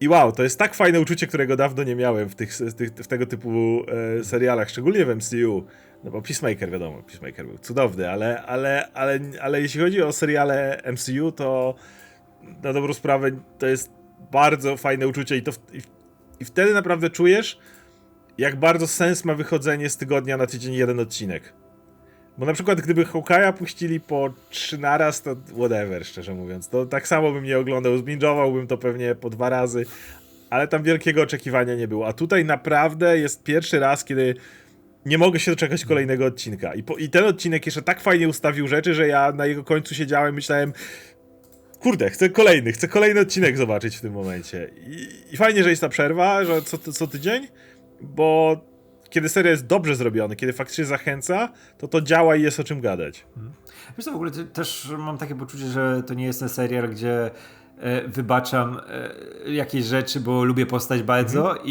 I 0.00 0.08
wow, 0.08 0.32
to 0.32 0.42
jest 0.42 0.58
tak 0.58 0.74
fajne 0.74 1.00
uczucie, 1.00 1.26
którego 1.26 1.56
dawno 1.56 1.82
nie 1.82 1.96
miałem 1.96 2.28
w, 2.28 2.34
tych, 2.34 2.52
w 2.96 3.06
tego 3.06 3.26
typu 3.26 3.82
e, 4.20 4.24
serialach, 4.24 4.70
szczególnie 4.70 5.04
w 5.04 5.16
MCU. 5.16 5.66
No 6.04 6.10
bo 6.10 6.22
Peacemaker, 6.22 6.70
wiadomo, 6.70 7.02
Peacemaker 7.02 7.46
był 7.46 7.58
cudowny, 7.58 8.10
ale, 8.10 8.42
ale, 8.42 8.92
ale, 8.92 9.20
ale 9.40 9.60
jeśli 9.60 9.80
chodzi 9.80 10.02
o 10.02 10.12
seriale 10.12 10.82
MCU, 10.92 11.32
to 11.32 11.74
na 12.62 12.72
dobrą 12.72 12.94
sprawę 12.94 13.30
to 13.58 13.66
jest 13.66 13.90
bardzo 14.32 14.76
fajne 14.76 15.08
uczucie 15.08 15.36
i 15.36 15.42
to 15.42 15.52
w, 15.52 15.58
i, 15.72 15.78
i 16.40 16.44
wtedy 16.44 16.74
naprawdę 16.74 17.10
czujesz, 17.10 17.58
jak 18.38 18.56
bardzo 18.56 18.86
sens 18.86 19.24
ma 19.24 19.34
wychodzenie 19.34 19.90
z 19.90 19.96
tygodnia 19.96 20.36
na 20.36 20.46
tydzień 20.46 20.74
jeden 20.74 21.00
odcinek. 21.00 21.52
Bo 22.38 22.46
na 22.46 22.52
przykład 22.52 22.80
gdyby 22.80 23.04
Hawkeye'a 23.04 23.52
puścili 23.52 24.00
po 24.00 24.34
trzy 24.50 24.78
naraz, 24.78 25.22
to 25.22 25.36
whatever, 25.56 26.06
szczerze 26.06 26.34
mówiąc. 26.34 26.68
To 26.68 26.86
tak 26.86 27.08
samo 27.08 27.32
bym 27.32 27.44
nie 27.44 27.58
oglądał, 27.58 27.98
zbingowałbym 27.98 28.66
to 28.66 28.78
pewnie 28.78 29.14
po 29.14 29.30
dwa 29.30 29.48
razy, 29.48 29.86
ale 30.50 30.68
tam 30.68 30.82
wielkiego 30.82 31.22
oczekiwania 31.22 31.74
nie 31.74 31.88
było. 31.88 32.06
A 32.06 32.12
tutaj 32.12 32.44
naprawdę 32.44 33.18
jest 33.18 33.42
pierwszy 33.42 33.78
raz, 33.78 34.04
kiedy 34.04 34.34
nie 35.06 35.18
mogę 35.18 35.40
się 35.40 35.50
doczekać 35.50 35.84
kolejnego 35.84 36.26
odcinka. 36.26 36.74
I, 36.74 36.82
po, 36.82 36.96
I 36.96 37.08
ten 37.08 37.24
odcinek 37.24 37.66
jeszcze 37.66 37.82
tak 37.82 38.00
fajnie 38.00 38.28
ustawił 38.28 38.68
rzeczy, 38.68 38.94
że 38.94 39.08
ja 39.08 39.32
na 39.32 39.46
jego 39.46 39.64
końcu 39.64 39.94
siedziałem 39.94 40.34
myślałem, 40.34 40.72
kurde, 41.80 42.10
chcę 42.10 42.30
kolejny, 42.30 42.72
chcę 42.72 42.88
kolejny 42.88 43.20
odcinek 43.20 43.56
zobaczyć 43.56 43.96
w 43.96 44.00
tym 44.00 44.12
momencie. 44.12 44.70
I, 44.86 45.08
i 45.34 45.36
fajnie, 45.36 45.64
że 45.64 45.70
jest 45.70 45.80
ta 45.80 45.88
przerwa, 45.88 46.44
że 46.44 46.62
co, 46.62 46.78
co 46.78 47.06
tydzień, 47.06 47.48
bo 48.04 48.56
kiedy 49.10 49.28
serial 49.28 49.52
jest 49.52 49.66
dobrze 49.66 49.96
zrobiony, 49.96 50.36
kiedy 50.36 50.52
faktycznie 50.52 50.84
zachęca, 50.84 51.48
to 51.78 51.88
to 51.88 52.00
działa 52.00 52.36
i 52.36 52.42
jest 52.42 52.60
o 52.60 52.64
czym 52.64 52.80
gadać. 52.80 53.26
Wiesz 53.98 54.04
co, 54.04 54.12
w 54.12 54.14
ogóle 54.14 54.30
te- 54.30 54.44
też 54.44 54.92
mam 54.98 55.18
takie 55.18 55.34
poczucie, 55.34 55.66
że 55.66 56.02
to 56.06 56.14
nie 56.14 56.24
jest 56.24 56.40
ten 56.40 56.48
serial, 56.48 56.88
gdzie 56.88 57.30
e, 57.78 58.08
wybaczam 58.08 58.80
e, 59.46 59.52
jakieś 59.52 59.84
rzeczy, 59.84 60.20
bo 60.20 60.44
lubię 60.44 60.66
postać 60.66 61.02
bardzo 61.02 61.50
Mhm. 61.50 61.66
i, 61.66 61.70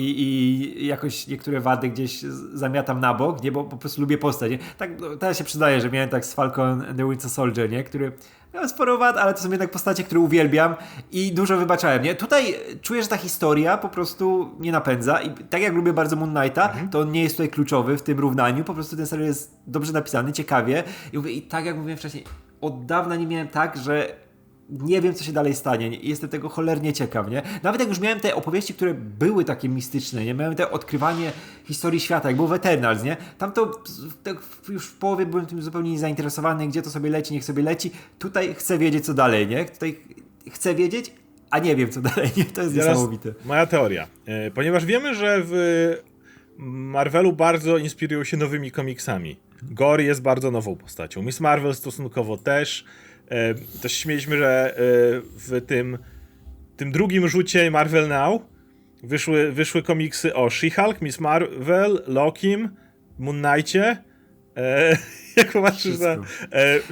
i 0.81 0.87
jakoś 0.87 1.27
niektóre 1.27 1.59
wady 1.59 1.89
gdzieś 1.89 2.21
zamiatam 2.53 2.99
na 2.99 3.13
bok, 3.13 3.43
nie, 3.43 3.51
bo 3.51 3.63
po 3.63 3.77
prostu 3.77 4.01
lubię 4.01 4.17
postać. 4.17 4.51
Nie? 4.51 4.59
Tak, 4.77 4.99
no, 4.99 5.15
teraz 5.17 5.37
się 5.37 5.43
przydaje, 5.43 5.81
że 5.81 5.89
miałem 5.91 6.09
tak 6.09 6.25
z 6.25 6.33
Falcon 6.33 6.81
and 6.81 6.97
the 6.97 7.09
Winter 7.09 7.29
Soldier, 7.29 7.69
nie? 7.69 7.83
który 7.83 8.11
miał 8.53 8.69
sporo 8.69 8.97
wad, 8.97 9.17
ale 9.17 9.33
to 9.33 9.39
są 9.41 9.49
jednak 9.51 9.71
postacie, 9.71 10.03
które 10.03 10.19
uwielbiam 10.21 10.75
i 11.11 11.31
dużo 11.33 11.57
wybaczałem. 11.57 12.03
Nie? 12.03 12.15
Tutaj 12.15 12.55
czuję, 12.81 13.01
że 13.03 13.07
ta 13.07 13.17
historia 13.17 13.77
po 13.77 13.89
prostu 13.89 14.51
nie 14.59 14.71
napędza 14.71 15.21
i 15.21 15.29
tak 15.29 15.61
jak 15.61 15.73
lubię 15.73 15.93
bardzo 15.93 16.15
Moon 16.15 16.33
Knighta, 16.35 16.65
Mhm. 16.69 16.89
to 16.89 16.99
on 16.99 17.11
nie 17.11 17.23
jest 17.23 17.35
tutaj 17.37 17.49
kluczowy 17.49 17.97
w 17.97 18.01
tym 18.01 18.19
równaniu, 18.19 18.63
po 18.63 18.73
prostu 18.73 18.95
ten 18.97 19.05
serial 19.07 19.27
jest 19.27 19.57
dobrze 19.67 19.93
napisany, 19.93 20.33
ciekawie 20.33 20.83
i, 21.13 21.17
mówię, 21.17 21.31
i 21.31 21.41
tak 21.41 21.65
jak 21.65 21.77
mówiłem 21.77 21.97
wcześniej, 21.97 22.23
od 22.61 22.85
dawna 22.85 23.15
nie 23.15 23.27
miałem 23.27 23.47
tak, 23.47 23.77
że 23.77 24.15
nie 24.69 25.01
wiem, 25.01 25.13
co 25.13 25.23
się 25.23 25.31
dalej 25.33 25.55
stanie. 25.55 25.97
Jestem 26.01 26.29
tego 26.29 26.49
cholernie 26.49 26.93
ciekaw, 26.93 27.29
nie? 27.29 27.41
Nawet 27.63 27.79
jak 27.81 27.89
już 27.89 27.99
miałem 27.99 28.19
te 28.19 28.35
opowieści, 28.35 28.73
które 28.73 28.93
były 28.93 29.45
takie 29.45 29.69
mistyczne, 29.69 30.25
nie? 30.25 30.33
Miałem 30.33 30.55
te 30.55 30.71
odkrywanie 30.71 31.31
historii 31.65 31.99
świata, 31.99 32.29
jak 32.29 32.35
było 32.35 32.47
w 32.47 32.53
Eternals, 32.53 33.03
nie? 33.03 33.17
Tam 33.37 33.51
to 33.51 33.81
tak 34.23 34.37
już 34.69 34.85
w 34.87 34.93
połowie 34.93 35.25
byłem 35.25 35.45
tym 35.45 35.61
zupełnie 35.61 35.91
niezainteresowany, 35.91 36.67
gdzie 36.67 36.81
to 36.81 36.89
sobie 36.89 37.09
leci, 37.09 37.33
niech 37.33 37.45
sobie 37.45 37.63
leci. 37.63 37.91
Tutaj 38.19 38.53
chcę 38.53 38.77
wiedzieć, 38.77 39.05
co 39.05 39.13
dalej, 39.13 39.47
nie? 39.47 39.65
Tutaj 39.65 39.99
chcę 40.51 40.75
wiedzieć, 40.75 41.13
a 41.49 41.59
nie 41.59 41.75
wiem, 41.75 41.91
co 41.91 42.01
dalej, 42.01 42.29
nie? 42.37 42.45
To 42.45 42.61
jest 42.61 42.75
Teraz 42.75 42.87
niesamowite. 42.87 43.33
Moja 43.45 43.65
teoria. 43.65 44.07
E, 44.25 44.51
Ponieważ 44.51 44.85
wiemy, 44.85 45.15
że 45.15 45.41
w 45.43 45.53
Marvelu 46.57 47.33
bardzo 47.33 47.77
inspirują 47.77 48.23
się 48.23 48.37
nowymi 48.37 48.71
komiksami. 48.71 49.39
Gore 49.63 50.03
jest 50.03 50.21
bardzo 50.21 50.51
nową 50.51 50.75
postacią. 50.75 51.21
Miss 51.21 51.39
Marvel 51.39 51.75
stosunkowo 51.75 52.37
też. 52.37 52.85
E, 53.29 53.53
Też 53.81 53.91
śmieliśmy, 53.97 54.37
że 54.37 54.73
e, 54.77 54.81
w 55.37 55.61
tym, 55.67 55.97
tym 56.77 56.91
drugim 56.91 57.27
rzucie 57.27 57.71
Marvel 57.71 58.07
Now 58.07 58.41
wyszły, 59.03 59.51
wyszły 59.51 59.83
komiksy 59.83 60.35
o 60.35 60.45
She-Hulk, 60.49 61.01
Miss 61.01 61.19
Marvel, 61.19 62.03
Lokim, 62.07 62.69
Moon 63.19 63.41
Knightie. 63.41 63.97
E, 64.57 64.97
jak 65.37 65.51
popatrzysz 65.51 65.99
na... 65.99 66.07
E, 66.09 66.19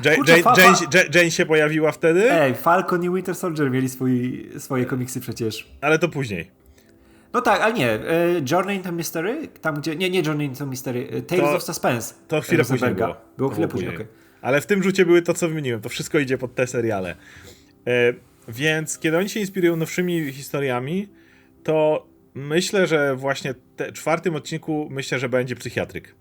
Jane, 0.06 0.74
Jane, 1.16 1.32
się 1.32 1.46
pojawiła 1.46 1.92
wtedy, 1.92 2.32
Ej, 2.32 2.56
Falcon 2.56 3.04
i 3.04 3.10
Winter 3.10 3.36
Soldier 3.36 3.72
mieli 3.72 3.90
swój, 3.90 4.50
swoje 4.58 4.86
komiksy 4.86 5.20
przecież. 5.20 5.68
ale 5.82 6.00
to 6.00 6.10
później. 6.10 6.52
No 7.34 7.42
tak, 7.42 7.62
ale 7.62 7.74
nie. 7.74 8.00
Journey 8.52 8.76
into 8.76 8.92
Mystery? 8.92 9.48
Tam 9.62 9.76
gdzie. 9.76 9.96
Nie, 9.96 10.10
nie 10.10 10.22
Journey 10.22 10.46
into 10.46 10.66
Mystery. 10.66 11.22
Tales 11.28 11.46
To- 11.46 11.56
of 11.56 11.64
Suspense. 11.64 12.14
To 12.28 12.42
chwilę 12.42 12.66
później 12.66 12.96
było. 12.96 13.16
Było 13.38 13.50
To 13.50 13.54
chwilę 13.54 13.68
później, 13.68 13.96
okej. 13.96 14.08
Ale 14.42 14.62
w 14.62 14.66
tym 14.66 14.84
rzucie 14.84 15.06
były 15.06 15.22
to, 15.22 15.34
co 15.34 15.50
wymieniłem. 15.50 15.82
To 15.82 15.90
wszystko 15.90 16.20
idzie 16.20 16.38
pod 16.38 16.56
te 16.56 16.68
seriale. 16.68 17.16
E, 17.88 18.14
więc 18.48 19.00
kiedy 19.00 19.18
oni 19.18 19.30
się 19.30 19.40
inspirują 19.40 19.76
nowszymi 19.76 20.32
historiami, 20.32 21.10
to 21.64 22.08
myślę, 22.34 22.88
że 22.88 23.16
właśnie 23.16 23.54
w 23.54 23.94
czwartym 23.94 24.36
odcinku 24.36 24.88
myślę, 24.92 25.20
że 25.20 25.30
będzie 25.30 25.56
psychiatryk. 25.56 26.16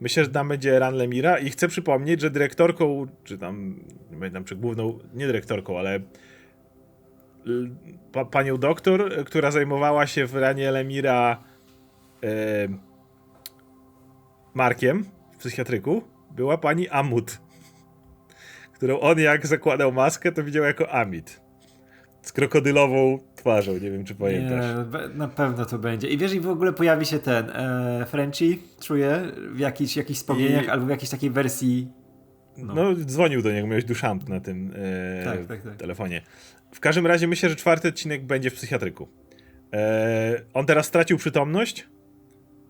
Myślę, 0.00 0.24
że 0.24 0.30
tam 0.30 0.48
będzie 0.48 0.78
Ran 0.78 0.94
Lemira 0.94 1.38
i 1.38 1.50
chcę 1.50 1.68
przypomnieć, 1.68 2.20
że 2.20 2.30
dyrektorką, 2.30 3.06
czy 3.24 3.38
tam, 3.38 3.80
nie 4.10 4.16
pamiętam, 4.18 4.44
czy 4.44 4.56
główną, 4.56 4.98
nie 5.14 5.26
dyrektorką, 5.26 5.78
ale 5.78 6.00
pa, 8.12 8.24
panią 8.24 8.58
doktor, 8.58 9.24
która 9.24 9.50
zajmowała 9.50 10.06
się 10.06 10.26
w 10.26 10.34
Ranie 10.34 10.70
Lemira 10.70 11.44
e, 12.22 12.68
Markiem 14.54 15.04
w 15.32 15.36
psychiatryku, 15.36 16.02
była 16.30 16.58
pani 16.58 16.88
Amut, 16.88 17.38
którą 18.82 19.00
on 19.00 19.18
jak 19.18 19.46
zakładał 19.46 19.92
maskę, 19.92 20.32
to 20.32 20.44
widział 20.44 20.64
jako 20.64 20.90
Amit. 20.90 21.40
Z 22.22 22.32
krokodylową 22.32 23.18
twarzą, 23.36 23.72
nie 23.72 23.90
wiem 23.90 24.04
czy 24.04 24.14
pamiętasz. 24.14 24.64
Nie, 24.92 25.08
na 25.14 25.28
pewno 25.28 25.64
to 25.64 25.78
będzie. 25.78 26.08
I 26.08 26.18
wiesz, 26.18 26.32
i 26.34 26.40
w 26.40 26.48
ogóle 26.48 26.72
pojawi 26.72 27.06
się 27.06 27.18
ten 27.18 27.50
e, 27.50 28.06
Frenchie, 28.08 28.56
czuję, 28.80 29.22
w 29.52 29.58
jakichś, 29.58 29.96
jakichś 29.96 30.18
wspomnieniach 30.18 30.64
I- 30.64 30.68
albo 30.68 30.86
w 30.86 30.88
jakiejś 30.90 31.10
takiej 31.10 31.30
wersji. 31.30 31.88
No. 32.56 32.94
dzwonił 32.94 33.42
do 33.42 33.52
niego, 33.52 33.66
miałeś 33.66 33.84
Duchamp 33.84 34.28
na 34.28 34.40
tym 34.40 34.72
e, 34.76 35.24
Tak, 35.24 35.46
tak, 35.46 35.62
tak. 35.62 35.76
telefonie. 35.76 36.22
W 36.74 36.80
każdym 36.80 37.06
razie 37.06 37.28
myślę, 37.28 37.48
że 37.48 37.56
czwarty 37.56 37.88
odcinek 37.88 38.24
będzie 38.26 38.50
w 38.50 38.54
psychiatryku. 38.54 39.08
E, 39.72 40.40
on 40.54 40.66
teraz 40.66 40.86
stracił 40.86 41.18
przytomność 41.18 41.88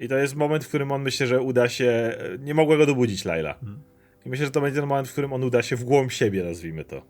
i 0.01 0.09
to 0.09 0.17
jest 0.17 0.35
moment, 0.37 0.65
w 0.65 0.69
którym 0.69 0.93
on 0.93 1.03
myślę, 1.03 1.27
że 1.27 1.41
uda 1.41 1.69
się... 1.69 1.85
e, 1.87 2.39
Nie 2.39 2.55
mogła 2.55 2.77
go 2.77 2.87
dobudzić 2.87 3.25
Laila. 3.25 3.55
Mhm. 3.55 3.79
I 4.27 4.29
myślę, 4.29 4.47
że 4.47 4.53
to 4.53 4.61
będzie 4.61 4.81
ten 4.81 4.89
moment, 4.89 5.09
w 5.09 5.13
którym 5.13 5.33
on 5.33 5.45
uda 5.45 5.63
się 5.63 5.77
w 5.77 5.85
głąb 5.85 6.13
siebie, 6.13 6.45
nazwijmy 6.45 6.85
to. 6.85 7.03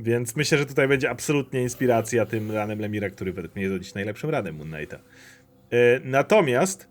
Więc 0.00 0.36
myślę, 0.36 0.58
że 0.58 0.66
tutaj 0.66 0.88
będzie 0.88 1.10
absolutnie 1.10 1.62
inspiracja 1.62 2.26
tym 2.26 2.50
ranem 2.50 2.80
Lemira, 2.80 3.10
który 3.10 3.32
według 3.32 3.56
mnie 3.56 3.64
jest 3.64 3.82
dziś 3.82 3.94
najlepszym 3.94 4.30
ranem 4.30 4.56
Moon 4.56 4.70
Knighta. 4.70 4.96
E, 4.96 6.00
natomiast 6.04 6.88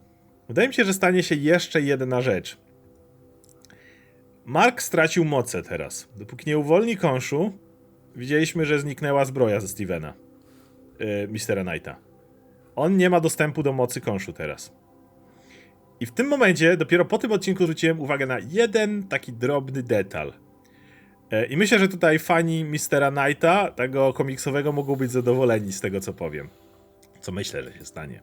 wydaje 0.48 0.68
mi 0.68 0.74
się, 0.74 0.86
że 0.86 0.94
stanie 0.94 1.24
się 1.24 1.36
jeszcze 1.36 1.82
jedna 1.82 2.22
rzecz. 2.22 2.58
Mark 4.46 4.82
stracił 4.82 5.26
moce 5.26 5.64
teraz. 5.64 6.10
Dopóki 6.16 6.50
nie 6.50 6.58
uwolni 6.58 6.98
kąszu, 6.98 7.54
widzieliśmy, 8.16 8.66
że 8.66 8.80
zniknęła 8.80 9.26
zbroja 9.26 9.60
ze 9.60 9.68
Stevena, 9.68 10.14
yy, 11.00 11.28
Mistera 11.28 11.64
Knighta. 11.64 11.96
On 12.76 12.98
nie 12.98 13.10
ma 13.10 13.20
dostępu 13.20 13.64
do 13.64 13.74
mocy 13.74 14.02
kąszu 14.02 14.34
teraz. 14.34 14.74
I 16.00 16.06
w 16.06 16.12
tym 16.12 16.28
momencie, 16.28 16.78
dopiero 16.78 17.06
po 17.06 17.18
tym 17.18 17.32
odcinku 17.32 17.64
zwróciłem 17.64 18.00
uwagę 18.00 18.26
na 18.26 18.38
jeden 18.50 19.08
taki 19.08 19.34
drobny 19.34 19.84
detal. 19.84 20.34
E, 21.32 21.46
I 21.46 21.58
myślę, 21.58 21.80
że 21.80 21.88
tutaj 21.88 22.20
fani 22.20 22.64
Mistera 22.64 23.12
Knighta, 23.12 23.72
tego 23.72 24.14
komiksowego, 24.14 24.72
mogą 24.72 24.96
być 24.96 25.12
zadowoleni 25.12 25.74
z 25.74 25.82
tego, 25.82 26.00
co 26.00 26.14
powiem. 26.14 26.50
Co 27.22 27.32
myślę, 27.32 27.64
że 27.64 27.74
się 27.74 27.86
stanie. 27.86 28.22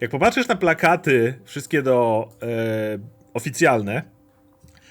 Jak 0.00 0.10
popatrzysz 0.10 0.48
na 0.48 0.56
plakaty, 0.56 1.34
wszystkie 1.44 1.82
do 1.82 2.28
e, 2.42 2.46
oficjalne, 3.34 4.02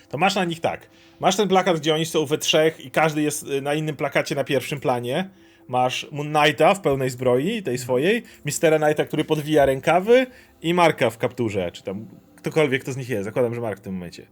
to 0.09 0.17
masz 0.17 0.35
na 0.35 0.45
nich 0.45 0.59
tak. 0.59 0.89
Masz 1.19 1.35
ten 1.35 1.47
plakat, 1.47 1.79
gdzie 1.79 1.93
oni 1.93 2.05
są 2.05 2.25
we 2.25 2.37
trzech 2.37 2.85
i 2.85 2.91
każdy 2.91 3.21
jest 3.21 3.43
y, 3.43 3.61
na 3.61 3.73
innym 3.73 3.95
plakacie 3.95 4.35
na 4.35 4.43
pierwszym 4.43 4.79
planie. 4.79 5.29
Masz 5.67 6.07
Moon 6.11 6.33
Knighta 6.33 6.73
w 6.73 6.81
pełnej 6.81 7.09
zbroi, 7.09 7.63
tej 7.63 7.77
swojej, 7.77 8.23
Mistera 8.45 8.79
Knighta, 8.79 9.05
który 9.05 9.23
podwija 9.23 9.65
rękawy 9.65 10.25
i 10.61 10.73
Marka 10.73 11.09
w 11.09 11.17
kapturze, 11.17 11.71
czy 11.71 11.83
tam 11.83 12.07
ktokolwiek 12.35 12.81
kto 12.81 12.93
z 12.93 12.97
nich 12.97 13.09
jest. 13.09 13.25
Zakładam, 13.25 13.55
że 13.55 13.61
Mark 13.61 13.79
w 13.79 13.81
tym 13.81 13.93
momencie. 13.93 14.27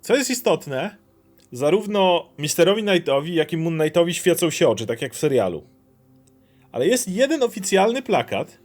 Co 0.00 0.16
jest 0.16 0.30
istotne, 0.30 0.96
zarówno 1.52 2.30
Misterowi 2.38 2.82
Knightowi, 2.82 3.34
jak 3.34 3.52
i 3.52 3.56
Moon 3.56 3.78
Knightowi 3.78 4.14
świecą 4.14 4.50
się 4.50 4.68
oczy, 4.68 4.86
tak 4.86 5.02
jak 5.02 5.14
w 5.14 5.18
serialu. 5.18 5.66
Ale 6.72 6.86
jest 6.86 7.08
jeden 7.08 7.42
oficjalny 7.42 8.02
plakat, 8.02 8.58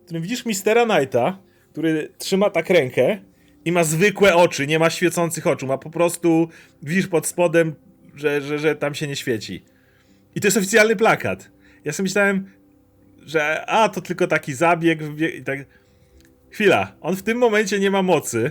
w 0.00 0.04
którym 0.04 0.22
widzisz 0.22 0.46
Mistera 0.46 0.86
Knighta, 0.86 1.38
który 1.72 2.12
trzyma 2.18 2.50
tak 2.50 2.70
rękę 2.70 3.18
i 3.64 3.72
ma 3.72 3.84
zwykłe 3.84 4.34
oczy, 4.34 4.66
nie 4.66 4.78
ma 4.78 4.90
świecących 4.90 5.46
oczu, 5.46 5.66
ma 5.66 5.78
po 5.78 5.90
prostu, 5.90 6.48
widzisz 6.82 7.08
pod 7.08 7.26
spodem, 7.26 7.74
że, 8.14 8.40
że, 8.40 8.58
że 8.58 8.76
tam 8.76 8.94
się 8.94 9.06
nie 9.06 9.16
świeci. 9.16 9.64
I 10.34 10.40
to 10.40 10.46
jest 10.46 10.56
oficjalny 10.56 10.96
plakat. 10.96 11.50
Ja 11.84 11.92
sobie 11.92 12.04
myślałem, 12.04 12.50
że 13.26 13.66
a, 13.66 13.88
to 13.88 14.00
tylko 14.00 14.26
taki 14.26 14.54
zabieg, 14.54 15.00
i 15.38 15.44
tak... 15.44 15.58
Chwila, 16.50 16.96
on 17.00 17.16
w 17.16 17.22
tym 17.22 17.38
momencie 17.38 17.78
nie 17.78 17.90
ma 17.90 18.02
mocy, 18.02 18.50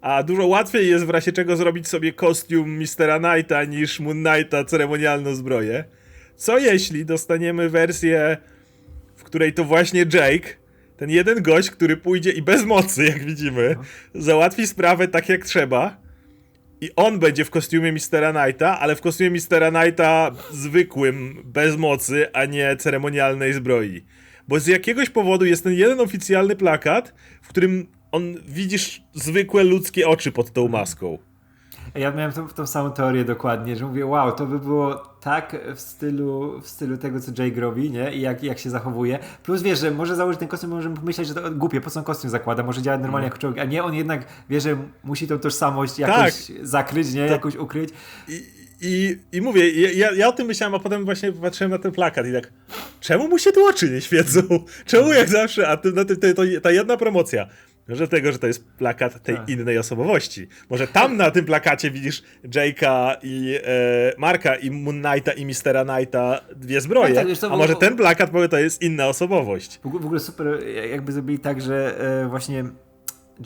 a 0.00 0.22
dużo 0.22 0.46
łatwiej 0.46 0.88
jest 0.88 1.04
w 1.04 1.10
razie 1.10 1.32
czego 1.32 1.56
zrobić 1.56 1.88
sobie 1.88 2.12
kostium 2.12 2.78
Mistera 2.78 3.18
Knighta 3.18 3.64
niż 3.64 4.00
Moon 4.00 4.24
Knighta 4.24 4.64
ceremonialną 4.64 5.34
zbroję. 5.34 5.84
Co 6.36 6.58
jeśli 6.58 7.04
dostaniemy 7.04 7.70
wersję, 7.70 8.36
w 9.16 9.22
której 9.22 9.52
to 9.52 9.64
właśnie 9.64 10.00
Jake, 10.00 10.48
ten 10.96 11.10
jeden 11.10 11.42
gość, 11.42 11.70
który 11.70 11.96
pójdzie 11.96 12.30
i 12.30 12.42
bez 12.42 12.64
mocy, 12.64 13.04
jak 13.04 13.24
widzimy, 13.24 13.76
załatwi 14.14 14.66
sprawę 14.66 15.08
tak 15.08 15.28
jak 15.28 15.44
trzeba. 15.44 16.07
I 16.80 16.90
on 16.96 17.18
będzie 17.18 17.44
w 17.44 17.50
kostiumie 17.50 17.92
Mistera 17.92 18.32
Knighta, 18.32 18.80
ale 18.80 18.96
w 18.96 19.00
kostiumie 19.00 19.30
Mistera 19.30 19.70
Knighta 19.70 20.30
zwykłym, 20.50 21.42
bez 21.44 21.76
mocy, 21.76 22.32
a 22.32 22.44
nie 22.44 22.76
ceremonialnej 22.76 23.52
zbroi. 23.52 24.04
Bo 24.48 24.60
z 24.60 24.66
jakiegoś 24.66 25.10
powodu 25.10 25.44
jest 25.44 25.64
ten 25.64 25.72
jeden 25.72 26.00
oficjalny 26.00 26.56
plakat, 26.56 27.14
w 27.42 27.48
którym 27.48 27.86
on 28.12 28.36
widzisz 28.46 29.02
zwykłe 29.14 29.64
ludzkie 29.64 30.08
oczy 30.08 30.32
pod 30.32 30.52
tą 30.52 30.68
maską. 30.68 31.18
Ja 31.94 32.10
miałem 32.10 32.32
tą, 32.32 32.48
tą 32.48 32.66
samą 32.66 32.92
teorię 32.92 33.24
dokładnie, 33.24 33.76
że 33.76 33.86
mówię, 33.86 34.06
wow, 34.06 34.32
to 34.32 34.46
by 34.46 34.58
było 34.58 35.02
tak 35.20 35.56
w 35.74 35.80
stylu, 35.80 36.60
w 36.60 36.68
stylu 36.68 36.96
tego, 36.96 37.20
co 37.20 37.42
Jake 37.42 37.60
robi, 37.60 37.90
nie? 37.90 38.14
I 38.14 38.20
jak, 38.20 38.42
jak 38.42 38.58
się 38.58 38.70
zachowuje. 38.70 39.18
Plus 39.42 39.62
wiesz, 39.62 39.78
że 39.78 39.90
może 39.90 40.16
założyć 40.16 40.38
ten 40.38 40.48
kostium, 40.48 40.70
możemy 40.70 40.96
pomyśleć, 40.96 41.28
że 41.28 41.34
to 41.34 41.50
głupie, 41.50 41.80
po 41.80 41.90
co 41.90 42.00
on 42.00 42.04
kostium 42.04 42.30
zakłada, 42.30 42.62
może 42.62 42.82
działać 42.82 43.00
normalnie 43.00 43.26
jako 43.26 43.38
człowiek, 43.38 43.58
a 43.58 43.64
nie, 43.64 43.84
on 43.84 43.94
jednak 43.94 44.26
wie, 44.50 44.60
że 44.60 44.76
musi 45.04 45.26
tą 45.26 45.38
tożsamość 45.38 45.98
jakoś 45.98 46.52
zakryć, 46.62 47.14
nie? 47.14 47.20
Jakoś 47.20 47.56
ukryć. 47.56 47.90
I, 48.28 48.58
i, 48.80 49.18
i 49.32 49.40
mówię, 49.40 49.90
ja, 49.92 50.12
ja 50.12 50.28
o 50.28 50.32
tym 50.32 50.46
myślałem, 50.46 50.74
a 50.74 50.78
potem 50.78 51.04
właśnie 51.04 51.32
patrzyłem 51.32 51.70
na 51.70 51.78
ten 51.78 51.92
plakat 51.92 52.26
i 52.26 52.32
tak, 52.32 52.52
czemu 53.00 53.28
mu 53.28 53.38
się 53.38 53.52
tu 53.52 53.66
oczy 53.66 53.90
nie 53.90 54.00
świecą? 54.00 54.40
Czemu 54.86 55.12
jak 55.12 55.28
zawsze, 55.28 55.68
a 55.68 55.76
ty, 55.76 55.92
na 55.92 56.04
tym, 56.04 56.16
to, 56.16 56.42
ta 56.62 56.70
jedna 56.70 56.96
promocja, 56.96 57.46
że 57.88 58.08
tego, 58.08 58.32
że 58.32 58.38
to 58.38 58.46
jest 58.46 58.64
plakat 58.64 59.22
tej 59.22 59.36
Tak. 59.36 59.48
innej 59.48 59.78
osobowości. 59.78 60.46
Może 60.70 60.86
tam 60.86 61.16
na 61.16 61.30
tym 61.30 61.44
plakacie 61.44 61.90
widzisz 61.90 62.22
Jake'a 62.44 63.16
i 63.22 63.58
e, 63.64 64.12
Marka 64.18 64.54
i 64.56 64.70
Moon 64.70 65.02
Knighta 65.02 65.32
i 65.32 65.44
Mistera 65.44 65.84
Knighta 65.84 66.40
dwie 66.56 66.80
zbroje, 66.80 67.14
Tak, 67.14 67.26
tak, 67.28 67.44
a 67.44 67.48
bo- 67.48 67.56
może 67.56 67.76
ten 67.76 67.96
plakat 67.96 68.30
powie, 68.30 68.48
to 68.48 68.58
jest 68.58 68.82
inna 68.82 69.06
osobowość. 69.06 69.80
W 69.84 69.86
ogóle, 69.86 70.20
super, 70.20 70.46
jakby 70.90 71.12
zrobili 71.12 71.38
tak, 71.38 71.60
że 71.62 72.00
e, 72.24 72.28
właśnie 72.28 72.64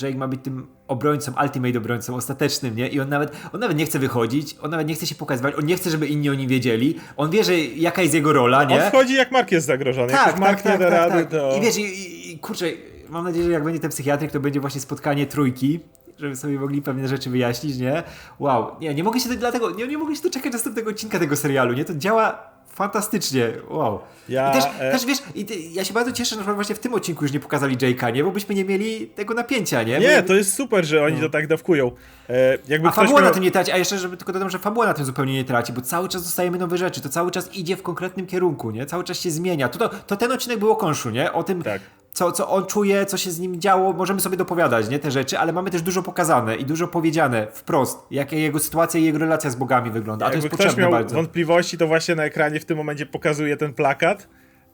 Jake 0.02 0.18
ma 0.18 0.28
być 0.28 0.40
tym 0.44 0.66
obrońcą, 0.88 1.32
ultimate 1.42 1.78
obrońcą, 1.78 2.14
ostatecznym, 2.14 2.76
nie? 2.76 2.88
I 2.88 3.00
on 3.00 3.08
nawet, 3.08 3.32
on 3.52 3.60
nawet 3.60 3.76
nie 3.76 3.86
chce 3.86 3.98
wychodzić, 3.98 4.56
on 4.62 4.70
nawet 4.70 4.88
nie 4.88 4.94
chce 4.94 5.06
się 5.06 5.14
pokazywać, 5.14 5.54
on 5.58 5.66
nie 5.66 5.76
chce, 5.76 5.90
żeby 5.90 6.06
inni 6.06 6.30
o 6.30 6.34
nim 6.34 6.48
wiedzieli, 6.48 6.96
on 7.16 7.30
wie, 7.30 7.44
że 7.44 7.58
jaka 7.58 8.02
jest 8.02 8.14
jego 8.14 8.32
rola, 8.32 8.64
nie? 8.64 8.84
On 8.84 8.88
wchodzi 8.90 9.14
jak 9.14 9.32
Mark 9.32 9.52
jest 9.52 9.66
zagrożony. 9.66 10.12
jak 10.12 10.24
tak, 10.24 10.38
Mark 10.38 10.62
tak, 10.62 10.64
nie 10.64 10.70
tak, 10.70 10.80
da 10.80 10.90
tak, 10.90 11.10
rady, 11.10 11.22
tak. 11.22 11.30
to... 11.30 11.56
I 11.56 11.60
wiesz, 11.60 11.76
i, 11.78 12.32
i 12.32 12.38
kurczę, 12.38 12.66
mam 13.12 13.24
nadzieję, 13.24 13.44
że 13.44 13.52
jak 13.52 13.64
będzie 13.64 13.80
ten 13.80 13.90
psychiatryk, 13.90 14.30
to 14.32 14.40
będzie 14.40 14.60
właśnie 14.60 14.80
spotkanie 14.80 15.26
trójki, 15.26 15.80
żeby 16.18 16.36
sobie 16.36 16.58
mogli 16.60 16.82
pewne 16.82 17.08
rzeczy 17.08 17.30
wyjaśnić, 17.30 17.78
nie? 17.78 18.02
Wow, 18.38 18.66
nie, 18.80 18.94
nie 18.94 19.04
mogę 19.04 19.20
się 19.20 19.28
do, 19.28 19.36
dlatego, 19.36 19.70
nie, 19.70 19.86
nie 19.86 19.98
mogę 19.98 20.16
się 20.16 20.22
doczekać 20.22 20.52
następnego 20.52 20.90
odcinka 20.90 21.18
tego 21.18 21.36
serialu, 21.36 21.72
nie? 21.72 21.84
To 21.84 21.94
działa 21.94 22.38
fantastycznie, 22.68 23.52
wow. 23.68 24.00
Ja, 24.28 24.50
I 24.50 24.54
też, 24.54 24.64
e- 24.78 24.92
też 24.92 25.06
wiesz, 25.06 25.18
i 25.34 25.44
ty, 25.44 25.54
ja 25.58 25.84
się 25.84 25.94
bardzo 25.94 26.12
cieszę, 26.12 26.36
że 26.44 26.54
właśnie 26.54 26.74
w 26.74 26.78
tym 26.78 26.94
odcinku 26.94 27.24
już 27.24 27.32
nie 27.32 27.40
pokazali 27.40 27.76
Jake'a, 27.76 28.12
nie? 28.12 28.24
Bo 28.24 28.30
byśmy 28.30 28.54
nie 28.54 28.64
mieli 28.64 29.06
tego 29.06 29.34
napięcia, 29.34 29.82
nie? 29.82 29.98
Nie, 29.98 30.22
Bo- 30.22 30.28
to 30.28 30.34
jest 30.34 30.54
super, 30.54 30.84
że 30.84 31.04
oni 31.04 31.20
to 31.20 31.28
tak 31.28 31.46
dawkują. 31.46 31.90
E, 32.28 32.58
jakby 32.68 32.88
a 32.88 32.92
fabuła 32.92 33.20
miał... 33.20 33.28
na 33.28 33.34
tym 33.34 33.42
nie 33.42 33.50
traci, 33.50 33.72
a 33.72 33.76
jeszcze, 33.76 33.98
żeby 33.98 34.16
tylko 34.16 34.32
dodam, 34.32 34.50
że 34.50 34.58
fabuła 34.58 34.86
na 34.86 34.94
tym 34.94 35.04
zupełnie 35.04 35.34
nie 35.34 35.44
traci, 35.44 35.72
bo 35.72 35.80
cały 35.80 36.08
czas 36.08 36.22
dostajemy 36.22 36.58
nowe 36.58 36.78
rzeczy, 36.78 37.00
to 37.00 37.08
cały 37.08 37.30
czas 37.30 37.54
idzie 37.54 37.76
w 37.76 37.82
konkretnym 37.82 38.26
kierunku, 38.26 38.70
nie? 38.70 38.86
Cały 38.86 39.04
czas 39.04 39.20
się 39.20 39.30
zmienia. 39.30 39.68
To, 39.68 39.88
to, 39.88 39.96
to 40.06 40.16
ten 40.16 40.32
odcinek 40.32 40.58
był 40.58 40.70
o 40.70 40.76
Konszu, 40.76 41.10
nie? 41.10 41.32
O 41.32 41.42
tym, 41.42 41.62
Tak. 41.62 41.80
Co, 42.12 42.32
co 42.32 42.48
on 42.48 42.66
czuje, 42.66 43.06
co 43.06 43.16
się 43.16 43.30
z 43.30 43.40
nim 43.40 43.60
działo, 43.60 43.92
możemy 43.92 44.20
sobie 44.20 44.36
dopowiadać, 44.36 44.88
nie? 44.88 44.98
Te 44.98 45.10
rzeczy, 45.10 45.38
ale 45.38 45.52
mamy 45.52 45.70
też 45.70 45.82
dużo 45.82 46.02
pokazane 46.02 46.56
i 46.56 46.64
dużo 46.64 46.88
powiedziane 46.88 47.46
wprost, 47.52 47.98
jakie 48.10 48.40
jego 48.40 48.58
sytuacja 48.58 49.00
i 49.00 49.04
jego 49.04 49.18
relacja 49.18 49.50
z 49.50 49.56
bogami 49.56 49.90
wygląda, 49.90 50.26
a 50.26 50.28
to 50.28 50.34
Jakby 50.34 50.46
jest 50.46 50.54
ktoś 50.54 50.66
potrzebne 50.66 50.98
miał 50.98 51.08
wątpliwości, 51.08 51.78
to 51.78 51.86
właśnie 51.86 52.14
na 52.14 52.24
ekranie 52.24 52.60
w 52.60 52.64
tym 52.64 52.76
momencie 52.76 53.06
pokazuje 53.06 53.56
ten 53.56 53.74
plakat 53.74 54.28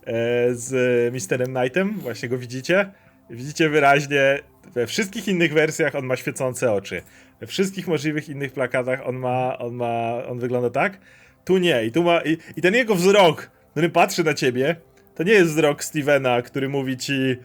e, 0.04 0.14
z 0.54 1.14
Misterem 1.14 1.54
Knightem. 1.54 1.98
Właśnie 1.98 2.28
go 2.28 2.38
widzicie. 2.38 2.92
Widzicie 3.30 3.68
wyraźnie, 3.68 4.38
we 4.74 4.86
wszystkich 4.86 5.28
innych 5.28 5.52
wersjach 5.52 5.94
on 5.94 6.06
ma 6.06 6.16
świecące 6.16 6.72
oczy. 6.72 7.02
We 7.40 7.46
wszystkich 7.46 7.88
możliwych 7.88 8.28
innych 8.28 8.52
plakatach 8.52 9.00
on 9.06 9.16
ma, 9.16 9.58
on 9.58 9.74
ma, 9.74 10.12
on 10.28 10.38
wygląda 10.38 10.70
tak. 10.70 10.98
Tu 11.44 11.58
nie. 11.58 11.84
I 11.84 11.92
tu 11.92 12.02
ma, 12.02 12.20
i, 12.20 12.38
i 12.56 12.62
ten 12.62 12.74
jego 12.74 12.94
wzrok, 12.94 13.50
który 13.70 13.90
patrzy 13.90 14.24
na 14.24 14.34
ciebie, 14.34 14.76
to 15.18 15.22
nie 15.24 15.32
jest 15.32 15.50
wzrok 15.50 15.84
Stevena, 15.84 16.42
który 16.42 16.68
mówi 16.68 16.96
ci 16.96 17.36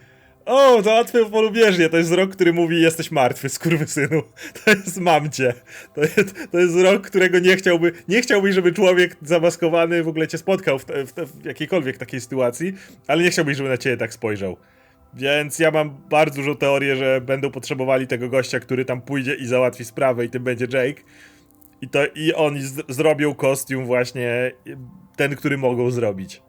o, 0.46 0.82
załatwię 0.82 1.24
polubieżnie. 1.30 1.88
To 1.88 1.96
jest 1.96 2.08
wzrok, 2.08 2.30
który 2.30 2.52
mówi 2.52 2.80
jesteś 2.80 3.10
martwy, 3.10 3.48
skurwysynu. 3.48 4.22
To 4.64 4.70
jest 4.70 5.00
mam 5.00 5.30
cię. 5.30 5.54
To 5.94 6.00
jest, 6.00 6.50
to 6.52 6.58
jest 6.58 6.74
wzrok, 6.74 7.06
którego 7.06 7.38
nie 7.38 7.56
chciałby, 7.56 7.92
nie 8.08 8.22
chciałbyś, 8.22 8.54
żeby 8.54 8.72
człowiek 8.72 9.16
zamaskowany 9.22 10.02
w 10.02 10.08
ogóle 10.08 10.28
cię 10.28 10.38
spotkał 10.38 10.78
w, 10.78 10.84
te, 10.84 11.06
w, 11.06 11.12
te, 11.12 11.26
w 11.26 11.44
jakiejkolwiek 11.44 11.98
takiej 11.98 12.20
sytuacji, 12.20 12.74
ale 13.06 13.22
nie 13.22 13.30
chciałbyś, 13.30 13.56
żeby 13.56 13.68
na 13.68 13.78
ciebie 13.78 13.96
tak 13.96 14.14
spojrzał. 14.14 14.56
Więc 15.14 15.58
ja 15.58 15.70
mam 15.70 15.96
bardzo 16.10 16.36
dużą 16.36 16.56
teorię, 16.56 16.96
że 16.96 17.20
będą 17.20 17.50
potrzebowali 17.50 18.06
tego 18.06 18.28
gościa, 18.28 18.60
który 18.60 18.84
tam 18.84 19.02
pójdzie 19.02 19.34
i 19.34 19.46
załatwi 19.46 19.84
sprawę 19.84 20.24
i 20.24 20.30
tym 20.30 20.44
będzie 20.44 20.64
Jake. 20.64 21.02
I, 21.80 21.88
to, 21.88 22.00
i 22.14 22.34
oni 22.34 22.62
z, 22.62 22.82
zrobią 22.88 23.34
kostium 23.34 23.86
właśnie 23.86 24.52
ten, 25.16 25.36
który 25.36 25.58
mogą 25.58 25.90
zrobić. 25.90 26.42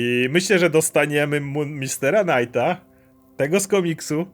I 0.00 0.28
myślę, 0.30 0.58
że 0.58 0.70
dostaniemy 0.70 1.40
Mistera 1.66 2.24
Knighta, 2.24 2.80
tego 3.36 3.60
z 3.60 3.68
komiksu, 3.68 4.26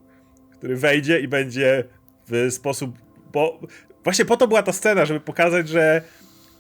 który 0.51 0.77
wejdzie 0.77 1.21
i 1.21 1.29
będzie 1.29 1.85
w 2.29 2.53
sposób. 2.53 2.99
Bo 3.33 3.61
właśnie 4.05 4.25
po 4.25 4.37
to 4.37 4.49
była 4.49 4.63
ta 4.63 4.73
scena, 4.73 5.05
żeby 5.05 5.21
pokazać, 5.21 5.69
że 5.69 6.03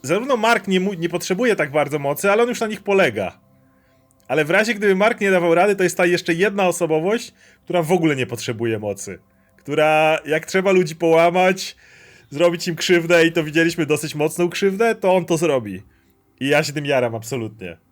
zarówno 0.02 0.36
Mark 0.36 0.68
nie, 0.68 0.80
nie 0.80 1.08
potrzebuje 1.08 1.56
tak 1.56 1.70
bardzo 1.70 1.98
mocy, 1.98 2.30
ale 2.30 2.42
on 2.42 2.48
już 2.48 2.60
na 2.60 2.66
nich 2.66 2.80
polega. 2.80 3.38
Ale 4.28 4.44
w 4.44 4.50
razie 4.50 4.74
gdyby 4.74 4.96
Mark 4.96 5.20
nie 5.20 5.30
dawał 5.30 5.54
rady, 5.54 5.76
to 5.76 5.82
jest 5.82 5.96
ta 5.96 6.06
jeszcze 6.06 6.34
jedna 6.34 6.68
osobowość, 6.68 7.34
która 7.64 7.82
w 7.82 7.92
ogóle 7.92 8.16
nie 8.16 8.26
potrzebuje 8.26 8.78
mocy. 8.78 9.18
Która 9.56 10.18
jak 10.26 10.46
trzeba 10.46 10.72
ludzi 10.72 10.96
połamać, 10.96 11.76
zrobić 12.30 12.68
im 12.68 12.76
krzywdę 12.76 13.26
i 13.26 13.32
to 13.32 13.44
widzieliśmy 13.44 13.86
dosyć 13.86 14.14
mocną 14.14 14.48
krzywdę, 14.48 14.94
to 14.94 15.14
on 15.14 15.24
to 15.24 15.36
zrobi. 15.36 15.82
I 16.40 16.48
ja 16.48 16.62
się 16.62 16.72
tym 16.72 16.86
jaram 16.86 17.14
absolutnie. 17.14 17.83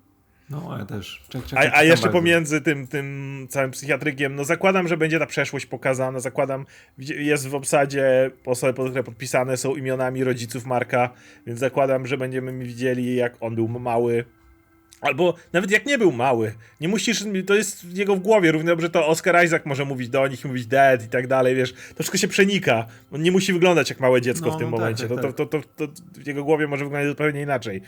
No, 0.53 0.79
ja 0.79 0.85
też. 0.85 1.23
Czek, 1.29 1.45
czek, 1.45 1.59
A, 1.59 1.77
a 1.77 1.83
jeszcze 1.83 2.07
bardzo. 2.07 2.19
pomiędzy 2.19 2.61
tym, 2.61 2.87
tym 2.87 3.47
całym 3.51 3.71
psychiatrykiem, 3.71 4.37
no 4.37 4.45
zakładam, 4.45 4.89
że 4.89 4.97
będzie 4.97 5.19
ta 5.19 5.27
przeszłość 5.27 5.67
pokazana, 5.67 6.21
zakładam, 6.21 6.67
jest 6.99 7.49
w 7.49 7.55
obsadzie 7.55 8.31
osoby, 8.47 8.75
pod- 8.75 8.89
które 8.89 9.03
podpisane 9.05 9.57
są 9.57 9.77
imionami 9.77 10.25
rodziców 10.25 10.67
Marka, 10.67 11.11
więc 11.47 11.61
zakładam, 11.61 12.07
że 12.07 12.19
będziemy 12.19 12.65
widzieli, 12.65 13.17
jak 13.17 13.35
on 13.41 13.55
był 13.55 13.69
mały. 13.69 14.25
Albo 15.01 15.35
nawet 15.53 15.71
jak 15.71 15.87
nie 15.87 15.99
był 15.99 16.13
mały. 16.13 16.55
Nie 16.81 16.89
musisz, 16.89 17.25
to 17.47 17.55
jest 17.55 17.87
w 17.87 17.97
jego 17.97 18.17
w 18.17 18.21
głowie, 18.21 18.53
równie 18.53 18.69
dobrze 18.69 18.91
to 18.91 19.07
Oscar 19.07 19.45
Isaac 19.45 19.63
może 19.67 19.85
mówić 19.85 20.09
do 20.09 20.29
nich, 20.29 20.45
mówić 20.45 20.67
dead 20.67 21.05
i 21.05 21.09
tak 21.09 21.27
dalej, 21.27 21.55
wiesz, 21.55 21.73
to 21.73 21.95
wszystko 21.95 22.19
się 22.19 22.29
przenika. 22.29 22.87
On 23.13 23.23
nie 23.23 23.33
musi 23.33 23.53
wyglądać 23.53 23.91
jak 23.91 24.01
małe 24.01 24.21
dziecko 24.21 24.47
No, 24.47 24.53
w 24.53 24.59
tym 24.59 24.71
no 24.71 24.77
tak, 24.77 24.81
momencie, 24.81 25.09
tak, 25.09 25.21
to, 25.21 25.33
to, 25.33 25.47
to, 25.47 25.61
to, 25.77 25.87
to 25.87 25.93
w 26.13 26.27
jego 26.27 26.45
głowie 26.45 26.67
może 26.67 26.85
wyglądać 26.85 27.09
zupełnie 27.09 27.43
inaczej. 27.43 27.83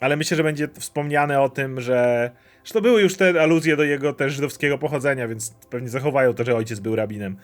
Ale 0.00 0.16
myślę, 0.16 0.36
że 0.36 0.42
będzie 0.42 0.68
wspomniane 0.78 1.40
o 1.40 1.48
tym, 1.48 1.80
że. 1.80 2.30
że 2.64 2.72
to 2.72 2.80
były 2.80 3.02
już 3.02 3.16
te 3.16 3.42
aluzje 3.42 3.76
do 3.76 3.84
jego 3.84 4.12
też 4.12 4.32
żydowskiego 4.32 4.78
pochodzenia, 4.78 5.28
więc 5.28 5.54
pewnie 5.70 5.88
zachowają 5.88 6.34
to, 6.34 6.44
że 6.44 6.56
ojciec 6.56 6.80
był 6.80 6.96
rabinem. 6.96 7.36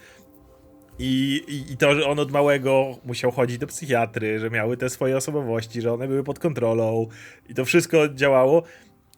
I, 0.98 1.42
i, 1.48 1.72
I 1.72 1.76
to, 1.76 1.94
że 1.94 2.06
on 2.06 2.18
od 2.18 2.32
małego 2.32 2.98
musiał 3.04 3.30
chodzić 3.30 3.58
do 3.58 3.66
psychiatry, 3.66 4.38
że 4.38 4.50
miały 4.50 4.76
te 4.76 4.90
swoje 4.90 5.16
osobowości, 5.16 5.80
że 5.80 5.92
one 5.92 6.08
były 6.08 6.24
pod 6.24 6.38
kontrolą 6.38 7.08
i 7.48 7.54
to 7.54 7.64
wszystko 7.64 8.08
działało. 8.08 8.62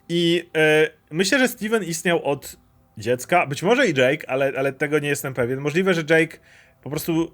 I 0.08 0.48
e, 0.56 0.90
myślę, 1.10 1.38
że 1.38 1.48
Steven 1.48 1.84
istniał 1.84 2.24
od 2.24 2.56
dziecka, 2.98 3.46
być 3.46 3.62
może 3.62 3.88
i 3.88 3.94
Jake, 3.94 4.30
ale, 4.30 4.52
ale 4.56 4.72
tego 4.72 4.98
nie 4.98 5.08
jestem 5.08 5.34
pewien. 5.34 5.60
Możliwe, 5.60 5.94
że 5.94 6.02
Jake 6.10 6.38
po 6.82 6.90
prostu. 6.90 7.32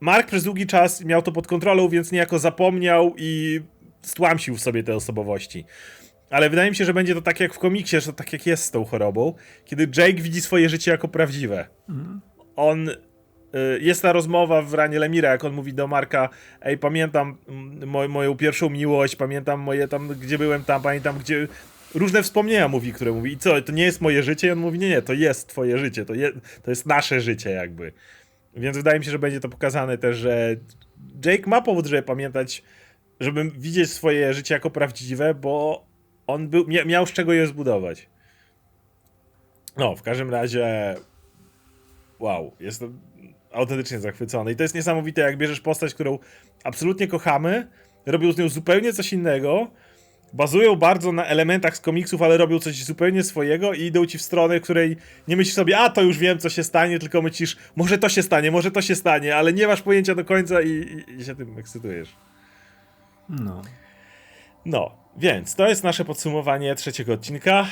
Mark 0.00 0.26
przez 0.26 0.44
długi 0.44 0.66
czas 0.66 1.04
miał 1.04 1.22
to 1.22 1.32
pod 1.32 1.46
kontrolą, 1.46 1.88
więc 1.88 2.12
niejako 2.12 2.38
zapomniał 2.38 3.14
i 3.16 3.60
stłamsił 4.02 4.56
w 4.56 4.60
sobie 4.60 4.82
te 4.82 4.96
osobowości. 4.96 5.64
Ale 6.30 6.50
wydaje 6.50 6.70
mi 6.70 6.76
się, 6.76 6.84
że 6.84 6.94
będzie 6.94 7.14
to 7.14 7.22
tak 7.22 7.40
jak 7.40 7.54
w 7.54 7.58
komiksie, 7.58 8.00
że 8.00 8.12
tak 8.12 8.32
jak 8.32 8.46
jest 8.46 8.64
z 8.64 8.70
tą 8.70 8.84
chorobą, 8.84 9.34
kiedy 9.64 9.88
Jake 9.96 10.22
widzi 10.22 10.40
swoje 10.40 10.68
życie 10.68 10.90
jako 10.90 11.08
prawdziwe. 11.08 11.68
On. 12.56 12.88
y, 12.88 12.96
Jest 13.80 14.02
ta 14.02 14.12
rozmowa 14.12 14.62
w 14.62 14.74
ranie 14.74 14.98
Lemira, 14.98 15.30
jak 15.30 15.44
on 15.44 15.52
mówi 15.52 15.74
do 15.74 15.86
Marka: 15.86 16.28
Ej, 16.62 16.78
pamiętam 16.78 17.36
mo 17.86 18.08
moją 18.08 18.36
pierwszą 18.36 18.70
miłość, 18.70 19.16
pamiętam 19.16 19.60
moje 19.60 19.88
tam, 19.88 20.08
gdzie 20.08 20.38
byłem 20.38 20.64
tam, 20.64 20.82
pamiętam, 20.82 21.18
gdzie. 21.18 21.48
Różne 21.94 22.22
wspomnienia 22.22 22.68
mówi, 22.68 22.92
które 22.92 23.12
mówi. 23.12 23.32
I 23.32 23.38
co, 23.38 23.62
to 23.62 23.72
nie 23.72 23.82
jest 23.84 24.00
moje 24.00 24.22
życie? 24.22 24.48
I 24.48 24.50
on 24.50 24.58
mówi: 24.58 24.78
Nie, 24.78 24.88
nie, 24.88 25.02
to 25.02 25.12
jest 25.12 25.48
twoje 25.48 25.78
życie, 25.78 26.04
to, 26.04 26.14
je 26.14 26.32
to 26.62 26.70
jest 26.70 26.86
nasze 26.86 27.20
życie, 27.20 27.50
jakby. 27.50 27.92
Więc 28.56 28.76
wydaje 28.76 28.98
mi 28.98 29.04
się, 29.04 29.10
że 29.10 29.18
będzie 29.18 29.40
to 29.40 29.48
pokazane 29.48 29.98
też, 29.98 30.16
że 30.16 30.56
Jake 31.24 31.50
ma 31.50 31.62
powód, 31.62 31.86
żeby 31.86 32.02
pamiętać, 32.02 32.62
żeby 33.20 33.50
widzieć 33.50 33.90
swoje 33.90 34.34
życie 34.34 34.54
jako 34.54 34.70
prawdziwe, 34.70 35.34
bo 35.34 35.84
on 36.26 36.48
był, 36.48 36.66
mia 36.66 36.84
miał 36.84 37.06
z 37.06 37.12
czego 37.12 37.32
je 37.32 37.46
zbudować. 37.46 38.08
No, 39.76 39.96
w 39.96 40.02
każdym 40.02 40.30
razie. 40.30 40.94
Wow, 42.18 42.52
jestem 42.60 43.00
autentycznie 43.52 43.98
zachwycony. 43.98 44.52
I 44.52 44.56
to 44.56 44.62
jest 44.62 44.74
niesamowite, 44.74 45.20
jak 45.20 45.36
bierzesz 45.36 45.60
postać, 45.60 45.94
którą 45.94 46.18
absolutnie 46.64 47.06
kochamy, 47.06 47.68
robią 48.06 48.32
z 48.32 48.38
nią 48.38 48.48
zupełnie 48.48 48.92
coś 48.92 49.12
innego, 49.12 49.70
bazują 50.32 50.76
bardzo 50.76 51.12
na 51.12 51.24
elementach 51.24 51.76
z 51.76 51.80
komiksów, 51.80 52.22
ale 52.22 52.36
robią 52.36 52.58
coś 52.58 52.84
zupełnie 52.84 53.22
swojego 53.22 53.72
i 53.72 53.82
idą 53.82 54.06
ci 54.06 54.18
w 54.18 54.22
stronę, 54.22 54.60
w 54.60 54.62
której 54.62 54.96
nie 55.28 55.36
myślisz 55.36 55.54
sobie, 55.54 55.78
a 55.78 55.90
to 55.90 56.02
już 56.02 56.18
wiem, 56.18 56.38
co 56.38 56.48
się 56.48 56.64
stanie, 56.64 56.98
tylko 56.98 57.22
myślisz, 57.22 57.56
może 57.76 57.98
to 57.98 58.08
się 58.08 58.22
stanie, 58.22 58.50
może 58.50 58.70
to 58.70 58.82
się 58.82 58.94
stanie, 58.94 59.36
ale 59.36 59.52
nie 59.52 59.66
masz 59.66 59.82
pojęcia 59.82 60.14
do 60.14 60.24
końca 60.24 60.62
i, 60.62 60.68
i, 60.68 61.20
i 61.20 61.24
się 61.24 61.36
tym 61.36 61.58
ekscytujesz. 61.58 62.16
No. 63.30 63.62
No, 64.64 64.96
więc 65.16 65.54
to 65.54 65.68
jest 65.68 65.84
nasze 65.84 66.04
podsumowanie 66.04 66.74
trzeciego 66.74 67.12
odcinka. 67.12 67.66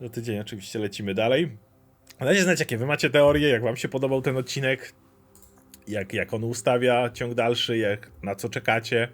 Za 0.00 0.08
tydzień 0.08 0.38
oczywiście 0.38 0.78
lecimy 0.78 1.14
dalej. 1.14 1.56
Dajcie 2.20 2.42
znać, 2.42 2.60
jakie 2.60 2.76
wy 2.76 2.86
macie 2.86 3.10
teorie, 3.10 3.48
jak 3.48 3.62
wam 3.62 3.76
się 3.76 3.88
podobał 3.88 4.22
ten 4.22 4.36
odcinek, 4.36 4.92
jak, 5.88 6.12
jak 6.12 6.34
on 6.34 6.44
ustawia 6.44 7.10
ciąg 7.10 7.34
dalszy, 7.34 7.78
jak, 7.78 8.10
na 8.22 8.34
co 8.34 8.48
czekacie. 8.48 9.08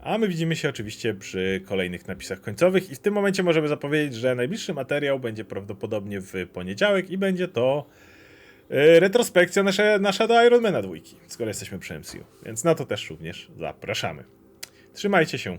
A 0.00 0.18
my 0.18 0.28
widzimy 0.28 0.56
się 0.56 0.68
oczywiście 0.68 1.14
przy 1.14 1.62
kolejnych 1.66 2.08
napisach 2.08 2.40
końcowych 2.40 2.90
i 2.90 2.94
w 2.94 2.98
tym 2.98 3.14
momencie 3.14 3.42
możemy 3.42 3.68
zapowiedzieć, 3.68 4.14
że 4.14 4.34
najbliższy 4.34 4.74
materiał 4.74 5.20
będzie 5.20 5.44
prawdopodobnie 5.44 6.20
w 6.20 6.32
poniedziałek 6.52 7.10
i 7.10 7.18
będzie 7.18 7.48
to 7.48 7.86
yy, 8.70 9.00
retrospekcja 9.00 9.62
nasza, 9.62 9.98
nasza 9.98 10.26
do 10.26 10.46
Ironmana 10.46 10.82
dwójki, 10.82 11.16
skoro 11.26 11.48
jesteśmy 11.48 11.78
przy 11.78 11.98
MCU. 11.98 12.24
Więc 12.46 12.64
na 12.64 12.74
to 12.74 12.86
też 12.86 13.10
również 13.10 13.50
zapraszamy. 13.58 14.24
Trzymajcie 14.94 15.38
się. 15.38 15.58